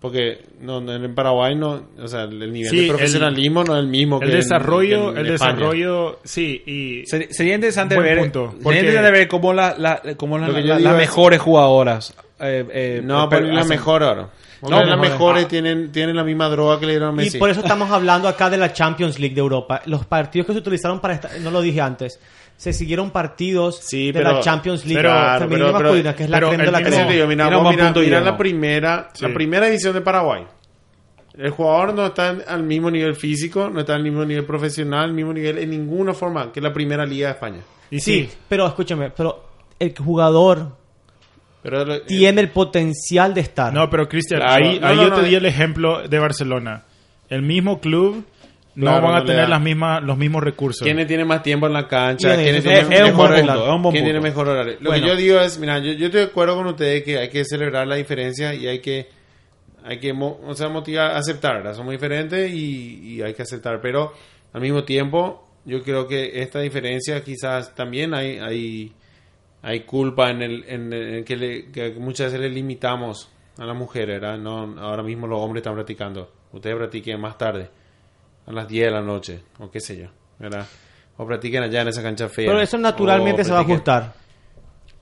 Porque 0.00 0.40
no, 0.62 0.80
no, 0.80 0.94
en 0.94 1.14
Paraguay 1.14 1.54
no, 1.54 1.82
o 2.02 2.08
sea, 2.08 2.22
el 2.22 2.38
nivel 2.50 2.70
Sí, 2.70 2.76
de 2.76 2.82
el- 2.84 2.88
profesionalismo 2.88 3.64
no 3.64 3.76
es 3.76 3.80
el 3.82 3.88
mismo 3.88 4.18
que 4.18 4.24
El 4.26 4.30
en- 4.32 4.36
desarrollo, 4.38 5.12
que 5.12 5.20
en 5.20 5.26
el 5.26 5.32
España. 5.34 5.52
desarrollo, 5.52 6.18
sí, 6.24 6.62
y 6.64 7.06
Ser- 7.06 7.28
Sería 7.30 7.54
interesante 7.56 7.98
ver, 8.00 8.18
punto, 8.18 8.54
sería 8.62 8.80
interesante 8.80 9.10
ver 9.10 9.28
cómo, 9.28 9.52
la, 9.52 9.74
la- 9.76 10.00
cómo 10.16 10.38
la- 10.38 10.48
la- 10.48 10.78
las 10.78 10.92
es- 10.92 10.98
mejores 10.98 11.40
jugadoras. 11.40 12.14
eh, 12.40 12.64
eh, 12.72 13.00
No, 13.04 13.28
pero 13.28 13.46
la 13.48 13.60
hacen- 13.60 13.68
mejor 13.68 14.02
ahora. 14.02 14.30
Porque 14.58 14.74
No, 14.76 14.80
las 14.84 14.90
mejores. 14.98 15.10
mejores 15.12 15.48
tienen, 15.48 15.90
tienen 15.92 16.16
la 16.16 16.24
misma 16.24 16.48
droga 16.48 16.78
que 16.80 16.86
le 16.86 16.92
dieron 16.92 17.08
a 17.10 17.12
Messi. 17.12 17.36
Y 17.36 17.40
por 17.40 17.48
eso 17.50 17.60
estamos 17.60 17.90
hablando 17.90 18.28
acá 18.28 18.48
de 18.50 18.56
la 18.58 18.72
Champions 18.72 19.18
League 19.18 19.34
de 19.34 19.40
Europa. 19.40 19.80
Los 19.86 20.04
partidos 20.06 20.46
que 20.46 20.52
se 20.54 20.58
utilizaron 20.60 21.00
para 21.00 21.14
esta, 21.14 21.30
no 21.40 21.50
lo 21.50 21.60
dije 21.62 21.80
antes, 21.80 22.18
se 22.60 22.74
siguieron 22.74 23.10
partidos 23.10 23.80
Sí, 23.82 24.08
de 24.08 24.12
pero- 24.20 24.32
la 24.34 24.40
Champions 24.40 24.84
League 24.84 25.00
Claro, 25.00 25.44
femenina 25.46 25.66
pero- 25.68 25.78
pero- 25.78 25.82
masculina, 25.88 26.14
que 26.14 26.24
es 26.24 26.30
la 26.30 26.36
pero 26.36 26.48
crema 26.48 26.64
de 26.64 26.70
la 26.70 26.78
crema. 26.82 26.96
mira, 26.96 27.26
Mira 27.26 27.26
mira, 27.60 27.92
mira 27.94 28.20
la 28.20 28.36
primera, 28.36 29.08
Sí. 29.14 29.24
la 29.26 29.32
primera 29.32 29.66
edición 29.66 29.94
de 29.94 30.02
Paraguay. 30.02 30.44
El 31.38 31.50
jugador 31.52 31.94
no 31.94 32.04
está 32.06 32.28
en- 32.28 32.42
al 32.46 32.62
mismo 32.62 32.90
nivel 32.90 33.14
físico, 33.16 33.70
no 33.70 33.80
está 33.80 33.94
al 33.94 34.02
mismo 34.02 34.26
nivel 34.26 34.44
profesional, 34.44 35.04
al 35.04 35.12
mismo 35.14 35.32
nivel 35.32 35.56
en 35.56 35.70
ninguna 35.70 36.12
forma 36.12 36.52
que 36.52 36.60
la 36.60 36.70
primera 36.70 37.06
liga 37.06 37.28
de 37.28 37.32
España. 37.34 37.60
y 37.90 37.98
Sí, 37.98 38.24
sí, 38.28 38.30
pero 38.46 38.66
escúchame, 38.66 39.08
pero 39.10 39.42
el 39.78 39.94
jugador 39.96 40.76
Pero 41.62 41.84
lo- 41.86 42.02
tiene 42.02 42.42
el 42.42 42.50
potencial 42.50 43.32
de 43.32 43.40
estar. 43.40 43.72
No, 43.72 43.88
pero 43.88 44.06
Cristian, 44.06 44.40
Claro. 44.40 44.64
ahí, 44.66 44.78
No, 44.80 44.86
ahí 44.86 44.96
no, 44.96 45.02
yo 45.04 45.08
no, 45.10 45.16
te 45.16 45.22
di 45.28 45.34
el 45.34 45.46
ejemplo 45.46 46.06
de 46.06 46.18
Barcelona. 46.18 46.82
El 47.30 47.40
mismo 47.42 47.80
club 47.80 48.24
no 48.74 48.86
van 49.02 49.04
a 49.14 49.18
no 49.20 49.24
tener 49.24 49.48
las 49.48 49.60
mismas, 49.60 50.02
los 50.02 50.16
mismos 50.16 50.42
recursos. 50.44 50.84
¿Quién 50.86 51.06
tiene 51.06 51.24
más 51.24 51.42
tiempo 51.42 51.66
en 51.66 51.72
la 51.72 51.86
cancha? 51.88 52.36
¿Quién 52.36 52.62
tiene 52.62 54.20
mejor 54.20 54.48
horario? 54.48 54.76
Lo 54.80 54.90
Bueno. 54.90 55.02
que 55.04 55.08
yo 55.10 55.16
digo 55.16 55.40
es, 55.40 55.58
mira, 55.58 55.78
yo, 55.78 55.92
yo 55.92 56.06
estoy 56.06 56.20
de 56.20 56.26
acuerdo 56.26 56.56
con 56.56 56.66
ustedes 56.66 57.02
que 57.02 57.18
hay 57.18 57.28
que 57.28 57.44
celebrar 57.44 57.86
la 57.86 57.96
diferencia 57.96 58.54
y 58.54 58.66
hay 58.66 58.78
que, 58.80 59.08
hay 59.84 59.98
que 59.98 60.12
o 60.12 60.54
sea, 60.54 60.68
motivar, 60.68 61.12
aceptar, 61.16 61.56
¿verdad? 61.56 61.74
Somos 61.74 61.92
diferentes 61.92 62.50
y, 62.52 63.14
y 63.16 63.22
hay 63.22 63.34
que 63.34 63.42
aceptar, 63.42 63.80
pero 63.80 64.12
al 64.52 64.60
mismo 64.60 64.84
tiempo 64.84 65.46
yo 65.64 65.82
creo 65.82 66.06
que 66.06 66.40
esta 66.42 66.60
diferencia 66.60 67.22
quizás 67.22 67.74
también 67.74 68.14
hay, 68.14 68.38
hay, 68.38 68.92
hay 69.62 69.80
culpa 69.80 70.30
en, 70.30 70.42
el, 70.42 70.64
en, 70.68 70.92
en 70.92 71.24
que, 71.24 71.36
le- 71.36 71.70
que 71.70 71.90
muchas 71.98 72.26
veces 72.32 72.40
le 72.40 72.48
limitamos 72.54 73.30
a 73.58 73.64
la 73.64 73.74
mujer, 73.74 74.06
¿verdad? 74.06 74.38
No, 74.38 74.76
ahora 74.80 75.02
mismo 75.02 75.26
los 75.26 75.38
hombres 75.40 75.60
están 75.60 75.74
practicando, 75.74 76.32
ustedes 76.52 76.76
practiquen 76.76 77.20
más 77.20 77.36
tarde, 77.36 77.68
a 78.46 78.52
las 78.52 78.68
10 78.68 78.86
de 78.86 78.90
la 78.90 79.00
noche, 79.02 79.40
o 79.58 79.70
qué 79.70 79.80
sé 79.80 79.96
yo, 79.96 80.06
¿verdad? 80.38 80.66
O 81.16 81.26
practiquen 81.26 81.62
allá 81.62 81.82
en 81.82 81.88
esa 81.88 82.02
cancha 82.02 82.28
fea. 82.28 82.46
pero 82.46 82.60
eso 82.60 82.78
naturalmente 82.78 83.44
se 83.44 83.52
va 83.52 83.58
a 83.58 83.62
ajustar. 83.62 84.12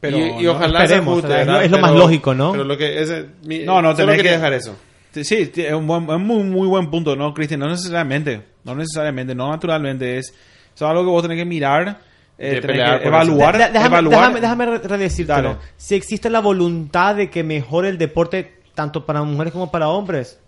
Pero 0.00 0.16
y, 0.18 0.22
y 0.22 0.42
no, 0.44 0.52
ojalá 0.52 0.84
esperemos, 0.84 1.20
se 1.20 1.26
ajuste, 1.26 1.26
o 1.26 1.30
sea, 1.30 1.40
es 1.42 1.46
lo- 1.46 1.60
es 1.60 1.70
lo 1.72 1.78
más 1.78 1.90
Pero- 1.90 2.02
lógico, 2.02 2.34
¿no? 2.34 2.52
Pero 2.52 2.64
lo 2.64 2.76
que 2.76 3.00
ese, 3.00 3.26
mi- 3.44 3.60
No, 3.64 3.82
no, 3.82 3.94
tenés 3.94 4.22
que- 4.22 4.30
dejar 4.30 4.52
eso. 4.52 4.76
Sí, 5.12 5.50
es 5.56 5.72
un 5.72 5.86
buen, 5.86 6.08
es 6.08 6.18
muy, 6.20 6.44
muy 6.44 6.68
buen 6.68 6.88
punto, 6.90 7.16
¿no, 7.16 7.34
Cristian? 7.34 7.58
No 7.60 7.68
necesariamente, 7.68 8.42
no 8.62 8.74
necesariamente, 8.76 9.34
no 9.34 9.48
naturalmente, 9.50 10.18
es, 10.18 10.32
es 10.74 10.82
algo 10.82 11.02
que 11.02 11.10
vos 11.10 11.22
tenés 11.22 11.38
que 11.38 11.44
mirar, 11.44 11.98
eh, 12.36 12.50
tenés 12.60 12.66
pelear 12.66 13.00
que 13.02 13.08
evaluar, 13.08 13.56
De- 13.58 13.64
de- 13.64 13.70
déjame, 13.72 13.86
evaluar. 13.96 14.18
déjame, 14.20 14.40
déjame 14.40 14.66
re- 14.66 14.78
redecírtelo. 14.88 15.48
Dale. 15.54 15.60
Si 15.76 15.96
existe 15.96 16.30
la 16.30 16.38
voluntad 16.40 17.16
de 17.16 17.30
que 17.30 17.42
mejore 17.42 17.88
el 17.88 17.98
deporte 17.98 18.60
tanto 18.74 19.04
para 19.04 19.22
mujeres 19.24 19.52
como 19.52 19.72
para 19.72 19.88
hombres, 19.88 20.38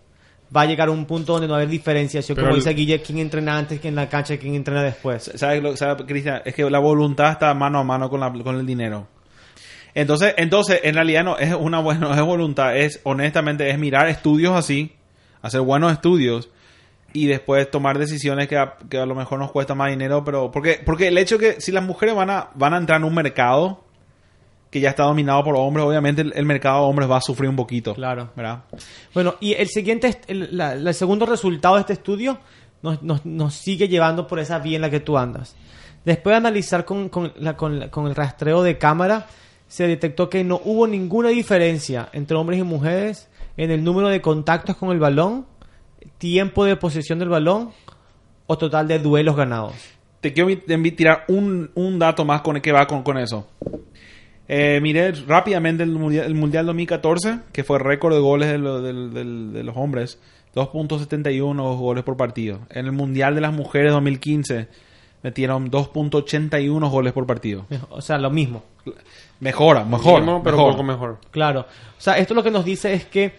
va 0.55 0.62
a 0.62 0.66
llegar 0.66 0.88
a 0.88 0.90
un 0.90 1.05
punto 1.07 1.32
donde 1.32 1.46
no 1.46 1.53
va 1.53 1.59
a 1.59 1.62
haber 1.62 1.70
diferenciación, 1.70 2.34
Pero 2.34 2.48
como 2.48 2.57
dice 2.57 2.74
Guille, 2.74 3.01
quién 3.01 3.18
entrena 3.18 3.57
antes, 3.57 3.80
quién 3.80 3.92
en 3.92 3.96
la 3.96 4.09
cancha, 4.09 4.36
quién 4.36 4.55
entrena 4.55 4.82
después. 4.82 5.30
¿Sabes, 5.34 5.62
lo, 5.62 5.76
sabe, 5.76 6.05
Cristian? 6.05 6.42
Es 6.44 6.55
que 6.55 6.68
la 6.68 6.78
voluntad 6.78 7.32
está 7.32 7.55
mano 7.55 7.78
a 7.78 7.84
mano 7.84 8.11
con, 8.11 8.20
la, 8.20 8.32
con 8.32 8.57
el 8.57 8.66
dinero. 8.66 9.07
Entonces, 9.94 10.34
entonces, 10.36 10.80
en 10.84 10.94
realidad 10.94 11.24
no 11.24 11.36
es 11.38 11.55
una 11.55 11.80
buena, 11.80 12.01
no 12.01 12.14
es 12.14 12.20
voluntad, 12.20 12.76
es 12.76 13.01
honestamente 13.05 13.68
es 13.70 13.78
mirar 13.78 14.09
estudios 14.09 14.55
así, 14.55 14.92
hacer 15.42 15.61
buenos 15.61 15.92
estudios 15.92 16.48
y 17.12 17.26
después 17.26 17.70
tomar 17.70 17.98
decisiones 17.98 18.46
que 18.48 18.57
a, 18.57 18.76
que 18.88 18.98
a 18.98 19.07
lo 19.07 19.14
mejor 19.14 19.38
nos 19.38 19.51
cuesta 19.51 19.74
más 19.74 19.90
dinero, 19.90 20.22
pero 20.24 20.51
porque 20.51 20.80
porque 20.84 21.09
el 21.09 21.18
hecho 21.18 21.38
que 21.38 21.61
si 21.61 21.72
las 21.72 21.84
mujeres 21.84 22.14
van 22.14 22.30
a 22.30 22.51
van 22.55 22.74
a 22.74 22.78
entrar 22.78 23.01
en 23.01 23.05
un 23.05 23.14
mercado 23.14 23.84
que 24.71 24.81
ya 24.81 24.91
está 24.91 25.03
dominado 25.05 25.43
por 25.45 25.57
hombres, 25.57 25.85
obviamente 25.85 26.23
el, 26.23 26.33
el 26.35 26.47
mercado 26.47 26.83
de 26.85 26.89
hombres 26.91 27.11
va 27.11 27.16
a 27.16 27.21
sufrir 27.21 27.51
un 27.51 27.57
poquito. 27.57 27.95
Claro. 27.95 28.31
¿verdad? 28.37 28.61
Bueno, 29.12 29.35
y 29.41 29.53
el 29.55 29.68
siguiente, 29.68 30.21
el, 30.29 30.57
la- 30.57 30.75
la- 30.77 30.91
el 30.91 30.95
segundo 30.95 31.27
resultado 31.27 31.75
de 31.75 31.81
este 31.81 31.93
estudio 31.95 32.39
nos, 32.83 33.03
nos- 33.03 33.27
nos 33.27 33.55
sigue 33.55 33.89
llevando 33.89 34.27
por 34.27 34.39
esa 34.39 34.59
vía 34.61 34.77
en 34.77 34.83
la 34.83 34.91
que 34.91 35.01
tú 35.01 35.18
andas. 35.18 35.57
Después 36.05 36.33
de 36.35 36.37
analizar 36.39 36.85
con, 36.85 37.09
con 37.09 37.33
la- 37.37 37.57
con 37.57 37.81
la- 37.81 37.91
con 37.91 38.07
el 38.07 38.14
rastreo 38.14 38.62
de 38.62 38.79
cámara, 38.79 39.27
se 39.66 39.87
detectó 39.87 40.31
que 40.31 40.43
no 40.45 40.61
hubo 40.64 40.87
ninguna 40.87 41.29
diferencia 41.29 42.09
entre 42.12 42.37
hombres 42.37 42.59
y 42.61 42.62
mujeres 42.62 43.29
en 43.57 43.71
el 43.71 43.83
número 43.85 44.09
de 44.09 44.21
contactos 44.21 44.77
con 44.77 44.91
el 44.91 44.99
balón, 44.99 45.47
tiempo 46.18 46.64
de 46.64 46.77
posesión 46.77 47.18
del 47.18 47.29
balón 47.29 47.71
o 48.47 48.57
total 48.59 48.89
de 48.89 48.99
duelos 48.99 49.37
ganados. 49.37 49.75
Te 50.21 50.33
quiero 50.33 50.49
tirar 50.97 51.25
un, 51.29 51.71
un 51.75 51.99
dato 51.99 52.25
más 52.25 52.41
con 52.43 52.57
el 52.57 52.62
que 52.62 52.73
va 52.73 52.87
con, 52.87 53.03
con 53.03 53.16
eso. 53.18 53.47
Eh, 54.53 54.80
miré 54.82 55.12
rápidamente 55.12 55.84
el 55.84 55.90
mundial, 55.92 56.26
el 56.26 56.34
mundial 56.34 56.66
2014, 56.66 57.38
que 57.53 57.62
fue 57.62 57.78
récord 57.78 58.12
de 58.14 58.20
goles 58.20 58.48
de, 58.51 58.59
lo- 58.59 58.82
del- 58.82 59.14
del- 59.14 59.53
de 59.53 59.62
los 59.62 59.76
hombres. 59.76 60.18
2.71 60.55 61.76
goles 61.78 62.03
por 62.03 62.16
partido. 62.16 62.61
En 62.70 62.86
el 62.86 62.92
mundial 62.92 63.34
de 63.36 63.40
las 63.40 63.53
mujeres 63.53 63.92
2015 63.92 64.66
metieron 65.22 65.70
2.81 65.70 66.90
goles 66.90 67.12
por 67.12 67.26
partido. 67.26 67.66
O 67.90 68.01
sea, 68.01 68.18
lo 68.18 68.30
mismo. 68.30 68.64
Mejora, 69.38 69.84
mejor. 69.84 70.20
Mismo, 70.20 70.42
pero 70.42 70.57
mejor. 70.57 70.72
poco 70.72 70.82
mejor. 70.82 71.18
Claro. 71.30 71.61
O 71.61 72.01
sea, 72.01 72.18
esto 72.18 72.34
lo 72.34 72.42
que 72.42 72.51
nos 72.51 72.64
dice 72.64 72.92
es 72.92 73.05
que 73.05 73.34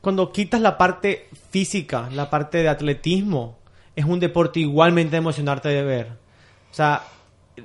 cuando 0.00 0.32
quitas 0.32 0.60
la 0.60 0.76
parte 0.78 1.28
física, 1.50 2.08
la 2.12 2.28
parte 2.30 2.58
de 2.58 2.68
atletismo, 2.68 3.56
es 3.94 4.04
un 4.04 4.18
deporte 4.20 4.60
igualmente 4.60 5.16
emocionante 5.16 5.68
de 5.68 5.82
ver. 5.84 6.06
O 6.70 6.74
sea, 6.74 7.02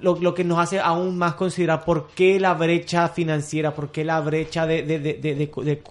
lo, 0.02 0.16
lo 0.20 0.34
que 0.34 0.44
nos 0.44 0.60
hace 0.60 0.80
aún 0.80 1.18
más 1.18 1.36
considerar 1.36 1.84
por 1.84 2.08
qué 2.16 2.40
la 2.40 2.54
brecha 2.54 3.10
financiera, 3.10 3.74
por 3.76 3.92
qué 3.92 4.06
la 4.06 4.20
brecha 4.22 4.66
de, 4.66 4.84
de, 4.84 5.00
de, 5.00 5.14
de, 5.16 5.36
de- 5.36 5.82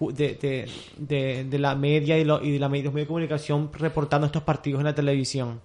de- 1.45 1.59
la 1.59 1.75
media 1.75 2.19
y, 2.19 2.25
lo- 2.25 2.43
y 2.43 2.53
de 2.53 2.59
la 2.59 2.69
los 2.85 2.95
medios 2.95 3.05
de 3.05 3.09
comunicación 3.09 3.71
reportando 3.73 4.27
estos 4.27 4.43
partidos 4.43 4.81
en 4.81 4.87
la 4.87 4.95
televisión. 4.95 5.61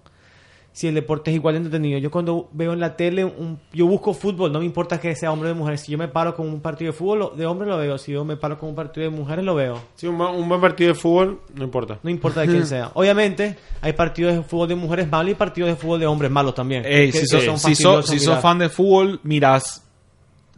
Si 0.76 0.86
el 0.86 0.94
deporte 0.94 1.30
es 1.30 1.36
igual 1.36 1.54
de 1.54 1.60
entretenido. 1.60 1.98
Yo 1.98 2.10
cuando 2.10 2.50
veo 2.52 2.74
en 2.74 2.80
la 2.80 2.96
tele, 2.96 3.24
un- 3.24 3.58
yo 3.72 3.86
busco 3.86 4.12
fútbol, 4.12 4.52
no 4.52 4.58
me 4.58 4.66
importa 4.66 5.00
que 5.00 5.16
sea 5.16 5.32
hombre 5.32 5.48
o 5.48 5.54
de 5.54 5.58
mujer. 5.58 5.78
Si 5.78 5.90
yo 5.90 5.96
me 5.96 6.06
paro 6.06 6.36
con 6.36 6.46
un 6.50 6.60
partido 6.60 6.92
de 6.92 6.98
fútbol, 6.98 7.18
lo- 7.18 7.30
de 7.30 7.46
hombre 7.46 7.66
lo 7.66 7.78
veo. 7.78 7.96
Si 7.96 8.12
yo 8.12 8.26
me 8.26 8.36
paro 8.36 8.58
con 8.58 8.68
un 8.68 8.74
partido 8.74 9.10
de 9.10 9.16
mujeres, 9.16 9.42
lo 9.42 9.54
veo. 9.54 9.80
Sí, 9.94 10.06
un, 10.06 10.18
buen- 10.18 10.34
un 10.34 10.46
buen 10.46 10.60
partido 10.60 10.88
de 10.92 10.94
fútbol, 10.94 11.40
no 11.54 11.64
importa. 11.64 11.98
No 12.02 12.10
importa 12.10 12.42
de 12.42 12.48
quién 12.48 12.66
sea. 12.66 12.90
Obviamente, 12.92 13.56
hay 13.80 13.94
partidos 13.94 14.34
de 14.36 14.42
fútbol 14.42 14.68
de 14.68 14.74
mujeres 14.74 15.08
malos 15.10 15.32
y 15.32 15.34
partidos 15.34 15.70
de 15.70 15.76
fútbol 15.76 15.98
de 15.98 16.06
hombres 16.06 16.30
malos 16.30 16.54
también. 16.54 16.84
Ey, 16.84 17.10
Que- 17.10 17.20
si 17.20 17.26
sos 17.26 17.42
son 17.44 17.58
si 17.58 17.74
sos- 17.74 17.96
fastidiosos 17.96 18.10
si 18.10 18.18
sos 18.18 18.26
mirar. 18.28 18.42
fan 18.42 18.58
de 18.58 18.68
fútbol, 18.68 19.20
mirás 19.22 19.82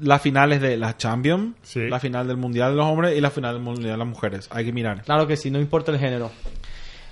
las 0.01 0.21
finales 0.21 0.61
de 0.61 0.77
la 0.77 0.97
Champions, 0.97 1.55
Sí. 1.63 1.81
la 1.89 2.01
final 2.01 2.27
del 2.27 2.39
Mundial 2.39 2.71
de 2.73 2.77
los 2.77 2.87
hombres 2.87 3.17
y 3.17 3.21
la 3.21 3.31
final 3.31 3.55
del 3.55 3.63
Mundial 3.63 3.93
de 3.93 3.97
las 3.99 4.07
mujeres. 4.09 4.49
Hay 4.51 4.65
que 4.65 4.73
mirar. 4.73 5.03
Claro 5.03 5.29
que 5.29 5.37
sí, 5.37 5.49
no 5.53 5.61
importa 5.61 5.93
el 5.93 5.99
género. 6.01 6.33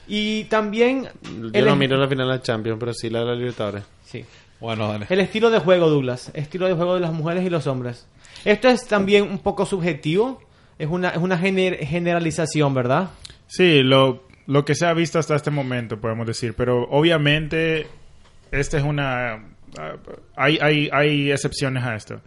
Y 0.09 0.45
también... 0.45 1.09
Yo 1.23 1.51
el, 1.53 1.65
no 1.65 1.77
miro 1.77 1.97
la 1.97 2.09
final 2.09 2.29
de 2.29 2.35
la 2.35 2.43
Champions, 2.43 2.79
pero 2.79 2.93
sí 2.95 3.11
la 3.11 3.21
de 3.21 3.25
la 3.27 3.35
Libertadores. 3.35 3.85
sí. 4.05 4.25
Bueno, 4.59 4.89
dale. 4.89 5.05
el 5.11 5.21
estilo 5.21 5.51
de 5.51 5.59
juego, 5.59 5.91
Douglas. 5.91 6.31
Estilo 6.33 6.67
de 6.67 6.73
juego 6.73 6.95
de 6.95 7.01
las 7.01 7.13
mujeres 7.13 7.45
y 7.45 7.51
los 7.51 7.67
hombres. 7.67 8.07
Esto 8.43 8.69
es 8.69 8.87
también 8.87 9.25
un 9.25 9.39
poco 9.41 9.67
subjetivo. 9.67 10.41
Es 10.79 10.89
una, 10.89 11.11
es 11.11 11.19
una 11.19 11.39
gener- 11.39 11.79
generalización, 11.87 12.73
¿verdad? 12.73 13.11
Sí, 13.49 13.83
lo, 13.83 14.25
lo 14.47 14.65
que 14.65 14.75
se 14.75 14.87
ha 14.87 14.95
visto 14.95 15.19
hasta 15.19 15.37
este 15.37 15.51
momento, 15.51 16.01
podemos 16.01 16.27
decir. 16.27 16.55
Pero 16.57 16.85
obviamente, 16.89 17.87
esta 18.51 18.79
es 18.79 18.83
una... 18.83 19.35
ah, 19.79 19.97
hay, 20.37 20.57
hay, 20.63 20.89
hay 20.91 21.31
excepciones 21.33 21.85
a 21.85 21.95
esto. 21.95 22.23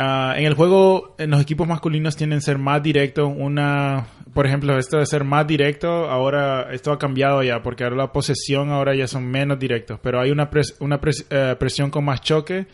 Ah, 0.00 0.34
en 0.36 0.44
el 0.44 0.54
juego, 0.54 1.16
en 1.18 1.30
los 1.30 1.40
equipos 1.42 1.66
masculinos 1.66 2.14
tienden 2.16 2.38
a 2.38 2.42
ser 2.42 2.56
más 2.58 2.80
directos. 2.82 3.32
Una, 3.36 4.06
por 4.32 4.46
ejemplo, 4.46 4.78
esto 4.78 4.98
de 4.98 5.06
ser 5.06 5.24
más 5.24 5.44
directo, 5.46 6.08
ahora 6.08 6.72
esto 6.72 6.92
ha 6.92 6.98
cambiado 7.00 7.42
ya, 7.42 7.62
porque 7.62 7.82
ahora 7.82 7.96
la 7.96 8.12
posesión 8.12 8.70
ahora 8.70 8.94
ya 8.94 9.08
son 9.08 9.26
menos 9.26 9.58
directos. 9.58 9.98
Pero 10.00 10.20
hay 10.20 10.30
una, 10.30 10.50
pres- 10.50 10.76
una 10.78 11.00
pres- 11.00 11.26
eh, 11.30 11.56
presión 11.58 11.90
con 11.90 12.04
más 12.04 12.20
choque 12.20 12.66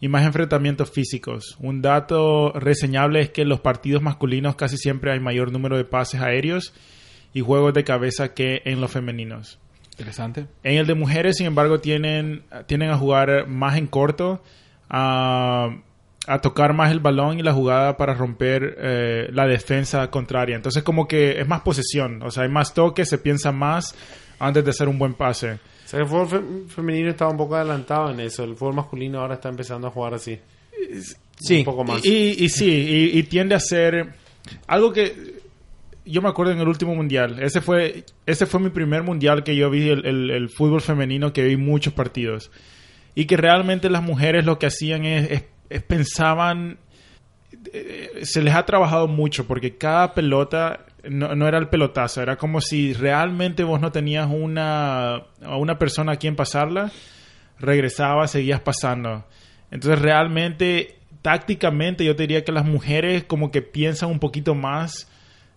y 0.00 0.08
más 0.08 0.24
enfrentamientos 0.24 0.90
físicos. 0.90 1.56
Un 1.60 1.82
dato 1.82 2.52
reseñable 2.54 3.20
es 3.20 3.30
que 3.30 3.42
en 3.42 3.50
los 3.50 3.60
partidos 3.60 4.00
masculinos 4.02 4.56
casi 4.56 4.78
siempre 4.78 5.12
hay 5.12 5.20
mayor 5.20 5.52
número 5.52 5.76
de 5.76 5.84
pases 5.84 6.22
aéreos 6.22 6.72
y 7.34 7.40
juegos 7.42 7.74
de 7.74 7.84
cabeza 7.84 8.32
que 8.32 8.62
en 8.64 8.80
los 8.80 8.90
femeninos. 8.90 9.58
Interesante. 9.92 10.46
En 10.62 10.76
el 10.78 10.86
de 10.86 10.94
mujeres, 10.94 11.36
sin 11.36 11.46
embargo, 11.46 11.80
tienen, 11.80 12.44
tienen 12.66 12.90
a 12.90 12.96
jugar 12.96 13.46
más 13.46 13.76
en 13.76 13.86
corto, 13.86 14.42
a, 14.88 15.76
a 16.26 16.40
tocar 16.40 16.72
más 16.74 16.90
el 16.90 17.00
balón 17.00 17.38
y 17.38 17.42
la 17.42 17.52
jugada 17.52 17.96
para 17.96 18.14
romper 18.14 18.76
eh, 18.78 19.28
la 19.32 19.46
defensa 19.46 20.10
contraria. 20.10 20.56
Entonces, 20.56 20.82
como 20.82 21.06
que 21.06 21.40
es 21.40 21.46
más 21.48 21.60
posesión, 21.60 22.22
o 22.22 22.30
sea, 22.30 22.42
hay 22.44 22.48
más 22.48 22.74
toque, 22.74 23.04
se 23.04 23.18
piensa 23.18 23.52
más 23.52 23.94
antes 24.38 24.64
de 24.64 24.70
hacer 24.70 24.88
un 24.88 24.98
buen 24.98 25.14
pase. 25.14 25.52
O 25.52 25.88
sea, 25.88 26.00
el 26.00 26.06
fútbol 26.06 26.28
fe- 26.28 26.42
femenino 26.74 27.10
estaba 27.10 27.30
un 27.30 27.36
poco 27.36 27.54
adelantado 27.54 28.10
en 28.10 28.20
eso. 28.20 28.42
El 28.42 28.56
fútbol 28.56 28.74
masculino 28.74 29.20
ahora 29.20 29.34
está 29.34 29.48
empezando 29.48 29.86
a 29.86 29.90
jugar 29.90 30.14
así. 30.14 30.38
Sí. 31.38 31.58
Un 31.60 31.64
poco 31.64 31.84
más. 31.84 32.04
Y, 32.04 32.44
y 32.44 32.48
sí, 32.48 32.68
y, 33.14 33.18
y 33.18 33.22
tiende 33.24 33.54
a 33.54 33.60
ser 33.60 34.14
algo 34.66 34.92
que 34.92 35.36
yo 36.04 36.22
me 36.22 36.28
acuerdo 36.28 36.52
en 36.52 36.58
el 36.60 36.68
último 36.68 36.94
mundial. 36.94 37.38
Ese 37.42 37.60
fue, 37.60 38.04
ese 38.26 38.46
fue 38.46 38.60
mi 38.60 38.70
primer 38.70 39.02
mundial 39.02 39.44
que 39.44 39.54
yo 39.56 39.70
vi 39.70 39.88
el, 39.90 40.04
el- 40.06 40.30
el 40.30 40.48
fútbol 40.48 40.80
femenino, 40.80 41.32
que 41.32 41.44
vi 41.44 41.56
muchos 41.56 41.92
partidos. 41.92 42.50
Y 43.14 43.24
que 43.26 43.36
realmente 43.36 43.88
las 43.88 44.02
mujeres 44.02 44.44
lo 44.44 44.58
que 44.58 44.66
hacían 44.66 45.04
es- 45.04 45.30
es 45.30 45.44
pensaban, 45.86 46.78
eh, 47.72 48.20
se 48.22 48.42
les 48.42 48.54
ha 48.54 48.64
trabajado 48.66 49.08
mucho 49.08 49.46
porque 49.46 49.76
cada 49.76 50.14
pelota 50.14 50.80
no, 51.08 51.34
no 51.34 51.46
era 51.48 51.58
el 51.58 51.68
pelotazo, 51.68 52.22
era 52.22 52.36
como 52.36 52.60
si 52.60 52.92
realmente 52.92 53.64
vos 53.64 53.80
no 53.80 53.92
tenías 53.92 54.28
una, 54.30 55.14
a 55.42 55.56
una 55.56 55.78
persona 55.78 56.12
a 56.12 56.16
quien 56.16 56.36
pasarla, 56.36 56.90
regresaba, 57.58 58.26
seguías 58.28 58.60
pasando. 58.60 59.24
Entonces 59.70 60.00
realmente, 60.00 60.96
tácticamente, 61.22 62.04
yo 62.04 62.14
te 62.16 62.24
diría 62.24 62.44
que 62.44 62.52
las 62.52 62.64
mujeres 62.64 63.24
como 63.24 63.50
que 63.50 63.62
piensan 63.62 64.10
un 64.10 64.18
poquito 64.20 64.54
más 64.54 65.08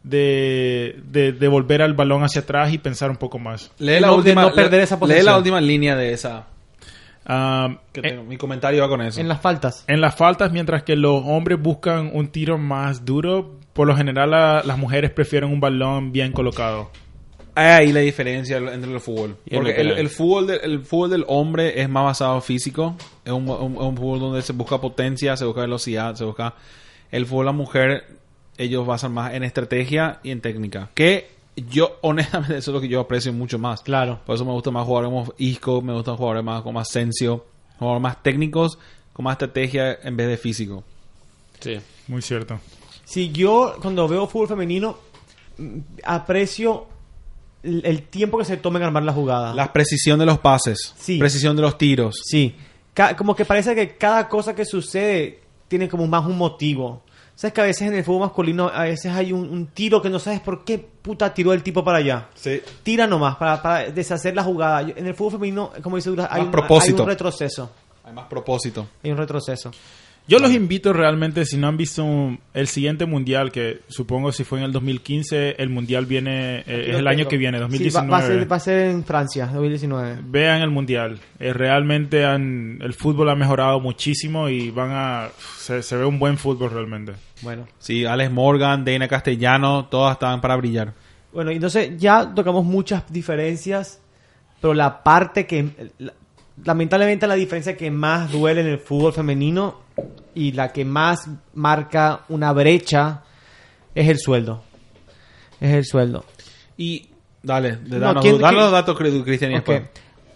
de, 0.03 0.99
de, 1.05 1.33
de 1.33 1.47
volver 1.47 1.81
al 1.81 1.93
balón 1.93 2.23
hacia 2.23 2.41
atrás 2.41 2.71
y 2.73 2.77
pensar 2.77 3.09
un 3.09 3.17
poco 3.17 3.37
más. 3.37 3.71
Lee 3.79 3.99
la 3.99 4.07
No- 4.07 4.13
de 4.13 4.17
última, 4.19 4.41
no 4.43 4.53
perder 4.53 4.79
lee- 4.79 4.83
esa 4.83 4.95
lee 5.05 5.21
la 5.23 5.37
última 5.37 5.59
línea 5.61 5.95
de 5.95 6.13
esa. 6.13 6.47
Que 7.93 8.01
en-. 8.07 8.27
Mi 8.27 8.37
comentario 8.37 8.81
va 8.81 8.89
con 8.89 9.01
eso. 9.01 9.19
En 9.21 9.27
las 9.27 9.39
faltas. 9.41 9.83
En 9.87 10.01
las 10.01 10.15
faltas, 10.15 10.51
mientras 10.51 10.83
que 10.83 10.95
los 10.95 11.21
hombres 11.25 11.61
buscan 11.61 12.09
un 12.13 12.29
tiro 12.29 12.57
más 12.57 13.05
duro, 13.05 13.55
por 13.73 13.87
lo 13.87 13.95
general 13.95 14.31
la- 14.31 14.63
las 14.65 14.77
mujeres 14.77 15.11
prefieren 15.11 15.51
un 15.51 15.59
balón 15.59 16.11
bien 16.11 16.31
colocado. 16.31 16.89
Hay 17.55 17.87
ahí 17.87 17.91
la 17.91 17.99
diferencia 17.99 18.57
entre 18.57 18.91
el 18.91 18.99
fútbol. 18.99 19.35
Porque 19.51 19.71
el, 19.81 20.07
fútbol 20.09 20.49
el 20.63 20.79
fútbol 20.85 21.09
del 21.09 21.25
hombre 21.27 21.81
es 21.81 21.89
más 21.89 22.03
basado 22.05 22.35
en 22.35 22.41
físico. 22.41 22.95
Es 23.25 23.31
un, 23.33 23.49
un- 23.49 23.77
un 23.77 23.97
fútbol 23.97 24.19
donde 24.19 24.41
se 24.41 24.53
busca 24.53 24.79
potencia, 24.79 25.35
se 25.35 25.45
busca 25.45 25.61
velocidad, 25.61 26.15
se 26.15 26.23
busca... 26.23 26.53
El 27.11 27.25
fútbol 27.25 27.45
de 27.45 27.51
la 27.51 27.57
mujer, 27.57 28.03
ellos 28.57 28.85
basan 28.85 29.13
más 29.13 29.33
en 29.33 29.43
estrategia 29.43 30.19
y 30.23 30.31
en 30.31 30.41
técnica. 30.41 30.89
Que 30.93 31.27
yo, 31.67 31.97
honestamente, 32.01 32.57
eso 32.57 32.71
es 32.71 32.75
lo 32.75 32.81
que 32.81 32.87
yo 32.87 32.99
aprecio 32.99 33.31
mucho 33.33 33.57
más. 33.59 33.81
Claro. 33.81 34.19
Por 34.25 34.35
eso 34.35 34.45
me 34.45 34.51
gusta 34.51 34.71
más 34.71 34.85
jugadores 34.85 35.09
como 35.11 35.33
Isco, 35.37 35.81
me 35.81 35.93
gustan 35.93 36.15
jugadores 36.17 36.43
más 36.43 36.61
como 36.61 36.79
Asensio, 36.79 37.45
jugadores 37.77 38.01
más 38.03 38.23
técnicos, 38.23 38.77
con 39.13 39.23
más 39.25 39.33
estrategia 39.33 39.99
en 40.03 40.15
vez 40.17 40.27
de 40.27 40.37
físico. 40.37 40.83
Sí. 41.59 41.79
Muy 42.07 42.21
cierto. 42.21 42.59
Si 43.05 43.31
yo 43.31 43.75
cuando 43.81 44.07
veo 44.07 44.27
fútbol 44.27 44.47
femenino 44.47 44.97
mm, 45.57 45.77
aprecio 46.05 46.87
el, 47.63 47.81
el 47.85 48.03
tiempo 48.03 48.37
que 48.37 48.45
se 48.45 48.57
toma 48.57 48.79
en 48.79 48.85
armar 48.85 49.03
la 49.03 49.13
jugada. 49.13 49.53
La 49.53 49.73
precisión 49.73 50.17
de 50.19 50.25
los 50.25 50.39
pases, 50.39 50.93
Sí. 50.97 51.17
precisión 51.19 51.55
de 51.55 51.61
los 51.61 51.77
tiros. 51.77 52.15
Sí. 52.23 52.55
Ca- 52.93 53.15
como 53.15 53.35
que 53.35 53.45
parece 53.45 53.75
que 53.75 53.95
cada 53.97 54.27
cosa 54.29 54.55
que 54.55 54.65
sucede 54.65 55.41
tiene 55.67 55.87
como 55.89 56.07
más 56.07 56.25
un 56.25 56.37
motivo. 56.37 57.01
Sabes 57.39 57.53
que 57.53 57.61
a 57.61 57.63
veces 57.63 57.87
en 57.87 57.93
el 57.93 58.03
fútbol 58.03 58.23
masculino 58.23 58.67
a 58.67 58.83
veces 58.83 59.13
hay 59.13 59.31
un, 59.31 59.49
un 59.49 59.67
tiro 59.67 60.01
que 60.01 60.09
no 60.09 60.19
sabes 60.19 60.41
por 60.41 60.65
qué 60.65 60.77
puta 60.77 61.33
tiró 61.33 61.53
el 61.53 61.63
tipo 61.63 61.85
para 61.85 61.99
allá. 61.99 62.27
Sí. 62.35 62.61
Tira 62.83 63.07
nomás 63.07 63.37
para, 63.37 63.61
para 63.61 63.89
deshacer 63.89 64.35
la 64.35 64.43
jugada. 64.43 64.81
En 64.81 65.07
el 65.07 65.15
fútbol 65.15 65.39
femenino, 65.39 65.71
como 65.81 65.95
dice 65.95 66.09
Douglas, 66.09 66.27
hay, 66.29 66.41
hay 66.41 66.47
un 66.47 67.07
retroceso. 67.07 67.71
Hay 68.03 68.11
más 68.11 68.25
propósito. 68.25 68.87
Hay 69.01 69.11
un 69.11 69.17
retroceso. 69.17 69.71
Yo 70.29 70.37
los 70.39 70.51
invito 70.51 70.93
realmente, 70.93 71.43
si 71.45 71.57
no 71.57 71.67
han 71.67 71.75
visto 71.75 72.03
un- 72.03 72.39
el 72.53 72.67
siguiente 72.67 73.05
mundial, 73.07 73.51
que 73.51 73.79
supongo 73.87 74.31
si 74.31 74.43
fue 74.43 74.59
en 74.59 74.65
el 74.65 74.71
2015, 74.71 75.55
el 75.57 75.69
mundial 75.69 76.05
viene, 76.05 76.59
eh, 76.59 76.91
es 76.91 76.97
el 76.97 77.07
año 77.07 77.27
que 77.27 77.35
viene, 77.37 77.57
Sí, 77.57 77.61
2019. 77.63 78.07
va, 78.11 78.17
va 78.19 78.23
a 78.23 78.27
ser, 78.27 78.51
va 78.51 78.55
a 78.55 78.59
ser 78.59 78.89
en 78.91 79.03
Francia, 79.03 79.47
2019. 79.47 80.19
Vean 80.23 80.61
el 80.61 80.69
mundial. 80.69 81.19
Eh, 81.39 81.51
realmente 81.51 82.25
han- 82.25 82.77
el 82.81 82.93
fútbol 82.93 83.29
ha 83.29 83.35
mejorado 83.35 83.79
muchísimo 83.79 84.47
y 84.49 84.69
van 84.69 84.91
a 84.93 85.29
se, 85.57 85.81
se 85.81 85.95
ve 85.97 86.05
un 86.05 86.19
buen 86.19 86.37
fútbol 86.37 86.69
realmente. 86.71 87.13
Bueno. 87.41 87.67
Sí, 87.79 88.05
Alex 88.05 88.31
Morgan, 88.31 88.85
Dana 88.85 89.07
Castellano, 89.07 89.85
todas 89.89 90.13
estaban 90.13 90.41
para 90.41 90.55
brillar. 90.57 90.93
Bueno, 91.33 91.51
entonces 91.51 91.91
ya 91.97 92.33
tocamos 92.35 92.65
muchas 92.65 93.11
diferencias, 93.11 93.99
pero 94.61 94.73
la 94.73 95.01
parte 95.03 95.47
que, 95.47 95.69
la- 95.97 96.13
lamentablemente 96.65 97.25
la 97.27 97.35
diferencia 97.35 97.77
que 97.77 97.89
más 97.89 98.31
duele 98.31 98.61
en 98.61 98.67
el 98.67 98.79
fútbol 98.79 99.13
femenino 99.13 99.87
y 100.39 100.51
la 100.53 100.71
que 100.71 100.85
más 100.85 101.29
marca 101.53 102.21
una 102.29 102.51
brecha 102.53 103.23
es 103.93 104.07
el 104.07 104.19
sueldo. 104.19 104.63
Es 105.59 105.71
el 105.73 105.85
sueldo. 105.85 106.23
Y 106.77 107.09
dale, 107.43 107.75
de- 107.77 107.99
No, 107.99 108.05
danos, 108.07 108.23
¿quién- 108.23 108.37
danos 108.37 108.49
quién- 108.51 108.61
los 108.63 108.71
datos, 108.71 108.97
Cri- 108.97 109.23
Cristian. 109.23 109.51
y 109.51 109.55
Ok. 109.55 109.67
después. 109.67 109.89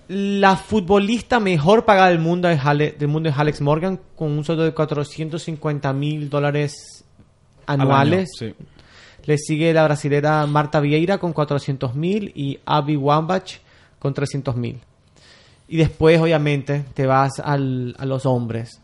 La 0.09 0.57
futbolista 0.57 1.39
mejor 1.39 1.85
pagada 1.85 2.09
del 2.09 2.19
mundo 2.19 2.49
es 2.49 2.59
Ale- 2.65 2.91
del 2.99 3.07
mundo 3.07 3.29
es 3.29 3.37
Alex 3.37 3.61
Morgan 3.61 3.99
con 4.15 4.31
un 4.31 4.43
sueldo 4.43 4.63
de 4.63 4.73
450 4.73 5.93
mil 5.93 6.29
dólares 6.29 7.05
año, 7.65 7.83
anuales. 7.83 8.29
sí. 8.37 8.53
Le 9.25 9.37
sigue 9.37 9.73
la 9.73 9.85
brasilera 9.85 10.45
Marta 10.47 10.81
Vieira 10.81 11.17
con 11.17 11.31
400 11.31 11.95
mil 11.95 12.33
y 12.35 12.59
Abby 12.65 12.97
Wambach 12.97 13.53
con 13.99 14.13
300 14.13 14.57
mil. 14.57 14.81
Y 15.69 15.77
después, 15.77 16.19
obviamente, 16.19 16.83
te 16.93 17.07
vas 17.07 17.39
al- 17.39 17.95
a 17.97 18.05
los 18.05 18.25
hombres, 18.25 18.81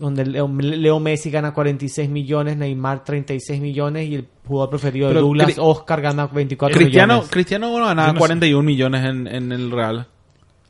donde 0.00 0.24
Leo, 0.26 0.48
Leo 0.48 0.98
Messi 0.98 1.30
gana 1.30 1.52
46 1.54 2.08
millones, 2.10 2.56
Neymar 2.56 3.04
36 3.04 3.60
millones 3.60 4.08
y 4.08 4.16
el 4.16 4.26
jugador 4.46 4.70
preferido 4.70 5.08
de 5.08 5.14
Douglas, 5.20 5.48
Cri- 5.48 5.54
Oscar, 5.58 6.00
gana 6.00 6.26
24 6.26 6.76
Cristiano, 6.76 7.14
millones. 7.14 7.30
Cristiano 7.30 7.70
bueno, 7.70 7.86
ganaba 7.86 8.08
Yo 8.08 8.12
no 8.14 8.18
sé. 8.18 8.26
41 8.26 8.62
millones 8.66 9.04
en, 9.04 9.26
en 9.28 9.52
el 9.52 9.70
Real. 9.70 10.06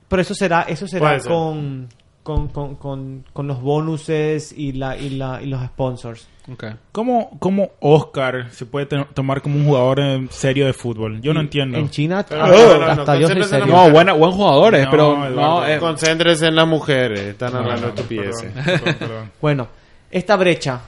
Pero 0.09 0.23
eso 0.23 0.35
será, 0.35 0.63
eso 0.63 0.87
será 0.89 1.19
con, 1.21 1.89
con, 2.23 2.49
con, 2.49 2.77
con, 2.77 3.25
con 3.33 3.47
los 3.47 3.61
bonuses 3.63 4.53
y, 4.57 4.73
la, 4.73 4.97
y, 4.97 5.11
la, 5.11 5.41
y 5.43 5.47
los 5.47 5.65
sponsors. 5.65 6.29
Ok. 6.53 6.65
¿Cómo, 6.93 7.37
cómo 7.39 7.71
Oscar 7.81 8.51
se 8.51 8.67
puede 8.67 8.87
tomar 8.87 9.41
como 9.43 9.57
un 9.57 9.65
jugador 9.67 10.01
en 10.01 10.31
serio 10.31 10.67
de 10.67 10.73
fútbol? 10.73 11.21
Yo 11.21 11.33
no 11.33 11.41
entiendo. 11.41 11.79
En 11.79 11.91
China, 11.91 12.25
Pero 12.29 12.43
hasta, 12.43 12.57
no, 12.57 12.79
no, 12.79 12.79
no, 12.79 13.03
hasta 13.03 13.45
serio. 13.45 13.67
No, 13.67 13.91
buena, 13.91 14.13
buen 14.13 14.33
jugadores, 14.33 14.85
No, 14.85 14.91
pero 14.91 15.31
no, 15.31 15.67
eh, 15.67 15.79
Concéntrese 15.79 16.47
en 16.47 16.57
las 16.57 16.67
mujeres. 16.67 17.21
Están 17.21 17.53
No, 17.53 17.61
hablando 17.61 17.89
estupideces. 17.89 18.53
perdón, 18.53 18.65
perdón, 18.65 18.95
perdón. 18.99 19.31
Bueno, 19.41 19.69
esta 20.11 20.37
brecha. 20.37 20.81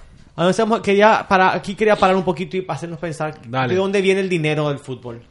Quería 0.83 1.27
para, 1.29 1.55
aquí 1.55 1.75
quería 1.75 1.95
parar 1.97 2.17
un 2.17 2.25
poquito 2.25 2.57
y 2.57 2.65
hacernos 2.67 2.99
pensar 2.99 3.35
Dale. 3.47 3.75
de 3.75 3.79
dónde 3.79 4.01
viene 4.01 4.21
el 4.21 4.29
dinero 4.29 4.69
del 4.69 4.79
fútbol. 4.79 5.23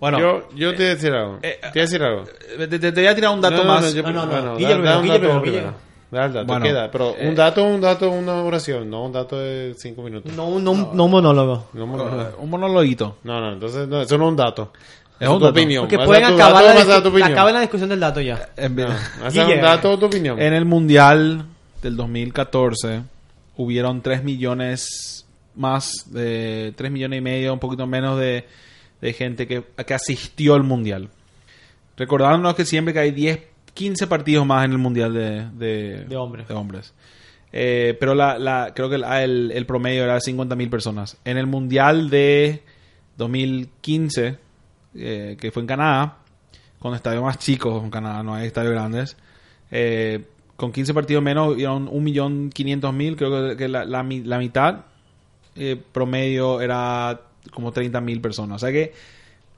Bueno, 0.00 0.18
Yo, 0.18 0.48
yo 0.54 0.70
te 0.72 0.76
voy 0.78 0.86
a 0.86 0.94
decir 0.94 1.12
algo. 1.12 1.38
Eh, 1.42 1.58
te 1.60 1.68
voy 1.70 1.78
a 1.80 1.82
decir 1.82 2.02
algo. 2.02 2.24
te, 2.56 2.68
te- 2.68 2.78
te 2.78 2.90
voy 2.92 3.06
a 3.06 3.14
tirar 3.14 3.32
un 3.34 3.40
dato 3.40 3.56
No, 3.56 3.64
no, 3.64 3.68
más. 3.74 3.94
no, 3.94 4.02
No, 4.12 4.26
no, 4.26 4.42
no. 4.42 4.56
Guille 4.56 4.78
da- 4.82 4.98
un 4.98 5.04
Guille 5.04 5.18
dato 5.18 5.42
primero. 5.42 5.74
Da 6.10 6.24
el 6.24 6.32
dato, 6.32 6.46
Bueno, 6.46 6.64
queda. 6.64 6.90
Pero 6.90 7.14
eh, 7.18 7.28
un 7.28 7.34
dato, 7.34 7.64
un 7.64 7.80
dato, 7.82 8.10
una 8.10 8.34
oración, 8.42 8.88
no 8.88 9.04
un 9.04 9.12
dato 9.12 9.38
de 9.38 9.74
cinco 9.76 10.02
minutos. 10.02 10.32
No, 10.32 10.46
un- 10.48 10.64
no, 10.64 10.70
un- 10.70 10.90
no 10.96 11.04
un 11.04 11.10
monólogo. 11.10 11.66
No, 11.74 11.84
Eh, 11.84 11.86
no, 11.86 12.28
un 12.38 12.50
monologuito. 12.50 13.18
no, 13.24 13.40
no, 13.40 13.52
entonces 13.52 13.86
no, 13.88 14.00
eso 14.00 14.16
no 14.16 14.24
es 14.24 14.30
un 14.30 14.36
dato. 14.36 14.72
Es 15.20 15.28
un 15.28 15.34
tu 15.38 15.44
dato. 15.44 15.50
opinión. 15.52 15.82
Porque 15.82 15.98
pueden 15.98 16.28
tu 16.28 16.34
acabar 16.34 16.64
dato, 16.64 16.88
la, 16.88 17.02
tu 17.02 17.08
opinión. 17.08 17.32
acaben 17.32 17.54
la 17.54 17.60
discusión 17.60 17.88
del 17.90 18.00
dato 18.00 18.20
ya. 18.20 18.48
En, 18.56 18.74
No, 18.76 18.86
vez- 19.24 19.32
Guille. 19.34 19.54
un 19.56 19.60
dato 19.60 19.90
o 19.90 19.98
tu 19.98 20.06
opinión. 20.06 20.40
en 20.40 20.54
el 20.54 20.64
mundial 20.64 21.44
del 21.82 21.96
2014 21.96 23.02
hubieron 23.56 24.00
3 24.00 24.22
millones 24.24 25.26
más 25.56 25.92
de 26.06 26.72
3 26.76 26.90
millones 26.90 27.18
y 27.18 27.20
medio, 27.20 27.52
un 27.52 27.58
poquito 27.58 27.86
menos 27.86 28.18
de, 28.18 28.46
de 29.00 29.12
gente 29.12 29.46
que, 29.46 29.64
que 29.86 29.94
asistió 29.94 30.54
al 30.54 30.64
mundial. 30.64 31.08
Recordándonos 31.96 32.54
que 32.54 32.64
siempre 32.64 32.92
que 32.94 33.00
hay 33.00 33.10
10, 33.10 33.40
15 33.74 34.06
partidos 34.06 34.46
más 34.46 34.64
en 34.64 34.72
el 34.72 34.78
mundial 34.78 35.12
de, 35.12 35.48
de, 35.52 36.04
De 36.04 36.16
hombres. 36.16 36.48
de 36.48 36.54
hombres. 36.54 36.94
Eh, 37.52 37.96
pero 37.98 38.14
la, 38.14 38.38
la, 38.38 38.72
creo 38.74 38.88
que 38.90 38.96
el, 38.96 39.52
el 39.52 39.66
promedio 39.66 40.04
era 40.04 40.18
50.000 40.18 40.70
personas. 40.70 41.16
En 41.24 41.38
el 41.38 41.46
mundial 41.46 42.10
de 42.10 42.62
2015, 43.16 44.38
eh, 44.94 45.36
que 45.40 45.50
fue 45.50 45.62
en 45.62 45.66
Canadá, 45.66 46.18
con 46.78 46.94
estadios 46.94 47.22
más 47.22 47.38
chicos 47.38 47.82
en 47.82 47.90
Canadá, 47.90 48.22
no 48.22 48.34
hay 48.34 48.46
estadios 48.46 48.72
grandes, 48.72 49.16
eh, 49.70 50.24
con 50.56 50.72
15 50.72 50.94
partidos 50.94 51.22
menos, 51.22 51.54
hubieron 51.54 51.88
1.500.000, 51.88 53.16
creo 53.16 53.56
que, 53.56 53.68
la, 53.68 53.84
la 53.84 54.02
la 54.02 54.38
mitad 54.38 54.84
eh, 55.54 55.80
promedio 55.92 56.60
era 56.60 57.20
como 57.52 57.72
30.000 57.72 58.20
personas. 58.20 58.56
O 58.56 58.58
sea 58.66 58.72
que 58.72 58.92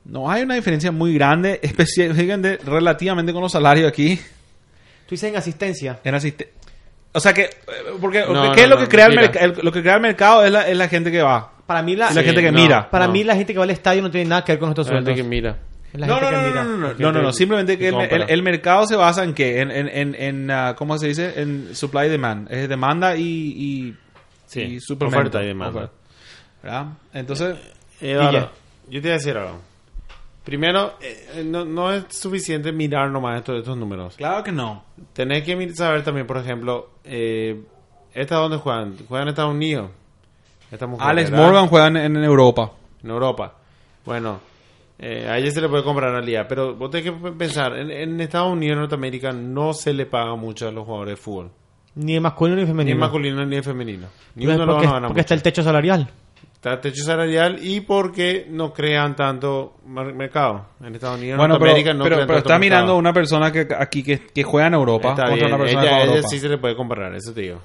no 0.05 0.31
hay 0.31 0.43
una 0.43 0.55
diferencia 0.55 0.91
muy 0.93 1.15
grande, 1.15 1.59
especialmente 1.63 2.59
relativamente 2.65 3.33
con 3.33 3.43
los 3.43 3.53
salarios 3.53 3.89
aquí. 3.89 4.17
Tú 4.17 5.11
dices 5.15 5.31
en 5.31 5.37
asistencia. 5.37 6.01
En 6.05 6.15
asiste 6.15 6.53
o 7.13 7.19
sea 7.19 7.33
que, 7.35 7.43
eh, 7.43 7.51
porque, 8.01 8.21
No, 8.21 8.53
¿qué 8.53 8.61
no, 8.61 8.63
es 8.63 8.69
lo 8.69 8.77
no, 8.77 8.83
que 8.83 8.89
crea 8.89 9.07
el, 9.07 9.19
el- 9.19 9.59
lo 9.65 9.73
que 9.73 9.83
crea 9.83 9.97
el 9.97 10.01
mercado? 10.01 10.45
Es 10.45 10.53
la, 10.53 10.69
es 10.69 10.77
la 10.77 10.87
gente 10.89 11.11
que 11.11 11.21
va. 11.21 11.53
Para 11.67 11.83
mí 11.83 11.97
la, 11.97 12.13
Y 12.13 12.15
la 12.15 12.21
Sí, 12.21 12.27
gente 12.27 12.41
que 12.41 12.53
no. 12.53 12.61
mira. 12.61 12.89
para 12.89 13.07
no. 13.09 13.13
mí 13.13 13.25
la 13.25 13.35
gente 13.35 13.53
que 13.53 13.59
va 13.59 13.65
al 13.65 13.71
estadio 13.71 14.01
no 14.03 14.11
tiene 14.13 14.29
nada 14.31 14.45
que 14.45 14.53
ver 14.53 14.61
con 14.61 14.69
nuestros 14.69 14.87
La 14.87 14.93
gente 14.95 15.11
sueldos. 15.11 15.25
que 15.25 15.29
mira. 15.29 15.59
Es 15.93 15.99
la 15.99 16.07
No, 16.07 16.15
gente 16.21 16.31
no, 16.31 16.39
que 16.39 16.43
no, 16.45 16.49
mira. 16.49 16.63
no, 16.65 16.71
no, 16.71 16.77
no, 16.77 16.95
no, 16.97 17.13
no, 17.13 17.23
no, 17.23 17.29
que- 17.31 17.33
simplemente 17.37 17.73
que 17.79 17.79
que 17.79 17.89
el, 17.89 18.23
el- 18.23 18.31
el 18.31 18.43
mercado 18.45 18.87
se 18.87 18.95
basa 18.95 19.25
en 19.25 19.35
qué? 19.35 19.59
En, 19.61 19.73
en, 19.73 19.89
en, 19.89 20.15
en 20.15 20.51
ah, 20.53 20.75
¿cómo 20.79 20.97
se 20.99 21.09
dice? 21.09 21.33
En 21.43 21.75
supply 21.75 22.07
y 22.07 22.11
demand. 22.11 22.47
Es 22.53 22.69
demanda 22.69 23.17
y, 23.17 23.23
y, 23.25 23.97
Sí, 24.47 24.61
y 24.81 24.93
oferta 25.05 25.43
y 25.43 25.47
demanda. 25.49 25.79
Oferta. 25.81 25.95
¿Verdad? 26.63 26.87
Entonces, 27.13 27.57
Eduardo, 28.01 28.31
Guille. 28.33 28.49
yo 28.89 29.01
te 29.01 29.01
voy 29.01 29.11
a 29.11 29.13
decir 29.15 29.37
algo. 29.37 29.59
Primero, 30.45 30.95
eh, 31.03 31.43
no, 31.45 31.65
no 31.65 31.93
es 31.93 32.05
suficiente 32.11 32.73
mirar 32.73 33.11
nomás 33.11 33.39
estos, 33.39 33.59
estos 33.59 33.77
números. 33.77 34.17
claro 34.17 34.43
que 34.43 34.53
no. 34.53 34.85
Tenés 35.13 35.45
que 35.45 35.75
saber 35.75 36.03
también, 36.03 36.27
por 36.27 36.39
ejemplo, 36.39 36.91
eh, 37.05 37.61
¿estas 38.15 38.39
dónde 38.39 38.57
juegan? 38.57 38.97
Juegan 39.07 39.29
en 39.29 39.31
Estados 39.31 39.53
Unidos. 39.55 39.91
Esta 40.71 40.87
mujer, 40.87 41.07
Alex 41.07 41.31
¿verdad? 41.31 41.45
Morgan 41.47 41.67
juega 41.69 41.87
en, 41.89 41.97
en 41.99 42.17
Europa. 42.25 42.71
En 43.05 43.11
Europa. 43.11 43.55
Bueno, 44.05 44.41
eh, 44.99 45.27
a 45.29 45.37
ella 45.39 45.51
se 45.51 45.61
le 45.61 45.69
puede 45.69 45.83
comprar 45.85 46.13
la 46.13 46.21
liga. 46.21 46.47
Pero 46.49 46.75
vos 46.75 46.91
tenés 46.91 47.11
que 47.13 47.31
pensar, 47.33 47.77
en, 47.77 47.91
en 47.91 48.21
Estados 48.21 48.53
Unidos, 48.53 48.75
en 48.75 48.81
Norteamérica, 48.81 49.33
no 49.33 49.75
se 49.75 49.93
le 49.93 50.07
paga 50.07 50.35
mucho 50.37 50.69
a 50.69 50.73
los 50.73 50.85
jugadores 50.87 51.17
de 51.17 51.17
fútbol. 51.23 51.51
Ni 51.97 52.17
en 52.17 52.23
masculino 52.23 52.57
ni 52.57 52.63
en 52.63 52.67
Ni 52.69 52.73
femenino. 52.73 52.95
en 52.95 53.01
masculino 53.01 53.47
ni 53.47 53.57
en 53.57 53.65
femenino. 53.65 54.07
Ni 54.37 54.47
uno 54.47 54.65
lo 54.65 54.73
porque, 54.73 54.87
van 54.87 54.89
a 54.89 54.95
ganar 54.95 55.09
porque 55.09 55.21
está 55.21 55.35
mucho. 55.35 55.39
el 55.41 55.43
techo 55.43 55.63
salarial. 55.63 56.09
Está 56.61 56.79
techo 56.79 57.03
salarial 57.05 57.59
y 57.67 57.81
porque 57.81 58.47
no 58.51 58.75
crean 58.75 59.17
tanto 59.17 59.79
mercado. 59.87 60.67
En 60.85 60.95
Estados 60.95 61.19
Unidos, 61.19 61.37
en 61.37 61.41
pero, 61.41 61.49
Norteamérica 61.49 61.95
no 61.95 62.05
pero, 62.05 62.17
crean 62.17 62.27
pero 62.29 62.39
tanto 62.43 62.49
está 62.51 62.59
mercado. 62.59 62.61
mirando 62.83 62.97
una 62.99 63.13
persona 63.15 63.51
que 63.51 63.67
aquí 63.79 64.03
que, 64.03 64.19
que 64.27 64.43
juega 64.43 64.67
en 64.67 64.75
Europa 64.75 65.09
Está 65.11 65.25
contra 65.25 65.35
bien, 65.47 65.55
una 65.55 65.57
persona 65.65 65.83
ella, 65.83 65.97
ella 66.03 66.05
Europa. 66.17 66.29
sí 66.29 66.39
se 66.39 66.49
le 66.51 66.59
puede 66.59 66.77
comparar, 66.77 67.15
eso 67.15 67.33
te 67.33 67.41
digo. 67.41 67.61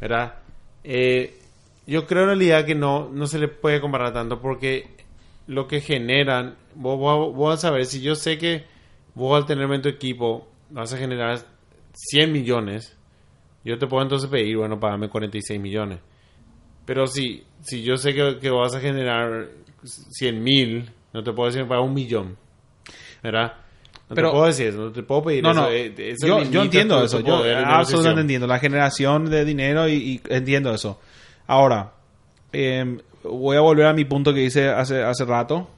¿Verdad? 0.00 0.34
Eh, 0.82 1.38
yo 1.86 2.06
creo 2.08 2.22
en 2.22 2.28
realidad 2.30 2.64
que 2.64 2.74
no, 2.74 3.08
no 3.08 3.26
se 3.28 3.38
le 3.38 3.46
puede 3.46 3.80
comparar 3.80 4.12
tanto 4.12 4.40
porque 4.40 4.88
lo 5.46 5.68
que 5.68 5.80
generan, 5.80 6.56
vos, 6.74 6.98
vos- 6.98 7.32
vos 7.36 7.50
vas 7.50 7.58
a 7.64 7.68
saber, 7.68 7.86
si 7.86 8.00
yo 8.00 8.16
sé 8.16 8.36
que 8.36 8.64
vos 9.14 9.36
al 9.40 9.46
tenerme 9.46 9.76
en 9.76 9.82
tu 9.82 9.88
equipo 9.88 10.48
vas 10.70 10.92
a 10.92 10.96
generar 10.96 11.38
100 11.92 12.32
millones, 12.32 12.96
yo 13.64 13.78
te 13.78 13.86
puedo 13.86 14.02
entonces 14.02 14.28
pedir, 14.28 14.56
bueno, 14.56 14.80
pagame 14.80 15.08
46 15.08 15.60
millones. 15.60 16.00
Pero 16.84 17.06
si, 17.06 17.44
si 17.64 17.82
yo 17.82 17.96
sé 17.96 18.14
que, 18.14 18.38
que 18.40 18.50
vas 18.50 18.74
a 18.74 18.80
generar 18.80 19.48
100 19.84 20.42
mil, 20.42 20.90
no 21.12 21.22
te 21.24 21.32
puedo 21.32 21.50
decir 21.50 21.66
pagar 21.66 21.84
un 21.84 21.94
millón. 21.94 22.36
¿Verdad? 23.22 23.54
No 24.08 24.14
Pero- 24.14 24.28
te 24.28 24.32
puedo 24.32 24.46
decir 24.46 24.66
eso, 24.68 24.78
no 24.78 24.92
te 24.92 25.02
puedo 25.02 25.22
pedir 25.24 25.42
No, 25.42 25.50
eso. 25.52 25.60
no. 25.62 25.68
eh, 25.70 25.94
eso 25.96 26.26
yo, 26.26 26.34
limita 26.38 26.52
yo 26.54 26.62
entiendo 26.62 27.02
eso. 27.04 27.20
Yo 27.20 27.42
absolutamente 27.66 28.20
entiendo. 28.22 28.46
La 28.46 28.58
generación 28.58 29.30
de 29.30 29.44
dinero 29.44 29.88
y, 29.88 29.94
y 29.94 30.20
entiendo 30.28 30.72
eso. 30.74 31.00
Ahora, 31.46 31.92
eh, 32.52 32.98
voy 33.22 33.56
a 33.56 33.60
volver 33.60 33.86
a 33.86 33.92
mi 33.94 34.04
punto 34.04 34.32
que 34.34 34.44
hice 34.44 34.68
hace, 34.68 35.02
hace 35.02 35.24
rato. 35.24 35.70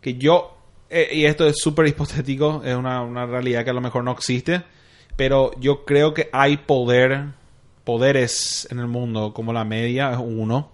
Que 0.00 0.14
yo, 0.14 0.56
eh, 0.88 1.08
y 1.12 1.24
esto 1.26 1.46
es 1.46 1.56
súper 1.58 1.86
hipotético, 1.88 2.62
es 2.64 2.74
una, 2.74 3.02
una 3.02 3.26
realidad 3.26 3.64
que 3.64 3.70
a 3.70 3.74
lo 3.74 3.80
mejor 3.82 4.02
no 4.04 4.12
existe. 4.12 4.62
Pero 5.16 5.50
yo 5.60 5.84
creo 5.84 6.14
que 6.14 6.30
hay 6.32 6.56
poder, 6.58 7.26
poderes 7.84 8.66
en 8.70 8.78
el 8.78 8.86
mundo, 8.86 9.32
como 9.34 9.52
la 9.52 9.64
media 9.64 10.12
es 10.12 10.18
uno, 10.18 10.70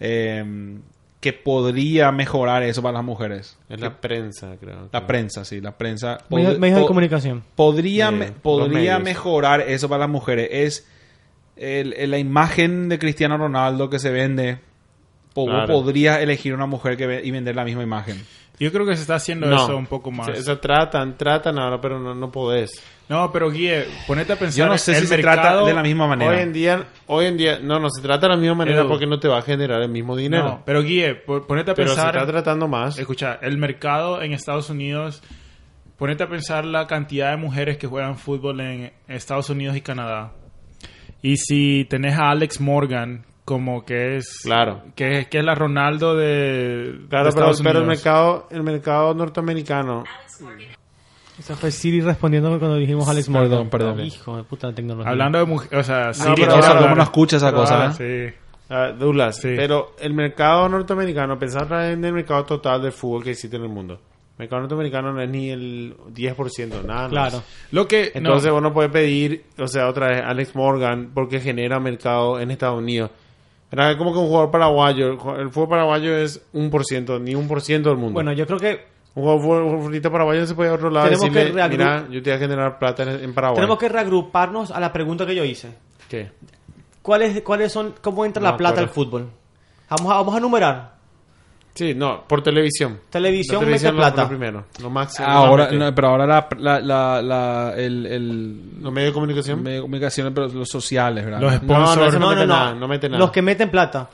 eh, 0.00 0.44
que 1.20 1.32
podría 1.32 2.12
mejorar 2.12 2.62
eso 2.62 2.82
para 2.82 2.94
las 2.94 3.04
mujeres. 3.04 3.56
Es 3.70 3.80
la 3.80 4.00
prensa, 4.00 4.56
creo. 4.60 4.88
La 4.92 5.06
prensa, 5.06 5.44
sí, 5.44 5.60
la 5.60 5.72
prensa. 5.76 6.18
Medios 6.58 6.80
de 6.80 6.86
comunicación. 6.86 7.42
podría, 7.54 8.10
me- 8.10 8.26
podría 8.32 8.98
mejorar 9.04 9.60
eso 9.62 9.88
para 9.88 10.00
las 10.00 10.10
mujeres. 10.10 10.48
Es 10.52 10.86
el- 11.56 11.94
el- 11.94 12.10
la 12.10 12.18
imagen 12.18 12.88
de 12.90 12.98
Cristiano 12.98 13.38
Ronaldo 13.38 13.88
que 13.88 13.98
se 13.98 14.10
vende. 14.10 14.58
Claro. 15.34 15.72
Podría 15.72 16.20
elegir 16.20 16.52
una 16.54 16.66
mujer 16.66 16.96
que 16.96 17.06
ve- 17.06 17.22
y 17.24 17.30
vender 17.30 17.56
la 17.56 17.64
misma 17.64 17.82
imagen. 17.82 18.22
Yo 18.58 18.70
creo 18.70 18.86
que 18.86 18.94
se 18.94 19.02
está 19.02 19.16
haciendo 19.16 19.46
No. 19.46 19.56
eso 19.64 19.76
un 19.76 19.86
poco 19.86 20.10
más. 20.12 20.28
O 20.28 20.34
sea, 20.42 20.60
tratan, 20.60 21.16
tratan 21.18 21.58
ahora, 21.58 21.80
pero 21.80 21.98
no, 21.98 22.14
no 22.14 22.30
podés. 22.30 22.70
No, 23.08 23.30
pero 23.32 23.50
Guille, 23.50 23.86
ponete 24.06 24.32
a 24.32 24.36
pensar. 24.36 24.58
Yo 24.58 24.66
no 24.66 24.78
sé 24.78 24.92
el 24.92 24.98
si 25.02 25.06
se 25.08 25.18
trata 25.18 25.64
de 25.64 25.74
la 25.74 25.82
misma 25.82 26.06
manera. 26.06 26.30
Hoy 26.30 26.38
en 26.38 26.52
día, 26.52 26.84
hoy 27.06 27.26
en 27.26 27.36
día, 27.36 27.58
no, 27.60 27.78
no 27.80 27.90
se 27.90 28.00
trata 28.00 28.28
de 28.28 28.34
la 28.34 28.40
misma 28.40 28.54
manera 28.54 28.86
porque 28.86 29.06
no 29.06 29.18
te 29.18 29.28
va 29.28 29.38
a 29.38 29.42
generar 29.42 29.82
el 29.82 29.88
mismo 29.90 30.16
dinero. 30.16 30.44
No, 30.44 30.62
pero 30.64 30.82
Guille, 30.82 31.16
po- 31.16 31.46
ponete 31.46 31.72
a 31.72 31.74
pero 31.74 31.88
se 31.90 31.96
pensar. 31.96 32.14
está 32.16 32.26
tratando 32.30 32.68
más. 32.68 32.96
Escucha, 32.98 33.38
el 33.42 33.58
mercado 33.58 34.22
en 34.22 34.32
Estados 34.32 34.70
Unidos, 34.70 35.22
ponete 35.98 36.22
a 36.22 36.28
pensar 36.28 36.64
la 36.64 36.86
cantidad 36.86 37.32
de 37.32 37.36
mujeres 37.36 37.76
que 37.76 37.86
juegan 37.88 38.16
fútbol 38.16 38.60
en 38.60 38.92
Estados 39.08 39.50
Unidos 39.50 39.76
y 39.76 39.80
Canadá. 39.80 40.32
Y 41.22 41.36
si 41.38 41.84
tenés 41.90 42.16
a 42.18 42.30
Alex 42.30 42.60
Morgan 42.60 43.24
como 43.44 43.84
que 43.84 44.16
es 44.16 44.40
Claro. 44.42 44.82
que, 44.94 45.18
es- 45.20 45.28
que 45.28 45.38
es 45.38 45.44
la 45.44 45.54
Ronaldo 45.54 46.16
de, 46.16 47.00
Claro, 47.10 47.26
de 47.30 47.32
pero, 47.34 47.52
pero 47.62 47.78
el 47.80 47.86
mercado, 47.86 48.46
el 48.50 48.62
mercado 48.62 49.14
norteamericano, 49.14 50.04
Eso 51.38 51.56
fue 51.56 51.70
Siri 51.72 52.00
respondiendo 52.00 52.48
cuando 52.60 52.76
dijimos 52.76 53.08
Alex 53.08 53.28
Morgan. 53.28 53.68
Perdón, 53.68 53.70
perdón. 53.96 54.00
Hijo 54.06 54.36
de 54.36 54.44
puta 54.44 54.68
la 54.68 54.74
tecnología. 54.74 55.10
Hablando 55.10 55.38
de 55.38 55.44
mujeres, 55.46 55.80
o 55.80 55.82
sea, 55.82 56.12
Siri 56.14 56.34
pero 56.36 56.58
eso, 56.58 56.68
hablar- 56.68 56.82
¿cómo 56.84 56.94
no 56.94 57.02
escucha 57.02 57.36
esa 57.38 57.46
Pero, 57.48 57.58
cosa, 57.58 57.86
ah, 57.88 57.94
eh? 57.98 58.30
sí. 58.30 58.36
ah, 58.70 58.88
Douglas, 58.96 59.36
Sí. 59.38 59.52
pero 59.56 59.94
el 60.00 60.14
mercado 60.14 60.68
norteamericano, 60.68 61.36
pensar 61.38 61.66
en 61.90 62.04
el 62.04 62.12
mercado 62.12 62.44
total 62.44 62.82
de 62.82 62.92
fútbol 62.92 63.24
que 63.24 63.30
existe 63.32 63.56
en 63.56 63.64
el 63.64 63.68
mundo. 63.68 63.94
El 63.94 64.38
mercado 64.38 64.60
norteamericano 64.62 65.12
no 65.12 65.20
es 65.22 65.28
ni 65.28 65.50
el 65.50 65.96
10%, 66.12 66.82
nada 66.84 67.02
más. 67.02 67.10
Claro. 67.10 67.42
Lo 67.72 67.88
que 67.88 68.12
no, 68.14 68.18
Entonces 68.18 68.52
no 68.62 68.72
puedes 68.72 68.92
pedir, 68.92 69.44
o 69.58 69.66
sea, 69.66 69.88
otra 69.88 70.08
vez 70.08 70.22
Alex 70.24 70.54
Morgan 70.54 71.10
porque 71.14 71.40
genera 71.40 71.80
mercado 71.80 72.38
en 72.40 72.52
Estados 72.52 72.78
Unidos. 72.78 73.10
Es 73.90 73.96
como 73.96 74.12
que 74.12 74.18
un 74.18 74.26
jugador 74.26 74.50
paraguayo, 74.50 75.08
el 75.38 75.50
fútbol 75.50 75.68
paraguayo 75.68 76.16
es 76.16 76.40
un 76.52 76.70
por 76.70 76.84
ciento, 76.84 77.18
ni 77.18 77.34
un 77.34 77.48
por 77.48 77.60
ciento 77.60 77.88
del 77.90 77.98
mundo. 77.98 78.14
Bueno, 78.14 78.32
yo 78.32 78.46
creo 78.46 78.58
que 78.58 78.86
un 79.14 79.22
jugador 79.24 80.10
paraguayo 80.12 80.46
se 80.46 80.54
puede 80.54 80.68
ir 80.70 80.72
a 80.72 80.76
otro 80.76 80.90
lado 80.90 81.06
y 81.06 81.10
Tenemos 81.10 81.30
que 81.30 81.52
reagru- 81.54 81.70
mira, 81.70 82.06
yo 82.10 82.22
te 82.22 82.30
voy 82.30 82.36
a 82.36 82.38
generar 82.38 82.78
plata 82.78 83.02
en, 83.04 83.24
en 83.24 83.34
Paraguay. 83.34 83.56
tenemos 83.56 83.78
que 83.78 83.88
reagruparnos 83.88 84.70
a 84.70 84.80
la 84.80 84.92
pregunta 84.92 85.24
que 85.26 85.34
yo 85.34 85.44
hice. 85.44 85.74
¿Qué? 86.08 86.30
¿Cuáles, 87.02 87.42
cuáles 87.42 87.70
son, 87.72 87.94
cómo 88.00 88.24
entra 88.24 88.42
No 88.42 88.50
la 88.50 88.56
plata 88.56 88.80
al 88.80 88.88
fútbol? 88.88 89.28
Vamos 89.90 90.12
a, 90.12 90.16
vamos 90.16 90.34
a 90.34 90.40
numerar. 90.40 90.93
Sí, 91.74 91.92
no, 91.94 92.22
por 92.28 92.40
televisión. 92.42 93.00
Televisión 93.10 93.64
La 93.64 93.70
mete 93.70 93.90
lo- 93.90 93.96
plata. 93.96 94.22
Lo 94.22 94.28
primero, 94.28 94.64
lo 94.80 94.90
máximo. 94.90 95.26
Ahora, 95.26 95.64
mete. 95.64 95.76
no, 95.76 95.94
pero 95.94 96.08
ahora 96.08 96.24
la, 96.26 96.48
la, 96.58 96.80
la, 96.80 97.20
la- 97.22 97.74
el, 97.76 98.06
el 98.06 98.80
los 98.80 98.92
medios 98.92 99.10
de 99.10 99.14
comunicación. 99.14 99.60
medio 99.62 99.76
de 99.78 99.82
comunicación, 99.82 100.32
pero 100.32 100.46
los 100.48 100.68
sociales, 100.68 101.24
¿verdad? 101.24 101.40
Los 101.40 101.52
no, 101.52 101.58
sponsors, 101.58 102.18
no, 102.20 102.28
mete 102.30 102.46
nada, 102.46 102.74
no 102.74 102.86
mete 102.86 103.08
nada. 103.08 103.18
Los 103.18 103.30
que 103.32 103.42
meten 103.42 103.70
plata. 103.70 104.08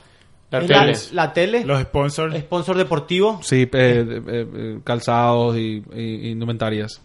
La 0.49 0.59
Es 0.59 0.67
tele. 0.67 0.97
La, 1.13 1.33
tele, 1.33 1.63
los 1.65 1.81
sponsors. 1.83 2.35
sponsor 2.39 2.75
deportivo. 2.77 3.39
Sí, 3.43 3.61
eh, 3.61 3.67
eh, 3.71 4.21
eh, 4.27 4.79
calzados 4.83 5.55
y, 5.55 5.83
y- 5.93 6.01
y 6.27 6.29
indumentarias. 6.31 6.99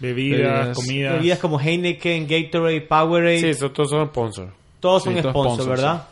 bebidas, 0.00 0.38
bebidas, 0.38 0.76
comidas. 0.76 1.12
Bebidas 1.14 1.38
como 1.38 1.58
Heineken, 1.58 2.26
Gatorade, 2.28 2.82
Powerade. 2.82 3.40
Sí, 3.40 3.48
esos 3.48 3.72
todos 3.72 3.88
son 3.90 4.06
sponsors. 4.08 4.52
todos 4.80 5.02
son 5.02 5.14
Sí, 5.14 5.22
todos 5.22 5.32
sponsors, 5.32 5.54
sponsors, 5.64 5.80
¿verdad? 5.80 6.04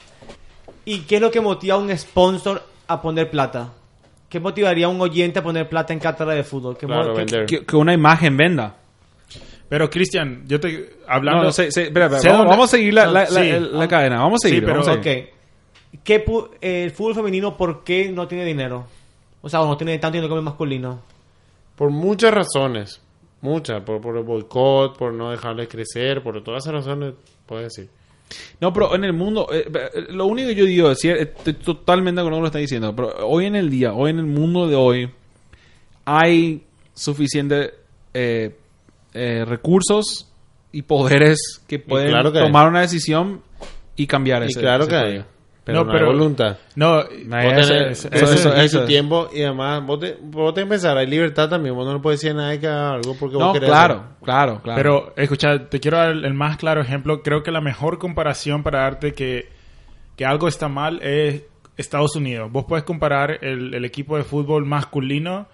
¿Y 0.87 1.01
qué 1.01 1.17
es 1.17 1.21
lo 1.21 1.31
que 1.31 1.41
motiva 1.41 1.75
a 1.75 1.79
un 1.79 1.97
sponsor 1.97 2.63
a 2.89 3.01
poner 3.01 3.31
plata? 3.31 3.69
¿Qué 4.33 4.41
motivaría 4.41 4.87
a 4.87 4.89
un 4.89 4.99
oyente 4.99 5.41
a 5.41 5.43
poner 5.43 5.69
plata 5.69 5.93
en 5.93 5.99
cátedra 5.99 6.33
de 6.33 6.43
fútbol? 6.43 6.75
¿Qué 6.79 6.87
Claro, 6.87 7.09
mo- 7.09 7.13
qué- 7.13 7.19
vender. 7.19 7.45
Que, 7.45 7.67
que 7.67 7.77
una 7.77 7.93
imagen 7.93 8.35
venda. 8.35 8.75
Pero 9.69 9.91
Cristian, 9.91 10.45
yo 10.47 10.59
te 10.59 10.89
hablando 11.07 11.41
No, 11.41 11.45
no, 11.49 11.53
sé, 11.53 11.71
sé- 11.71 11.83
espera, 11.89 12.07
espera, 12.07 12.21
sé 12.23 12.29
vamos, 12.31 12.69
a 12.69 12.77
seguir 12.77 12.95
la, 12.95 13.05
la, 13.05 13.25
la- 13.25 13.27
Sí. 13.27 13.53
la 13.73 13.89
cadena. 13.89 14.21
Vamos 14.21 14.41
a 14.43 14.49
Sí, 14.49 14.55
seguir. 14.55 14.65
pero- 14.65 14.81
vamos 14.81 14.89
a 14.89 15.03
seguir. 15.03 15.29
Ok. 15.93 16.01
¿Qué 16.03 16.25
eh, 16.63 16.85
el 16.85 16.93
fútbol 16.93 17.15
femenino, 17.15 17.59
¿por 17.59 17.85
qué 17.85 18.11
no 18.11 18.27
tiene 18.27 18.47
dinero? 18.47 18.87
O 19.43 19.51
sea, 19.51 19.61
o 19.61 19.67
no 19.67 19.77
tiene 19.77 19.99
tanto 19.99 20.15
dinero 20.15 20.31
como 20.31 20.39
el 20.39 20.45
masculino. 20.47 21.03
Por 21.77 21.91
muchas 21.91 22.33
razones. 22.33 23.03
Muchas. 23.43 23.83
Por, 23.83 24.01
por 24.01 24.17
el 24.17 24.25
boicot, 24.25 24.97
por 24.97 25.13
no 25.13 25.31
dejarles 25.31 25.69
crecer, 25.69 26.23
por 26.23 26.43
todas 26.43 26.65
esas 26.65 26.73
razones, 26.75 27.13
puedes 27.45 27.67
decir. 27.75 27.91
No, 28.61 28.73
pero 28.73 28.95
en 28.95 29.05
el 29.05 29.13
mundo, 29.13 29.47
eh, 29.53 29.65
eh, 29.73 30.07
lo 30.11 30.27
único 30.27 30.49
que 30.49 30.55
yo 30.55 30.65
digo 30.65 30.91
es, 30.91 30.99
cier- 31.03 31.19
estoy 31.37 31.55
totalmente 31.55 32.17
de 32.17 32.23
acuerdo 32.23 32.37
con 32.37 32.45
lo 32.45 32.51
que 32.51 32.59
está 32.59 32.59
diciendo, 32.59 32.95
pero 32.95 33.27
hoy 33.29 33.47
en 33.47 33.57
el 33.57 33.71
día, 33.71 33.93
hoy 33.93 34.11
en 34.11 34.19
el 34.19 34.27
mundo 34.27 34.67
de 34.69 34.77
hoy, 34.77 35.11
hay 36.05 36.63
suficiente 36.95 37.75
eh, 38.15 38.55
eh, 39.15 39.45
recursos 39.45 40.29
y 40.73 40.83
poderes 40.83 41.63
que 41.67 41.79
pueden 41.79 42.09
claro 42.11 42.33
que 42.33 42.39
hay. 42.39 42.47
tomar 42.47 42.69
una 42.69 42.81
decisión 42.81 43.43
y 43.97 44.07
cambiar 44.07 44.43
Y 44.43 44.47
ese 44.47 44.61
claro 44.61 44.85
ese 44.85 44.91
que 44.91 44.97
hay. 44.97 45.25
Pero 45.65 45.79
No, 45.79 45.85
no, 45.85 45.93
pero- 45.93 46.07
hay 46.11 46.13
voluntad. 46.17 46.57
No, 46.75 47.05
Nah, 47.27 47.45
Vos 47.45 47.53
eso- 47.59 47.69
tenés, 47.73 48.05
eso- 48.05 48.09
eso- 48.13 48.33
eso- 48.33 48.55
eso 48.57 48.85
tiempo 48.85 49.29
y 49.33 49.43
además 49.43 49.87
vos, 49.87 50.01
te, 50.01 50.17
vos 50.21 50.53
tenés 50.55 50.67
que 50.67 50.71
pensar, 50.71 50.97
hay 50.99 51.07
libertad 51.07 51.49
también, 51.49 51.75
vos 51.77 51.87
no 51.87 51.95
le 51.95 52.01
puedes 52.01 52.21
decir 52.21 52.37
a 52.37 52.41
nadie 52.43 52.59
que 52.59 52.67
haga 52.67 52.95
algo 52.95 53.15
porque 53.19 53.39
No, 53.39 53.45
vos 53.47 53.53
querés 53.55 53.69
claro, 53.69 53.95
hacer. 53.95 54.07
claro, 54.25 54.61
claro. 54.63 54.77
Pero, 54.77 55.13
escucha, 55.17 55.69
te 55.69 55.79
quiero 55.79 55.99
dar 55.99 56.11
el 56.11 56.35
más 56.35 56.57
claro 56.57 56.81
ejemplo. 56.81 57.23
Creo 57.23 57.45
que 57.45 57.53
la 57.53 57.61
mejor 57.61 57.99
comparación 58.01 58.65
para 58.65 58.81
darte 58.81 59.15
que, 59.15 59.51
que 60.17 60.25
algo 60.27 60.49
está 60.49 60.69
mal 60.69 61.01
es 61.01 61.43
Estados 61.77 62.17
Unidos. 62.17 62.51
Vos 62.51 62.65
puedes 62.67 62.85
comparar 62.85 63.39
el, 63.43 63.73
el 63.75 63.85
equipo 63.85 64.17
de 64.17 64.25
fútbol 64.25 64.67
masculino 64.67 65.47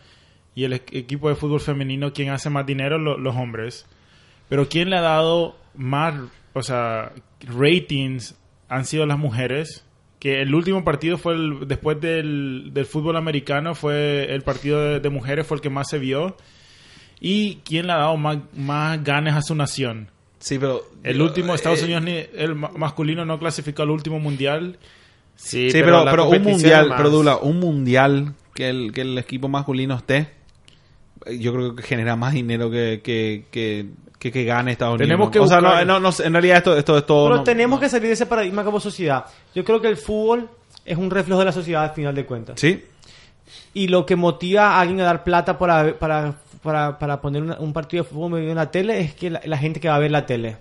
y 0.54 0.64
el 0.64 0.72
equipo 0.72 1.28
de 1.28 1.34
fútbol 1.34 1.60
femenino. 1.60 2.14
¿Quién 2.14 2.30
hace 2.30 2.48
más 2.48 2.64
dinero? 2.64 2.98
Lo- 2.98 3.18
los 3.18 3.36
hombres. 3.36 3.86
Pero 4.48 4.66
¿quién 4.70 4.88
le 4.88 4.96
ha 4.96 5.02
dado 5.02 5.54
más, 5.76 6.14
o 6.54 6.62
sea, 6.62 7.12
ratings 7.46 8.34
han 8.70 8.84
sido 8.86 9.04
las 9.06 9.18
mujeres? 9.18 9.84
Que 10.18 10.42
el 10.42 10.54
último 10.54 10.82
partido 10.84 11.16
fue 11.18 11.34
el, 11.34 11.68
después 11.68 12.00
del, 12.00 12.70
del 12.74 12.86
fútbol 12.86 13.16
americano, 13.16 13.74
fue 13.74 14.32
el 14.34 14.42
partido 14.42 14.80
de, 14.82 15.00
de 15.00 15.08
mujeres, 15.10 15.46
fue 15.46 15.56
el 15.58 15.60
que 15.60 15.70
más 15.70 15.88
se 15.88 15.98
vio. 15.98 16.36
¿Y 17.20 17.56
quién 17.64 17.86
le 17.86 17.92
ha 17.92 17.98
dado 17.98 18.16
más, 18.16 18.38
más 18.56 19.02
ganas 19.02 19.36
a 19.36 19.42
su 19.42 19.54
nación? 19.54 20.08
sí, 20.40 20.56
pero 20.58 20.82
El 21.02 21.20
último, 21.20 21.52
eh, 21.52 21.56
Estados 21.56 21.82
Unidos, 21.82 22.02
ni- 22.02 22.22
el 22.36 22.54
ma- 22.54 22.70
masculino 22.76 23.24
no 23.24 23.38
clasificó 23.40 23.82
al 23.82 23.90
último 23.90 24.20
mundial. 24.20 24.78
Sí, 25.34 25.70
Sí, 25.70 25.80
pero, 25.82 26.04
pero 26.10 26.28
un 26.28 26.42
mundial, 26.42 26.88
más. 26.88 26.96
pero 26.96 27.10
Dula, 27.10 27.36
un 27.38 27.58
mundial 27.60 28.34
que 28.54 28.68
el, 28.68 28.92
que 28.92 29.00
el 29.02 29.18
equipo 29.18 29.48
masculino 29.48 29.96
esté, 29.96 30.30
eh, 31.26 31.38
yo 31.38 31.52
creo 31.52 31.74
que 31.76 31.82
genera 31.84 32.14
más 32.16 32.34
dinero 32.34 32.70
que, 32.70 33.00
que, 33.04 33.44
que, 33.50 33.86
que, 34.18 34.32
que 34.32 34.44
gane 34.44 34.72
Estados 34.72 34.94
Unidos. 34.94 35.06
Tenemos 35.08 35.30
que 35.30 35.38
o 35.40 35.46
sea, 35.46 35.60
no, 35.60 36.00
no, 36.00 36.10
en 36.24 36.32
realidad 36.32 36.56
esto, 36.58 36.76
esto 36.76 36.98
es 36.98 37.06
todo. 37.06 37.26
Pero 37.26 37.36
no- 37.36 37.44
tenemos 37.44 37.78
que 37.80 37.88
salir 37.88 38.08
de 38.08 38.14
ese 38.14 38.26
paradigma 38.26 38.64
como 38.64 38.80
sociedad. 38.80 39.24
Yo 39.54 39.64
creo 39.64 39.80
que 39.80 39.88
el 39.88 39.96
fútbol 39.96 40.48
es 40.84 40.96
un 40.98 41.10
reflejo 41.10 41.38
de 41.38 41.44
la 41.46 41.52
sociedad 41.52 41.84
al 41.84 41.90
final 41.90 42.14
de 42.14 42.26
cuentas. 42.26 42.60
Sí, 42.60 42.84
Y 43.74 43.88
lo 43.88 44.04
que 44.04 44.16
motiva 44.16 44.72
a 44.76 44.80
alguien 44.80 45.00
a 45.00 45.04
dar 45.04 45.24
plata 45.24 45.56
para, 45.58 45.98
para, 45.98 46.34
para, 46.62 46.98
para 46.98 47.20
poner 47.20 47.42
una- 47.42 47.58
un 47.60 47.72
partido 47.72 48.02
de 48.04 48.10
fútbol 48.10 48.38
en 48.40 48.54
la 48.56 48.70
tele 48.70 49.00
es 49.00 49.14
que 49.14 49.30
la, 49.30 49.40
la 49.44 49.56
gente 49.56 49.78
que 49.80 49.88
va 49.88 49.94
a 49.96 49.98
ver 50.00 50.10
la 50.10 50.26
tele. 50.26 50.56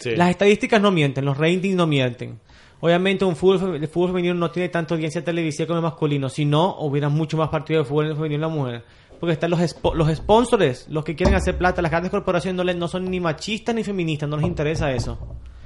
Sí. 0.00 0.16
Las 0.16 0.30
estadísticas 0.30 0.80
no 0.80 0.90
mienten, 0.90 1.24
los 1.24 1.38
ratings 1.38 1.76
no 1.76 1.86
mienten. 1.86 2.40
Obviamente 2.80 3.24
un 3.24 3.36
fútbol, 3.36 3.76
el 3.76 3.88
fútbol 3.88 4.10
femenino 4.10 4.34
no 4.34 4.50
tiene 4.50 4.68
tanta 4.68 4.94
audiencia 4.94 5.24
televisiva 5.24 5.66
como 5.68 5.78
el 5.78 5.82
masculino. 5.84 6.28
Si 6.28 6.44
no, 6.44 6.76
hubiera 6.80 7.08
mucho 7.08 7.36
más 7.38 7.48
partidos 7.48 7.86
de 7.86 7.88
fútbol 7.88 8.14
femenino 8.14 8.34
en 8.34 8.40
la 8.40 8.48
mujer. 8.48 8.84
Porque 9.20 9.32
están 9.34 9.50
los, 9.50 9.60
spo- 9.60 9.94
los 9.94 10.08
sponsors, 10.14 10.86
los 10.88 11.04
que 11.04 11.14
quieren 11.16 11.34
hacer 11.34 11.56
plata. 11.56 11.80
Las 11.82 11.90
grandes 11.90 12.10
corporaciones 12.10 12.56
no, 12.56 12.64
le- 12.64 12.74
no 12.74 12.88
son 12.88 13.10
ni 13.10 13.20
machistas 13.20 13.74
ni 13.74 13.82
feministas, 13.84 14.28
no 14.28 14.36
les 14.36 14.46
interesa 14.46 14.90
eso. 14.92 15.18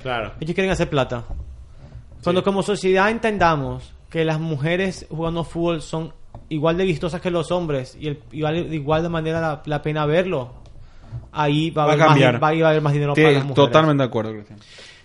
Claro. 0.03 0.32
Ellos 0.40 0.55
quieren 0.55 0.70
hacer 0.70 0.88
plata. 0.88 1.24
Cuando 2.22 2.42
como 2.42 2.62
sociedad 2.62 3.11
entendamos 3.11 3.92
que 4.11 4.24
las 4.24 4.38
mujeres 4.40 5.07
jugando 5.11 5.44
fútbol 5.44 5.82
son 5.82 6.12
igual 6.49 6.76
de 6.76 6.84
vistosas 6.84 7.20
que 7.20 7.30
los 7.30 7.51
hombres 7.53 7.96
y 8.01 8.09
el, 8.09 8.20
igual, 8.32 8.68
de 8.70 8.76
igual 8.76 9.03
de 9.03 9.09
manera 9.09 9.40
la, 9.40 9.62
la 9.66 9.82
pena 9.82 10.07
verlo, 10.07 10.53
ahí 11.32 11.70
va 11.70 11.82
a, 11.84 11.86
Va 11.86 11.92
a 11.92 11.94
haber, 11.94 11.99
más, 12.07 12.09
cambiar. 12.09 12.34
di- 12.34 12.40
va 12.61 12.66
a 12.66 12.70
haber 12.70 12.82
más 12.82 12.92
dinero 12.92 13.14
Sí, 13.14 13.22
para 13.22 13.34
las 13.34 13.44
mujeres. 13.44 13.66
totalmente 13.70 14.03
de 14.03 14.07
acuerdo, 14.07 14.32
Cristian. 14.32 14.59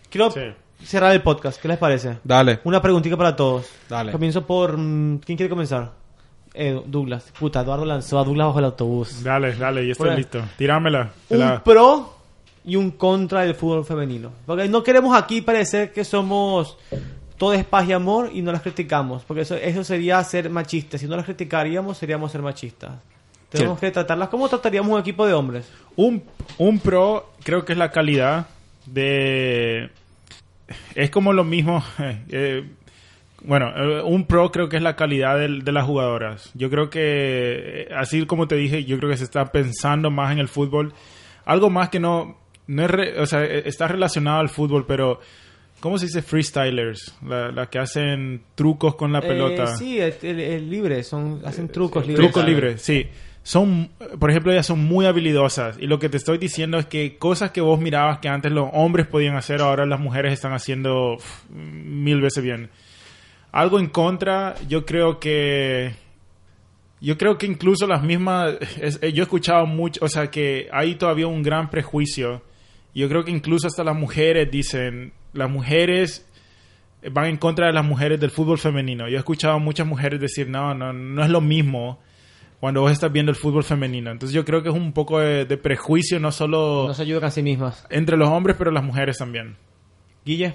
Quiero 0.10 0.32
Sí. 0.32 0.41
cerrar 0.84 1.12
el 1.14 1.22
podcast. 1.22 1.62
¿Qué 1.62 1.68
les 1.68 1.78
parece? 1.78 2.18
Dale. 2.24 2.60
Una 2.64 2.82
preguntita 2.82 3.18
para 3.18 3.36
todos. 3.36 3.68
Dale. 3.89 4.12
Comienzo 4.12 4.46
por... 4.46 4.78
mm, 4.78 5.20
¿Quién 5.20 5.38
quiere 5.38 5.50
comenzar? 5.50 5.91
Eh, 6.54 6.80
Douglas. 6.86 7.32
Puta, 7.39 7.62
Eduardo 7.62 7.86
lanzó 7.86 8.20
a 8.20 8.24
Douglas 8.24 8.47
bajo 8.47 8.60
el 8.60 8.66
autobús. 8.66 9.24
Dale, 9.24 9.54
dale, 9.56 9.86
ya 9.86 9.91
estoy 9.93 10.06
Bueno. 10.06 10.18
listo. 10.18 10.41
Tíramela. 10.58 11.12
Un 11.30 11.39
la- 11.39 11.64
pro 11.64 12.14
y 12.64 12.76
un 12.76 12.91
contra 12.91 13.41
del 13.41 13.56
fútbol 13.56 13.84
femenino. 13.86 14.32
Porque 14.45 14.68
no 14.70 14.84
queremos 14.84 15.16
aquí 15.18 15.41
parecer 15.41 15.91
que 15.91 16.04
somos 16.06 16.78
todo 17.38 17.54
es 17.54 17.66
paz 17.66 17.88
y 17.89 17.93
amor 17.93 18.30
y 18.32 18.41
no 18.41 18.51
las 18.51 18.62
criticamos. 18.62 19.24
Porque 19.24 19.41
eso, 19.41 19.56
eso 19.56 19.84
sería 19.84 20.24
ser 20.24 20.49
machistas. 20.49 21.01
Si 21.01 21.08
no 21.08 21.16
las 21.16 21.26
criticaríamos, 21.26 21.97
seríamos 21.97 22.32
ser 22.32 22.41
machistas. 22.41 22.91
Tenemos 23.49 23.80
que 23.80 23.91
tratarlas 23.91 24.30
como 24.30 24.47
trataríamos 24.49 24.91
un 24.91 24.99
equipo 24.99 25.26
de 25.28 25.34
hombres. 25.34 25.70
Un, 25.95 26.24
un 26.58 26.80
pro 26.80 27.30
creo 27.43 27.64
que 27.66 27.74
es 27.74 27.78
la 27.80 27.91
calidad 27.91 28.47
de... 28.86 29.89
Es 30.95 31.10
como 31.10 31.34
lo 31.34 31.43
mismo... 31.43 31.84
eh, 32.30 32.68
bueno, 33.44 33.72
eh, 33.76 34.02
un 34.04 34.26
pro 34.26 34.52
creo 34.52 34.70
que 34.70 34.78
es 34.78 34.84
la 34.84 34.96
calidad 34.96 35.38
del- 35.39 35.64
de, 35.64 35.72
las 35.72 35.86
jugadoras. 35.86 36.52
Yo 36.54 36.70
creo 36.70 36.89
que, 36.89 37.02
eh, 37.02 37.88
así 37.96 38.26
como 38.26 38.48
te 38.48 38.56
dije, 38.56 38.84
yo 38.86 38.98
creo 38.98 39.10
que 39.10 39.18
se 39.18 39.24
está 39.24 39.52
pensando 39.52 40.10
más 40.12 40.32
en 40.32 40.39
el 40.39 40.48
fútbol. 40.48 40.94
Algo 41.46 41.70
más 41.70 41.89
que 41.89 42.00
no... 42.00 42.38
no 42.68 42.84
es 42.84 42.89
re- 42.91 43.20
o 43.20 43.26
sea, 43.26 43.44
eh, 43.44 43.64
está 43.66 43.88
relacionado 43.88 44.39
al 44.39 44.50
fútbol, 44.50 44.86
pero... 44.88 45.20
¿Cómo 45.80 45.98
se 45.98 46.06
dice 46.06 46.22
freestylers? 46.22 47.14
La, 47.28 47.52
la 47.52 47.66
que 47.70 47.78
hacen 47.78 48.44
trucos 48.56 48.96
con 48.96 49.12
la 49.12 49.20
pelota. 49.20 49.64
Eh, 49.66 49.78
sí, 49.78 50.00
el, 50.00 50.14
el- 50.22 50.39
el 50.39 50.70
libre. 50.70 51.04
Son, 51.04 51.41
hacen 51.44 51.68
trucos 51.68 52.08
libres. 52.08 52.32
Truco 52.32 52.41
libre, 52.48 52.78
sí. 52.78 53.08
Son, 53.46 53.89
por 54.18 54.30
ejemplo, 54.30 54.54
ellas 54.54 54.66
son 54.66 54.80
muy 54.80 55.06
habilidosas. 55.06 55.78
Y 55.78 55.88
lo 55.88 56.00
que 56.00 56.08
te 56.08 56.16
estoy 56.16 56.38
diciendo 56.38 56.78
es 56.80 56.86
que 56.86 57.18
cosas 57.18 57.52
que 57.52 57.60
vos 57.60 57.82
mirabas 57.82 58.20
que 58.20 58.30
antes 58.30 58.54
los 58.54 58.70
hombres 58.72 59.08
podían 59.08 59.36
hacer, 59.36 59.60
ahora 59.60 59.86
las 59.86 60.00
mujeres 60.00 60.32
están 60.32 60.54
haciendo 60.54 61.18
mil 61.50 62.22
veces 62.22 62.41
bien. 62.41 62.70
Algo 63.54 63.80
en 63.80 63.88
contra, 63.88 64.56
yo 64.68 64.86
creo 64.86 65.20
que. 65.20 65.95
Yo 66.99 67.18
creo 67.18 67.38
que 67.38 67.45
incluso 67.45 67.88
las 67.88 68.04
mismas. 68.04 68.56
es- 68.82 68.99
eh, 69.01 69.14
yo 69.14 69.24
he 69.24 69.26
escuchado 69.26 69.66
mucho, 69.66 70.04
o 70.04 70.10
sea, 70.10 70.30
que 70.30 70.68
hay 70.74 70.95
todavía 70.95 71.28
un 71.28 71.41
gran 71.43 71.70
prejuicio. 71.70 72.41
Yo 72.93 73.08
creo 73.08 73.24
que 73.24 73.32
incluso 73.32 73.68
hasta 73.68 73.84
las 73.84 73.95
mujeres 73.95 74.51
dicen. 74.51 75.14
Las 75.34 75.49
mujeres 75.49 76.28
van 77.12 77.26
en 77.26 77.38
contra 77.38 77.68
de 77.68 77.74
las 77.74 77.84
mujeres 77.86 78.20
del 78.20 78.30
fútbol 78.32 78.58
femenino. 78.60 79.08
Yo 79.10 79.16
he 79.16 79.20
escuchado 79.20 79.56
a 79.56 79.60
muchas 79.60 79.86
mujeres 79.88 80.20
decir, 80.22 80.47
no, 80.49 80.74
no, 80.74 80.93
no 80.93 81.24
es 81.24 81.30
lo 81.30 81.41
mismo 81.41 81.99
cuando 82.60 82.82
vos 82.82 82.91
estás 82.91 83.12
viendo 83.12 83.30
el 83.32 83.36
fútbol 83.36 83.64
femenino. 83.64 84.10
Entonces 84.12 84.34
yo 84.34 84.45
creo 84.45 84.64
que 84.64 84.70
es 84.70 84.76
un 84.76 84.93
poco 84.93 85.20
de, 85.20 85.43
de 85.45 85.58
prejuicio, 85.58 86.20
no 86.20 86.32
solo 86.32 86.86
No 86.88 86.93
se 86.93 87.01
ayudan 87.01 87.26
a 87.26 87.32
sí 87.32 87.41
mismas. 87.43 87.86
entre 87.89 88.16
los 88.16 88.30
hombres, 88.30 88.56
pero 88.58 88.72
las 88.72 88.84
mujeres 88.84 89.18
también. 89.18 89.58
Guille, 90.26 90.54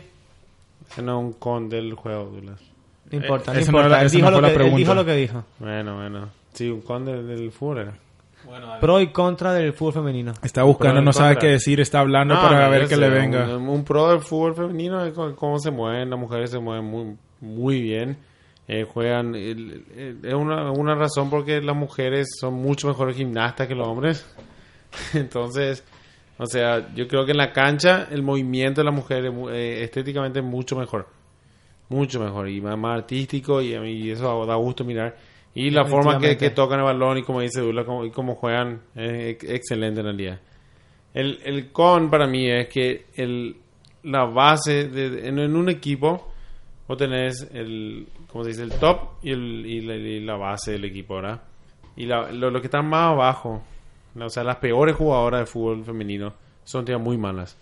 no 1.03 1.19
es 1.19 1.25
un 1.27 1.33
con 1.35 1.69
del 1.69 1.93
juego, 1.95 2.25
Douglas. 2.31 2.61
No 3.11 3.17
importa. 3.19 3.53
Eh, 3.53 3.55
no 3.57 3.61
importa. 3.67 3.87
era- 3.89 4.01
él, 4.01 4.07
esa 4.07 4.17
dijo 4.17 4.31
no 4.31 4.41
lo 4.41 4.47
que, 4.49 4.55
él 4.55 4.75
dijo 4.77 4.95
lo 4.95 5.05
que 5.05 5.15
dijo. 5.15 5.45
Bueno, 5.59 5.97
bueno. 5.97 6.29
Sí, 6.53 6.69
un 6.69 6.81
con 6.83 7.05
del, 7.05 7.27
del 7.27 7.51
fútbol 7.53 7.79
era. 7.79 7.95
Pro 8.81 9.01
y 9.01 9.09
contra 9.13 9.53
del 9.53 9.73
fútbol 9.75 9.93
femenino. 9.95 10.33
Está 10.43 10.63
buscando, 10.63 11.03
no 11.03 11.13
sabe 11.13 11.37
qué 11.37 11.49
decir, 11.49 11.81
está 11.81 12.01
hablando 12.01 12.35
No, 12.35 12.41
para 12.43 12.69
ver 12.69 12.89
sé, 12.89 12.97
le 12.97 13.09
venga. 13.11 13.57
Un, 13.57 13.69
un 13.69 13.85
pro 13.85 14.09
del 14.09 14.21
fútbol 14.21 14.55
femenino 14.55 15.05
es 15.05 15.13
cómo 15.13 15.59
se 15.59 15.71
mueven, 15.71 16.09
las 16.09 16.19
mujeres 16.19 16.51
se 16.51 16.59
mueven 16.59 16.85
muy, 16.85 17.17
muy 17.41 17.81
bien. 17.83 18.17
Eh, 18.67 18.85
juegan, 18.85 19.35
es 19.35 20.35
una, 20.35 20.71
una 20.73 20.95
razón 20.95 21.31
porque 21.31 21.61
las 21.61 21.75
mujeres 21.77 22.29
son 22.41 22.55
mucho 22.55 22.89
mejores 22.89 23.17
gimnastas 23.17 23.67
que 23.67 23.75
los 23.75 23.87
hombres. 23.89 24.27
Entonces, 25.15 25.85
o 26.39 26.47
sea, 26.47 26.95
yo 26.95 27.09
creo 27.09 27.25
que 27.25 27.33
en 27.33 27.39
la 27.39 27.53
cancha 27.53 28.07
el 28.11 28.23
movimiento 28.23 28.81
de 28.81 28.85
la 28.87 28.91
mujer 28.91 29.27
es 29.27 29.33
mu- 29.33 29.49
eh, 29.51 29.83
estéticamente 29.85 30.43
mucho 30.43 30.77
mejor. 30.77 31.07
Mucho 31.91 32.21
mejor 32.21 32.49
y 32.49 32.61
más, 32.61 32.77
más 32.79 32.99
artístico 32.99 33.63
y, 33.63 33.75
a 33.75 33.81
mí 33.81 34.11
eso 34.11 34.45
da 34.47 34.55
gusto 34.57 34.85
mirar. 34.85 35.17
Y 35.55 35.71
la 35.71 35.85
forma 35.87 36.19
que, 36.19 36.51
tocan 36.51 36.79
el 36.81 36.85
balón 36.85 37.19
y 37.19 37.23
como 37.23 37.41
dice 37.41 37.61
Dula, 37.61 37.85
como, 37.85 38.05
y 38.05 38.11
cómo 38.11 38.35
juegan, 38.35 38.83
es 38.95 39.31
ex- 39.35 39.49
excelente 39.51 40.01
en 40.01 40.07
realidad. 40.07 40.41
El, 41.15 41.41
el 41.45 41.73
con 41.73 42.11
para 42.11 42.27
mí 42.27 42.49
es 42.49 42.69
que 42.69 43.07
el, 43.17 43.57
la 44.05 44.25
base 44.27 44.89
de, 44.89 45.27
en, 45.29 45.39
en 45.39 45.57
un 45.57 45.69
equipo 45.71 46.31
vos 46.87 46.97
tenés 46.99 47.49
el, 47.53 48.07
¿cómo 48.31 48.45
se 48.45 48.51
dice? 48.51 48.63
El 48.63 48.73
top 48.73 49.15
y, 49.23 49.31
el, 49.33 49.67
y, 49.67 49.81
la, 49.81 49.95
y 49.97 50.21
la 50.21 50.37
base 50.37 50.73
del 50.73 50.85
equipo, 50.85 51.17
¿verdad? 51.17 51.41
Y 51.97 52.05
la- 52.07 52.31
lo, 52.31 52.51
lo 52.51 52.61
que 52.61 52.67
están 52.67 52.87
más 52.87 53.13
abajo, 53.13 53.63
o 54.21 54.29
sea, 54.29 54.45
las 54.45 54.57
peores 54.57 54.95
jugadoras 54.95 55.41
de 55.41 55.47
fútbol 55.47 55.85
femenino 55.85 56.35
son 56.65 56.85
tías 56.85 57.01
muy 57.01 57.17
malas. 57.17 57.57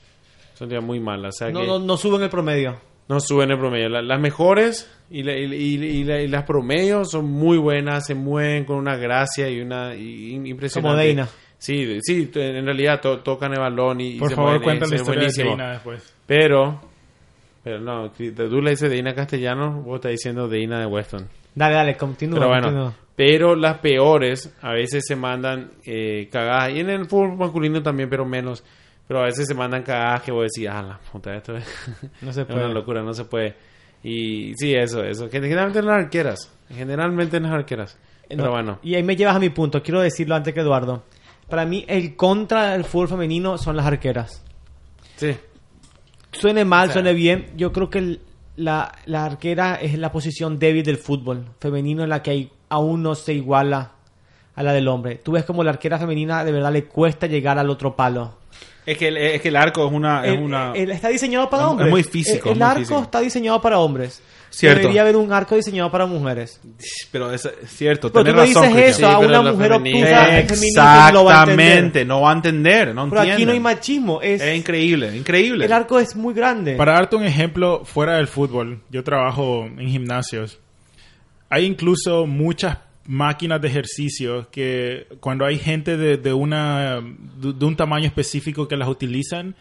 Son 0.54 0.68
tías 0.68 0.82
muy 0.82 0.98
malas. 1.00 1.36
O 1.36 1.38
sea 1.38 1.50
No, 1.50 1.60
que 1.60 1.66
no, 1.66 1.78
no 1.78 1.96
suben 1.96 2.22
el 2.22 2.28
promedio. 2.28 2.76
No 3.08 3.20
suben 3.20 3.50
el 3.50 3.58
promedio. 3.58 3.88
La- 3.88 4.02
las 4.02 4.20
mejores 4.20 4.90
y, 5.10 5.22
la- 5.22 5.36
y- 5.36 5.44
y- 5.54 5.84
y 5.84 6.04
la- 6.04 6.20
y 6.22 6.28
las 6.28 6.44
promedios 6.44 7.10
son 7.10 7.26
muy 7.30 7.58
buenas, 7.58 8.06
se 8.06 8.14
mueven 8.14 8.64
con 8.64 8.76
una 8.76 8.96
gracia 8.96 9.48
y 9.48 9.60
una 9.60 9.94
impresionante. 9.94 10.80
Como 10.88 10.96
Deina. 10.96 11.28
Sí, 11.58 11.98
sí, 12.02 12.30
en 12.34 12.64
realidad 12.66 13.00
to- 13.00 13.20
tocan 13.20 13.52
el 13.52 13.60
balón 13.60 14.00
y, 14.00 14.18
Por 14.18 14.28
se 14.28 14.34
favor, 14.34 14.60
mueven, 14.60 14.82
es- 14.82 14.90
la 14.90 14.96
es 14.96 15.02
historia 15.02 15.28
de. 15.28 15.42
Deina 15.44 15.70
después. 15.72 16.14
Pero, 16.26 16.80
pero 17.64 17.80
no, 17.80 18.10
tú 18.10 18.60
le 18.60 18.70
dices 18.70 18.90
Deina 18.90 19.14
castellano, 19.14 19.82
vos 19.82 19.96
estás 19.96 20.10
diciendo 20.12 20.48
Deina 20.48 20.78
de 20.80 20.86
Weston. 20.86 21.28
Dale, 21.54 21.74
dale, 21.74 21.96
continúa. 21.96 22.38
Pero 22.38 22.48
bueno, 22.48 22.62
continúa. 22.66 22.94
pero 23.16 23.56
las 23.56 23.78
peores 23.78 24.54
a 24.60 24.72
veces 24.72 25.04
se 25.06 25.16
mandan 25.16 25.70
eh, 25.86 26.28
cagadas. 26.30 26.74
Y 26.74 26.80
en 26.80 26.90
el 26.90 27.06
fútbol 27.06 27.36
masculino 27.38 27.82
también, 27.82 28.10
pero 28.10 28.26
menos. 28.26 28.62
Pero 29.08 29.20
a 29.20 29.24
veces 29.26 29.46
se 29.46 29.54
mandan 29.54 29.82
cagadas 29.82 30.22
que 30.22 30.32
vos 30.32 30.46
decís, 30.52 30.68
ah, 30.70 30.82
la 30.82 30.98
puta, 31.12 31.34
esto 31.34 31.56
es, 31.56 31.64
No 32.22 32.32
se 32.32 32.40
es 32.42 32.46
puede. 32.46 32.64
una 32.64 32.74
locura, 32.74 33.02
no 33.02 33.14
se 33.14 33.24
puede. 33.24 33.54
Y 34.02 34.52
sí, 34.56 34.74
eso, 34.74 35.02
eso. 35.04 35.28
Generalmente 35.30 35.78
en 35.80 35.86
las 35.86 35.96
arqueras. 36.04 36.52
Generalmente 36.68 37.36
en 37.36 37.44
las 37.44 37.52
arqueras. 37.52 37.98
Pero 38.28 38.44
No, 38.44 38.50
bueno. 38.50 38.78
Y 38.82 38.94
ahí 38.96 39.02
me 39.02 39.16
llevas 39.16 39.36
a 39.36 39.40
mi 39.40 39.50
punto. 39.50 39.82
Quiero 39.82 40.00
decirlo 40.00 40.34
antes 40.34 40.52
que 40.52 40.60
Eduardo. 40.60 41.04
Para 41.48 41.64
mí, 41.64 41.84
el 41.88 42.16
contra 42.16 42.72
del 42.72 42.84
fútbol 42.84 43.08
femenino 43.08 43.56
son 43.58 43.76
las 43.76 43.86
arqueras. 43.86 44.44
Sí. 45.16 45.36
Suene 46.32 46.64
mal, 46.64 46.84
O 46.84 46.92
sea- 46.92 46.94
suene 46.94 47.14
bien. 47.14 47.52
Yo 47.56 47.72
creo 47.72 47.88
que 47.88 47.98
el- 47.98 48.20
la, 48.56 48.92
la 49.06 49.24
arquera 49.24 49.76
es 49.76 49.96
la 49.98 50.10
posición 50.10 50.58
débil 50.58 50.82
del 50.82 50.96
fútbol 50.98 51.44
femenino 51.60 52.02
en 52.02 52.08
la 52.10 52.22
que 52.22 52.30
hay- 52.32 52.50
aún 52.68 53.02
no 53.02 53.14
se 53.14 53.32
iguala 53.34 53.92
a 54.54 54.62
la 54.62 54.72
del 54.72 54.88
hombre. 54.88 55.16
Tú 55.16 55.32
ves 55.32 55.44
como 55.44 55.62
la 55.62 55.70
arquera 55.70 55.98
femenina 55.98 56.44
de 56.44 56.52
verdad 56.52 56.72
le 56.72 56.84
cuesta 56.84 57.26
llegar 57.26 57.58
al 57.58 57.70
otro 57.70 57.94
palo. 57.94 58.38
Es 58.86 58.96
que 58.96 59.08
el, 59.08 59.16
es 59.16 59.42
que 59.42 59.48
el 59.48 59.56
arco 59.56 59.84
es 59.86 59.92
una... 59.92 60.24
Es 60.24 60.32
El- 60.34 60.38
una 60.38 60.72
el- 60.74 60.90
está 60.92 61.08
diseñado 61.08 61.50
para 61.50 61.64
es- 61.64 61.68
hombres. 61.70 61.86
es 61.88 61.90
muy 61.90 62.02
físico, 62.04 62.50
El, 62.50 62.50
es 62.50 62.52
el 62.52 62.58
muy 62.58 62.66
arco 62.68 62.78
físico. 62.80 63.02
está 63.02 63.20
diseñado 63.20 63.60
para 63.60 63.78
hombres. 63.80 64.22
Cierto. 64.48 64.78
Debería 64.80 65.02
haber 65.02 65.16
un 65.16 65.32
arco 65.32 65.54
diseñado 65.56 65.90
para 65.90 66.06
mujeres. 66.06 66.60
Pero 67.10 67.30
es, 67.32 67.46
cierto, 67.66 68.10
Pero 68.12 68.24
tú 68.24 68.30
tenés 68.30 68.54
razón. 68.54 68.68
dices 68.68 68.84
Cristian. 68.84 69.10
eso 69.10 69.16
a 69.18 69.20
Sí, 69.20 69.26
una 69.26 69.42
mujer 69.52 69.72
obtusa. 69.72 70.38
Exactamente, 70.38 72.04
no 72.04 72.20
va 72.22 72.30
a 72.30 72.34
entender, 72.34 72.94
no 72.94 73.08
Pero 73.10 73.20
aquí 73.22 73.44
no 73.44 73.52
hay 73.52 73.60
machismo. 73.60 74.20
Es, 74.22 74.40
Es 74.40 74.56
increíble, 74.56 75.16
increíble. 75.16 75.64
el 75.64 75.72
arco 75.72 75.98
es 75.98 76.14
muy 76.16 76.34
grande. 76.34 76.76
Para 76.76 76.92
darte 76.94 77.16
un 77.16 77.24
ejemplo 77.24 77.82
fuera 77.84 78.16
del 78.16 78.28
fútbol, 78.28 78.80
yo 78.90 79.02
trabajo 79.04 79.66
en 79.66 79.88
gimnasios. 79.88 80.58
Hay 81.50 81.64
incluso 81.64 82.26
muchas 82.26 82.78
máquinas 83.06 83.60
de 83.60 83.68
ejercicio 83.68 84.50
que 84.50 85.06
cuando 85.20 85.44
hay 85.44 85.58
gente 85.58 85.96
de, 85.96 86.16
de 86.16 86.32
una 86.32 87.00
de, 87.36 87.52
de 87.52 87.64
un 87.64 87.76
tamaño 87.76 88.06
específico 88.06 88.68
que 88.68 88.76
las 88.76 88.88
utilizan, 88.88 89.54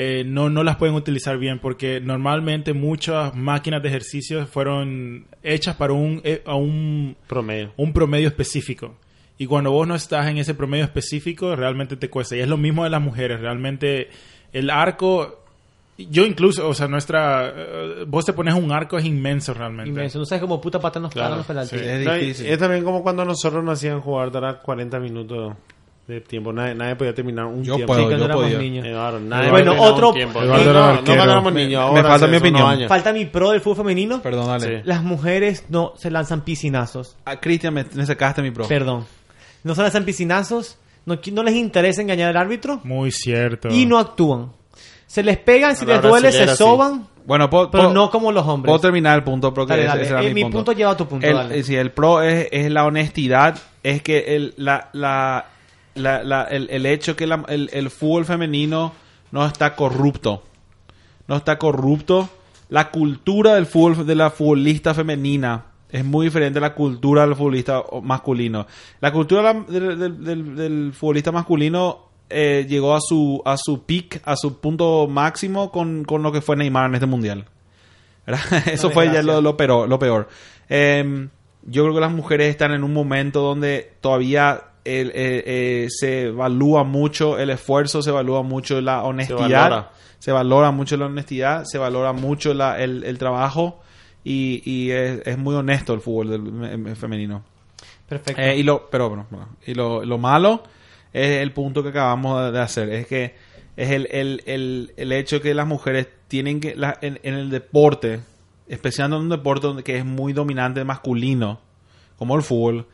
eh, 0.00 0.22
no, 0.24 0.48
no 0.48 0.62
las 0.62 0.76
pueden 0.76 0.94
utilizar 0.94 1.38
bien 1.38 1.58
porque 1.58 2.00
normalmente 2.00 2.72
muchas 2.72 3.34
máquinas 3.34 3.82
de 3.82 3.88
ejercicio 3.88 4.46
fueron 4.46 5.26
hechas 5.42 5.74
para 5.74 5.92
un, 5.92 6.20
eh, 6.22 6.40
a 6.46 6.54
un, 6.54 7.16
Promedio. 7.26 7.72
un 7.76 7.92
promedio 7.92 8.28
específico. 8.28 8.94
Y 9.38 9.46
cuando 9.46 9.72
vos 9.72 9.88
no 9.88 9.96
estás 9.96 10.28
en 10.28 10.38
ese 10.38 10.54
promedio 10.54 10.84
específico, 10.84 11.56
realmente 11.56 11.96
te 11.96 12.10
cuesta. 12.10 12.36
Y 12.36 12.40
es 12.40 12.48
lo 12.48 12.56
mismo 12.56 12.84
de 12.84 12.90
las 12.90 13.02
mujeres. 13.02 13.40
Realmente 13.40 14.08
el 14.52 14.70
arco, 14.70 15.44
yo 15.98 16.24
incluso, 16.24 16.68
o 16.68 16.74
sea, 16.74 16.86
nuestra, 16.88 17.48
eh, 17.54 18.04
vos 18.06 18.24
te 18.24 18.32
pones 18.32 18.54
un 18.54 18.70
arco 18.72 18.98
es 18.98 19.04
inmenso 19.04 19.52
realmente. 19.54 19.90
Inmenso. 19.90 20.18
No 20.18 20.24
sabes 20.24 20.42
cómo 20.42 20.60
puta 20.60 20.78
pata 20.78 21.00
nos 21.00 21.12
Claro, 21.12 21.36
los 21.36 21.46
penaltis. 21.46 21.78
sí. 21.80 21.84
Es 21.86 22.00
difícil. 22.04 22.46
Es 22.46 22.58
también 22.58 22.84
como 22.84 23.02
cuando 23.02 23.24
nosotros 23.24 23.64
nos 23.64 23.78
hacían 23.78 24.00
jugar, 24.00 24.30
dará 24.30 24.60
40 24.60 25.00
minutos 25.00 25.54
de 26.06 26.20
tiempo. 26.22 26.52
Nadie, 26.52 26.74
nadie 26.74 26.96
podía 26.96 27.12
terminar 27.14 27.46
un 27.46 27.62
Yo 27.64 27.74
tiempo. 27.74 27.92
puedo, 27.92 28.08
Sí, 28.10 28.16
yo 28.16 28.28
podía. 28.30 28.58
niños. 28.58 28.86
Eduardo, 28.86 29.20
nadie 29.20 29.50
Bueno, 29.50 29.74
otro- 29.78 30.12
tiempo. 30.12 30.40
Eduardo 30.42 30.72
no, 30.72 31.42
no, 31.42 31.50
Me- 31.50 31.64
niños. 31.66 31.92
me 31.92 32.02
falta 32.02 32.26
mi 32.28 32.36
opinión. 32.38 32.88
Falta 32.88 33.12
mi 33.12 33.26
pro 33.26 33.50
del 33.50 33.60
fútbol 33.60 33.78
femenino. 33.78 34.22
Perdón, 34.22 34.46
dale. 34.46 34.78
Sí. 34.78 34.82
Las 34.86 35.02
mujeres 35.02 35.64
no 35.68 35.92
se 35.96 36.10
lanzan 36.10 36.42
piscinazos. 36.44 37.16
Ah, 37.24 37.38
Cristian, 37.40 37.74
me, 37.74 37.84
me 37.92 38.06
sacaste 38.06 38.40
mi 38.40 38.50
pro. 38.52 38.66
Perdón. 38.68 39.04
No 39.64 39.74
se 39.74 39.82
lanzan 39.82 40.04
piscinazos. 40.04 40.78
No, 41.04 41.18
no 41.32 41.42
les 41.42 41.54
interesa 41.56 42.00
engañar 42.02 42.30
al 42.30 42.36
árbitro. 42.36 42.80
Muy 42.84 43.10
cierto. 43.10 43.68
Y 43.70 43.84
no 43.84 43.98
actúan. 43.98 44.52
Se 45.08 45.22
les 45.24 45.38
pegan, 45.38 45.74
si 45.74 45.84
les 45.86 46.00
duele, 46.00 46.30
se 46.30 46.54
soban. 46.54 47.08
Bueno, 47.26 47.50
puedo, 47.50 47.70
Pero 47.70 47.92
no 47.92 48.10
como 48.10 48.30
los 48.30 48.46
hombres. 48.46 48.70
puedo 48.70 48.80
terminar 48.80 49.18
el 49.18 49.24
punto 49.24 49.52
porque 49.52 49.72
Dale, 49.72 49.82
ese- 49.82 49.88
dale. 49.88 50.02
ese 50.02 50.12
era 50.12 50.22
Eh, 50.22 50.32
mi, 50.34 50.42
punto. 50.42 50.58
punto 50.58 50.72
lleva 50.72 50.90
a 50.92 50.96
tu 50.96 51.06
punto, 51.06 51.26
El, 51.26 51.34
dale. 51.34 51.58
eh, 51.58 51.62
sí, 51.62 51.74
el 51.76 51.90
pro 51.90 52.22
es, 52.22 52.46
es 52.52 52.70
la 52.70 52.84
honestidad, 52.86 53.58
es 53.82 54.00
que 54.02 54.36
el, 54.36 54.54
la, 54.56 54.88
la, 54.92 55.46
la- 55.94 56.22
la- 56.22 56.44
el, 56.44 56.68
el 56.70 56.86
hecho 56.86 57.16
que 57.16 57.26
la- 57.26 57.44
el, 57.48 57.68
el 57.72 57.90
fútbol 57.90 58.24
femenino 58.24 58.92
no 59.32 59.44
está 59.44 59.74
corrupto. 59.76 60.42
No 61.26 61.36
está 61.36 61.58
corrupto. 61.58 62.28
La 62.70 62.90
cultura 62.90 63.54
del 63.54 63.66
fútbol 63.66 64.06
de 64.06 64.14
la 64.14 64.30
futbolista 64.30 64.94
femenina 64.94 65.64
es 65.90 66.04
muy 66.04 66.26
diferente 66.26 66.58
a 66.58 66.62
la 66.62 66.74
cultura 66.74 67.26
del 67.26 67.34
futbolista 67.34 67.82
masculino. 68.02 68.66
La 69.00 69.10
cultura 69.12 69.52
del- 69.54 69.98
del- 70.24 70.54
del 70.56 70.92
futbolista 70.94 71.32
masculino 71.32 72.07
eh, 72.30 72.66
llegó 72.68 72.94
a 72.94 73.00
su 73.00 73.42
a 73.44 73.56
su 73.56 73.84
peak, 73.84 74.20
a 74.24 74.36
su 74.36 74.60
punto 74.60 75.06
máximo 75.08 75.70
con, 75.70 76.04
con 76.04 76.22
lo 76.22 76.32
que 76.32 76.40
fue 76.40 76.56
Neymar 76.56 76.86
en 76.88 76.94
este 76.94 77.06
mundial. 77.06 77.44
¿verdad? 78.26 78.40
Eso 78.72 78.90
fue 78.90 79.06
ya 79.12 79.22
lo, 79.22 79.40
lo 79.40 79.56
peor. 79.56 79.88
Lo 79.88 79.98
peor. 79.98 80.28
Em, 80.68 81.30
yo 81.62 81.82
creo 81.84 81.94
que 81.94 82.00
las 82.00 82.12
mujeres 82.12 82.50
están 82.50 82.72
en 82.72 82.84
un 82.84 82.92
momento 82.92 83.40
donde 83.40 83.92
todavía 84.00 84.62
el- 84.84 85.08
eh, 85.14 85.42
eh, 85.46 85.86
se 85.90 86.26
evalúa 86.28 86.84
mucho 86.84 87.38
el 87.38 87.50
esfuerzo, 87.50 88.02
se 88.02 88.10
evalúa 88.10 88.42
mucho 88.42 88.80
la 88.80 89.02
honestidad, 89.02 89.40
valora. 89.70 89.90
se 90.18 90.32
valora 90.32 90.70
mucho 90.70 90.96
la 90.96 91.06
honestidad, 91.06 91.64
se 91.64 91.78
valora 91.78 92.12
mucho 92.12 92.52
la- 92.54 92.78
el, 92.78 93.04
el 93.04 93.18
trabajo 93.18 93.80
y, 94.24 94.62
y 94.64 94.90
es, 94.90 95.22
es 95.26 95.38
muy 95.38 95.54
honesto 95.54 95.94
el 95.94 96.00
fútbol 96.00 96.28
del- 96.30 96.64
em, 96.72 96.96
femenino. 96.96 97.42
Perfecto. 98.08 98.40
Eh, 98.40 98.56
y 98.58 98.62
lo, 98.62 98.88
pero, 98.90 99.08
bueno, 99.10 99.26
y 99.66 99.74
lo, 99.74 100.04
lo 100.04 100.16
malo 100.18 100.62
es 101.12 101.40
el 101.42 101.52
punto 101.52 101.82
que 101.82 101.88
acabamos 101.90 102.52
de- 102.52 102.60
hacer. 102.60 102.90
Es 102.90 103.06
que 103.06 103.34
es 103.76 103.90
el, 103.90 104.08
el, 104.10 104.42
el, 104.46 104.92
el 104.96 105.12
hecho 105.12 105.40
que 105.40 105.54
las 105.54 105.66
mujeres 105.66 106.08
tienen 106.28 106.60
que, 106.60 106.74
la- 106.76 106.98
en, 107.00 107.18
en 107.22 107.34
el 107.34 107.50
deporte, 107.50 108.20
especialmente 108.68 109.16
en 109.18 109.22
un 109.24 109.28
deporte 109.28 109.66
donde, 109.66 109.82
que 109.84 109.96
es 109.98 110.04
muy 110.04 110.32
dominante 110.32 110.84
masculino, 110.84 111.60
como 112.18 112.34
el 112.36 112.42
fútbol, 112.42 112.86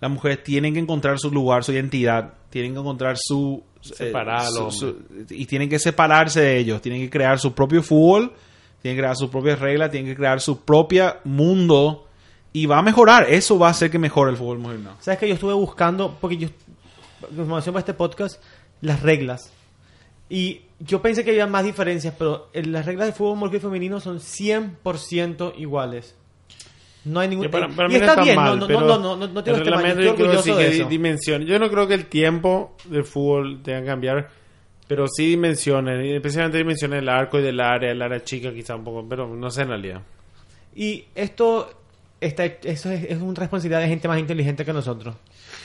las 0.00 0.10
mujeres 0.10 0.42
tienen 0.42 0.72
que 0.74 0.80
encontrar 0.80 1.18
su 1.18 1.30
lugar, 1.30 1.62
su 1.62 1.72
identidad, 1.72 2.32
tienen 2.48 2.72
que 2.72 2.80
encontrar 2.80 3.16
su... 3.18 3.62
eh, 3.82 3.94
Separar 3.94 4.46
su- 4.46 4.70
su- 4.70 4.96
y 5.30 5.44
tienen 5.46 5.68
que 5.68 5.78
separarse 5.78 6.40
de 6.40 6.58
ellos, 6.58 6.80
tienen 6.80 7.02
que 7.02 7.10
crear 7.10 7.38
su 7.38 7.52
propio 7.54 7.82
fútbol, 7.82 8.32
tienen 8.80 8.96
que 8.96 9.02
crear 9.02 9.16
sus 9.16 9.28
propias 9.28 9.58
reglas, 9.58 9.90
tienen 9.90 10.10
que 10.10 10.16
crear 10.16 10.40
su 10.40 10.60
propio 10.64 11.16
mundo 11.24 12.06
y 12.52 12.64
va 12.64 12.78
a 12.78 12.82
mejorar. 12.82 13.26
Eso 13.28 13.58
va 13.58 13.68
a 13.68 13.70
hacer 13.72 13.90
que 13.90 13.98
mejore 13.98 14.30
el 14.30 14.38
fútbol 14.38 14.58
masculino. 14.58 14.96
¿Sabes 15.00 15.20
que 15.20 15.28
yo 15.28 15.34
estuve 15.34 15.52
buscando, 15.52 16.16
porque 16.18 16.38
yo, 16.38 16.48
información 17.30 17.72
para 17.72 17.80
este 17.80 17.94
podcast, 17.94 18.42
las 18.80 19.02
reglas. 19.02 19.52
Y 20.28 20.62
yo 20.78 21.02
pensé 21.02 21.24
que 21.24 21.30
había 21.30 21.46
más 21.46 21.64
diferencias, 21.64 22.14
pero 22.16 22.48
eh, 22.52 22.64
las 22.64 22.86
reglas 22.86 23.08
de 23.08 23.12
fútbol 23.12 23.36
masculino 23.36 23.58
y 23.58 23.60
femenino 23.60 24.00
son 24.00 24.20
100% 24.20 25.54
iguales. 25.58 26.16
No 27.04 27.20
hay 27.20 27.28
ningún... 27.28 27.50
Para, 27.50 27.68
para 27.68 27.88
y 27.88 27.92
mí 27.92 27.98
no 27.98 28.04
está 28.04 28.12
está 28.12 28.22
bien, 28.22 28.36
mal, 28.36 28.58
no, 28.58 28.68
no, 28.68 28.80
no, 28.80 28.98
no, 28.98 29.16
no, 29.16 29.28
no 29.28 29.44
tengo 29.44 29.56
el 29.56 29.62
este 29.62 29.70
reglamento 29.70 30.02
yo 30.02 30.14
creo 30.14 30.42
sí 30.42 30.52
que 30.52 30.84
dimensión. 30.84 31.42
Yo 31.46 31.58
no 31.58 31.70
creo 31.70 31.88
que 31.88 31.94
el 31.94 32.06
tiempo 32.06 32.76
del 32.84 33.04
fútbol 33.04 33.62
tenga 33.62 33.80
que 33.80 33.86
cambiar, 33.86 34.28
pero 34.86 35.06
sí 35.08 35.26
dimensiones, 35.30 36.14
especialmente 36.14 36.58
dimensiones 36.58 37.00
del 37.00 37.08
arco 37.08 37.38
y 37.38 37.42
del 37.42 37.58
área, 37.58 37.90
el 37.90 38.00
área 38.00 38.22
chica 38.22 38.52
quizá 38.52 38.76
un 38.76 38.84
poco, 38.84 39.06
pero 39.08 39.26
no 39.26 39.50
sé 39.50 39.62
en 39.62 39.68
realidad. 39.68 40.02
Y 40.74 41.06
esto, 41.14 41.70
está, 42.20 42.44
eso 42.44 42.90
es, 42.90 43.04
es 43.04 43.20
una 43.20 43.34
responsabilidad 43.34 43.80
de 43.80 43.88
gente 43.88 44.06
más 44.06 44.20
inteligente 44.20 44.64
que 44.64 44.72
nosotros. 44.72 45.16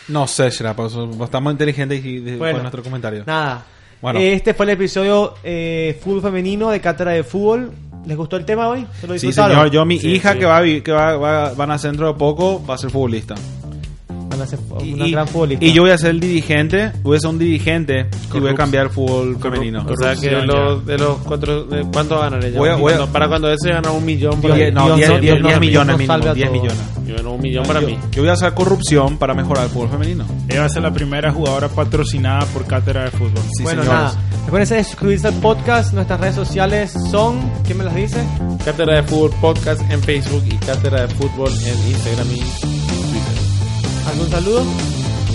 No 0.07 0.27
sé, 0.27 0.49
Shra, 0.51 0.75
pero 0.75 0.87
eso- 0.87 1.09
estamos 1.23 1.51
inteligentes 1.51 2.03
y 2.05 2.19
de- 2.19 2.37
Bueno. 2.37 2.55
fue 2.55 2.61
nuestro 2.63 2.83
comentario. 2.83 3.23
Nada. 3.25 3.65
Bueno. 4.01 4.19
Este 4.19 4.53
fue 4.53 4.65
el 4.65 4.71
episodio 4.71 5.33
eh, 5.43 5.99
fútbol 6.03 6.21
femenino 6.21 6.69
de 6.69 6.79
Cátedra 6.79 7.11
de 7.13 7.23
Fútbol. 7.23 7.71
¿Les 8.05 8.15
gustó 8.15 8.35
el 8.37 8.45
tema 8.45 8.67
hoy? 8.67 8.85
¿Se 9.01 9.07
lo 9.07 9.17
Sí, 9.17 9.31
señor. 9.33 9.71
Yo, 9.71 9.83
mi 9.83 9.97
Sí, 9.97 10.09
hija 10.11 10.33
sí. 10.33 10.39
que 10.39 10.45
va 10.45 10.61
que 10.63 10.91
va, 10.91 11.17
va, 11.17 11.53
va 11.53 11.63
a 11.63 11.67
nacer 11.67 11.89
dentro 11.91 12.07
de 12.13 12.13
poco 12.19 12.63
va 12.63 12.75
a 12.75 12.77
ser 12.77 12.91
futbolista. 12.91 13.33
Bueno, 14.35 14.39
van 14.39 14.41
a 14.41 14.47
ser 14.47 14.59
Y, 14.87 14.93
una 14.93 15.07
y- 15.07 15.11
gran 15.11 15.27
futbolista. 15.27 15.65
y 15.65 15.73
yo 15.73 15.81
voy 15.83 15.91
a 15.91 15.97
ser 15.97 16.09
el 16.11 16.19
dirigente, 16.19 16.91
voy 17.03 17.17
a 17.17 17.19
ser 17.19 17.29
un 17.29 17.39
dirigente 17.39 18.07
y 18.33 18.39
voy 18.39 18.49
a 18.51 18.55
cambiar 18.55 18.85
el 18.85 18.89
fútbol 18.91 19.37
femenino. 19.39 19.85
O 19.89 19.95
sea 19.95 20.15
que 20.15 20.31
los, 20.31 20.85
de 20.85 20.97
los 20.97 21.17
cuatro, 21.19 21.63
de 21.65 21.85
¿cuánto 21.91 22.19
ganaré 22.19 22.51
ya? 22.51 22.59
Voy 22.59 22.69
a- 22.69 22.75
voy 22.75 22.93
a- 22.93 22.97
Cuando- 22.97 23.13
para 23.13 23.27
cuando 23.27 23.51
ese 23.51 23.69
gana 23.69 23.91
un 23.91 24.05
millón 24.05 24.41
para 24.41 24.55
Diez- 24.55 24.69
mí. 24.69 24.75
no, 24.75 24.85
Dios 24.87 24.97
10 24.97 25.09
nos- 25.09 25.21
Dios 25.21 25.39
nos- 25.41 25.59
millones 25.59 25.87
nos 25.87 25.97
mínimo, 25.97 26.13
salve 26.13 26.29
a 26.29 26.33
10 26.33 26.49
todos. 26.49 26.61
millones. 26.61 26.83
Yo 27.07 27.15
gano 27.15 27.31
un 27.33 27.41
millón 27.41 27.65
para 27.67 27.81
mí. 27.81 27.97
Yo 28.11 28.21
voy 28.23 28.29
a 28.29 28.33
hacer 28.33 28.53
corrupción 28.55 29.17
para 29.17 29.33
mejorar 29.35 29.65
el 29.65 29.69
fútbol 29.69 29.89
femenino. 29.89 30.25
Ella 30.49 30.61
va 30.61 30.65
a 30.65 30.69
ser 30.69 30.81
la 30.81 30.91
primera 30.91 31.31
jugadora 31.31 31.67
patrocinada 31.69 32.45
por 32.47 32.65
Cátedra 32.65 33.03
de 33.05 33.11
Fútbol. 33.11 33.43
Sí, 33.55 33.63
bueno, 33.63 33.83
señores. 33.83 34.03
nada. 34.03 34.21
Recuerden 34.45 34.77
de 34.77 34.83
suscribirse 34.83 35.27
al 35.27 35.33
podcast. 35.35 35.93
Nuestras 35.93 36.19
redes 36.19 36.35
sociales 36.35 36.93
son. 37.11 37.39
¿Quién 37.63 37.77
me 37.77 37.83
las 37.83 37.95
dice? 37.95 38.17
Cátedra 38.63 38.95
de 38.95 39.03
Fútbol 39.03 39.31
Podcast 39.39 39.81
en 39.91 40.01
Facebook 40.01 40.43
y 40.45 40.55
Cátedra 40.57 41.01
de 41.05 41.13
Fútbol 41.15 41.51
en 41.51 41.91
Instagram 41.91 42.27
y 42.31 42.39
Twitter. 42.39 42.84
¿Algún 44.15 44.31
saludo? 44.31 44.63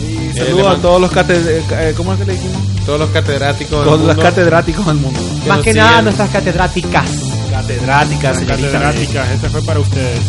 Y 0.00 0.38
Eh, 0.38 0.44
saludo 0.46 0.68
a 0.70 0.76
todos 0.76 1.00
los 1.00 1.10
catedráticos. 1.10 1.96
¿Cómo 1.96 2.12
es 2.14 2.18
que 2.20 2.24
le 2.26 2.32
dijimos? 2.32 2.62
Todos 2.86 3.00
los 3.00 3.10
catedráticos 3.10 3.84
Todos 3.84 3.98
los 4.00 4.06
mundo 4.08 4.22
catedráticos 4.22 4.86
del 4.86 4.96
mundo. 4.96 5.20
que 5.42 5.48
Más 5.48 5.60
que 5.60 5.74
nada, 5.74 5.88
siguen. 5.90 6.04
nuestras 6.04 6.30
catedráticas. 6.30 7.04
Catedráticas, 7.50 8.36
señorita. 8.38 8.56
Catedráticas, 8.70 9.30
este 9.30 9.48
fue 9.50 9.62
para 9.62 9.80
ustedes. 9.80 10.20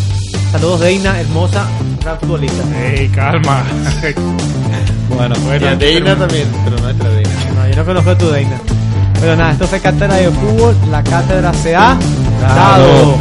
Saludos, 0.51 0.79
Deina, 0.81 1.19
hermosa, 1.21 1.65
gran 2.01 2.19
futbolista. 2.19 2.63
Ey, 2.77 3.07
calma. 3.09 3.63
Bueno, 5.15 5.35
Y 5.61 5.65
a 5.65 5.75
Deina 5.75 6.15
también, 6.17 6.47
pero 6.65 6.77
nuestra 6.79 7.09
Deina. 7.09 7.29
No, 7.55 7.69
yo 7.69 7.75
no 7.77 7.85
conozco 7.85 8.09
a 8.11 8.17
tu 8.17 8.29
Deina. 8.29 8.57
Pero 9.21 9.35
nada, 9.35 9.51
esto 9.53 9.67
fue 9.67 9.79
Cátedra 9.79 10.15
de 10.15 10.29
Fútbol. 10.31 10.75
La 10.89 11.03
cátedra 11.03 11.53
se 11.53 11.75
ha 11.75 11.97
dado. 12.41 13.15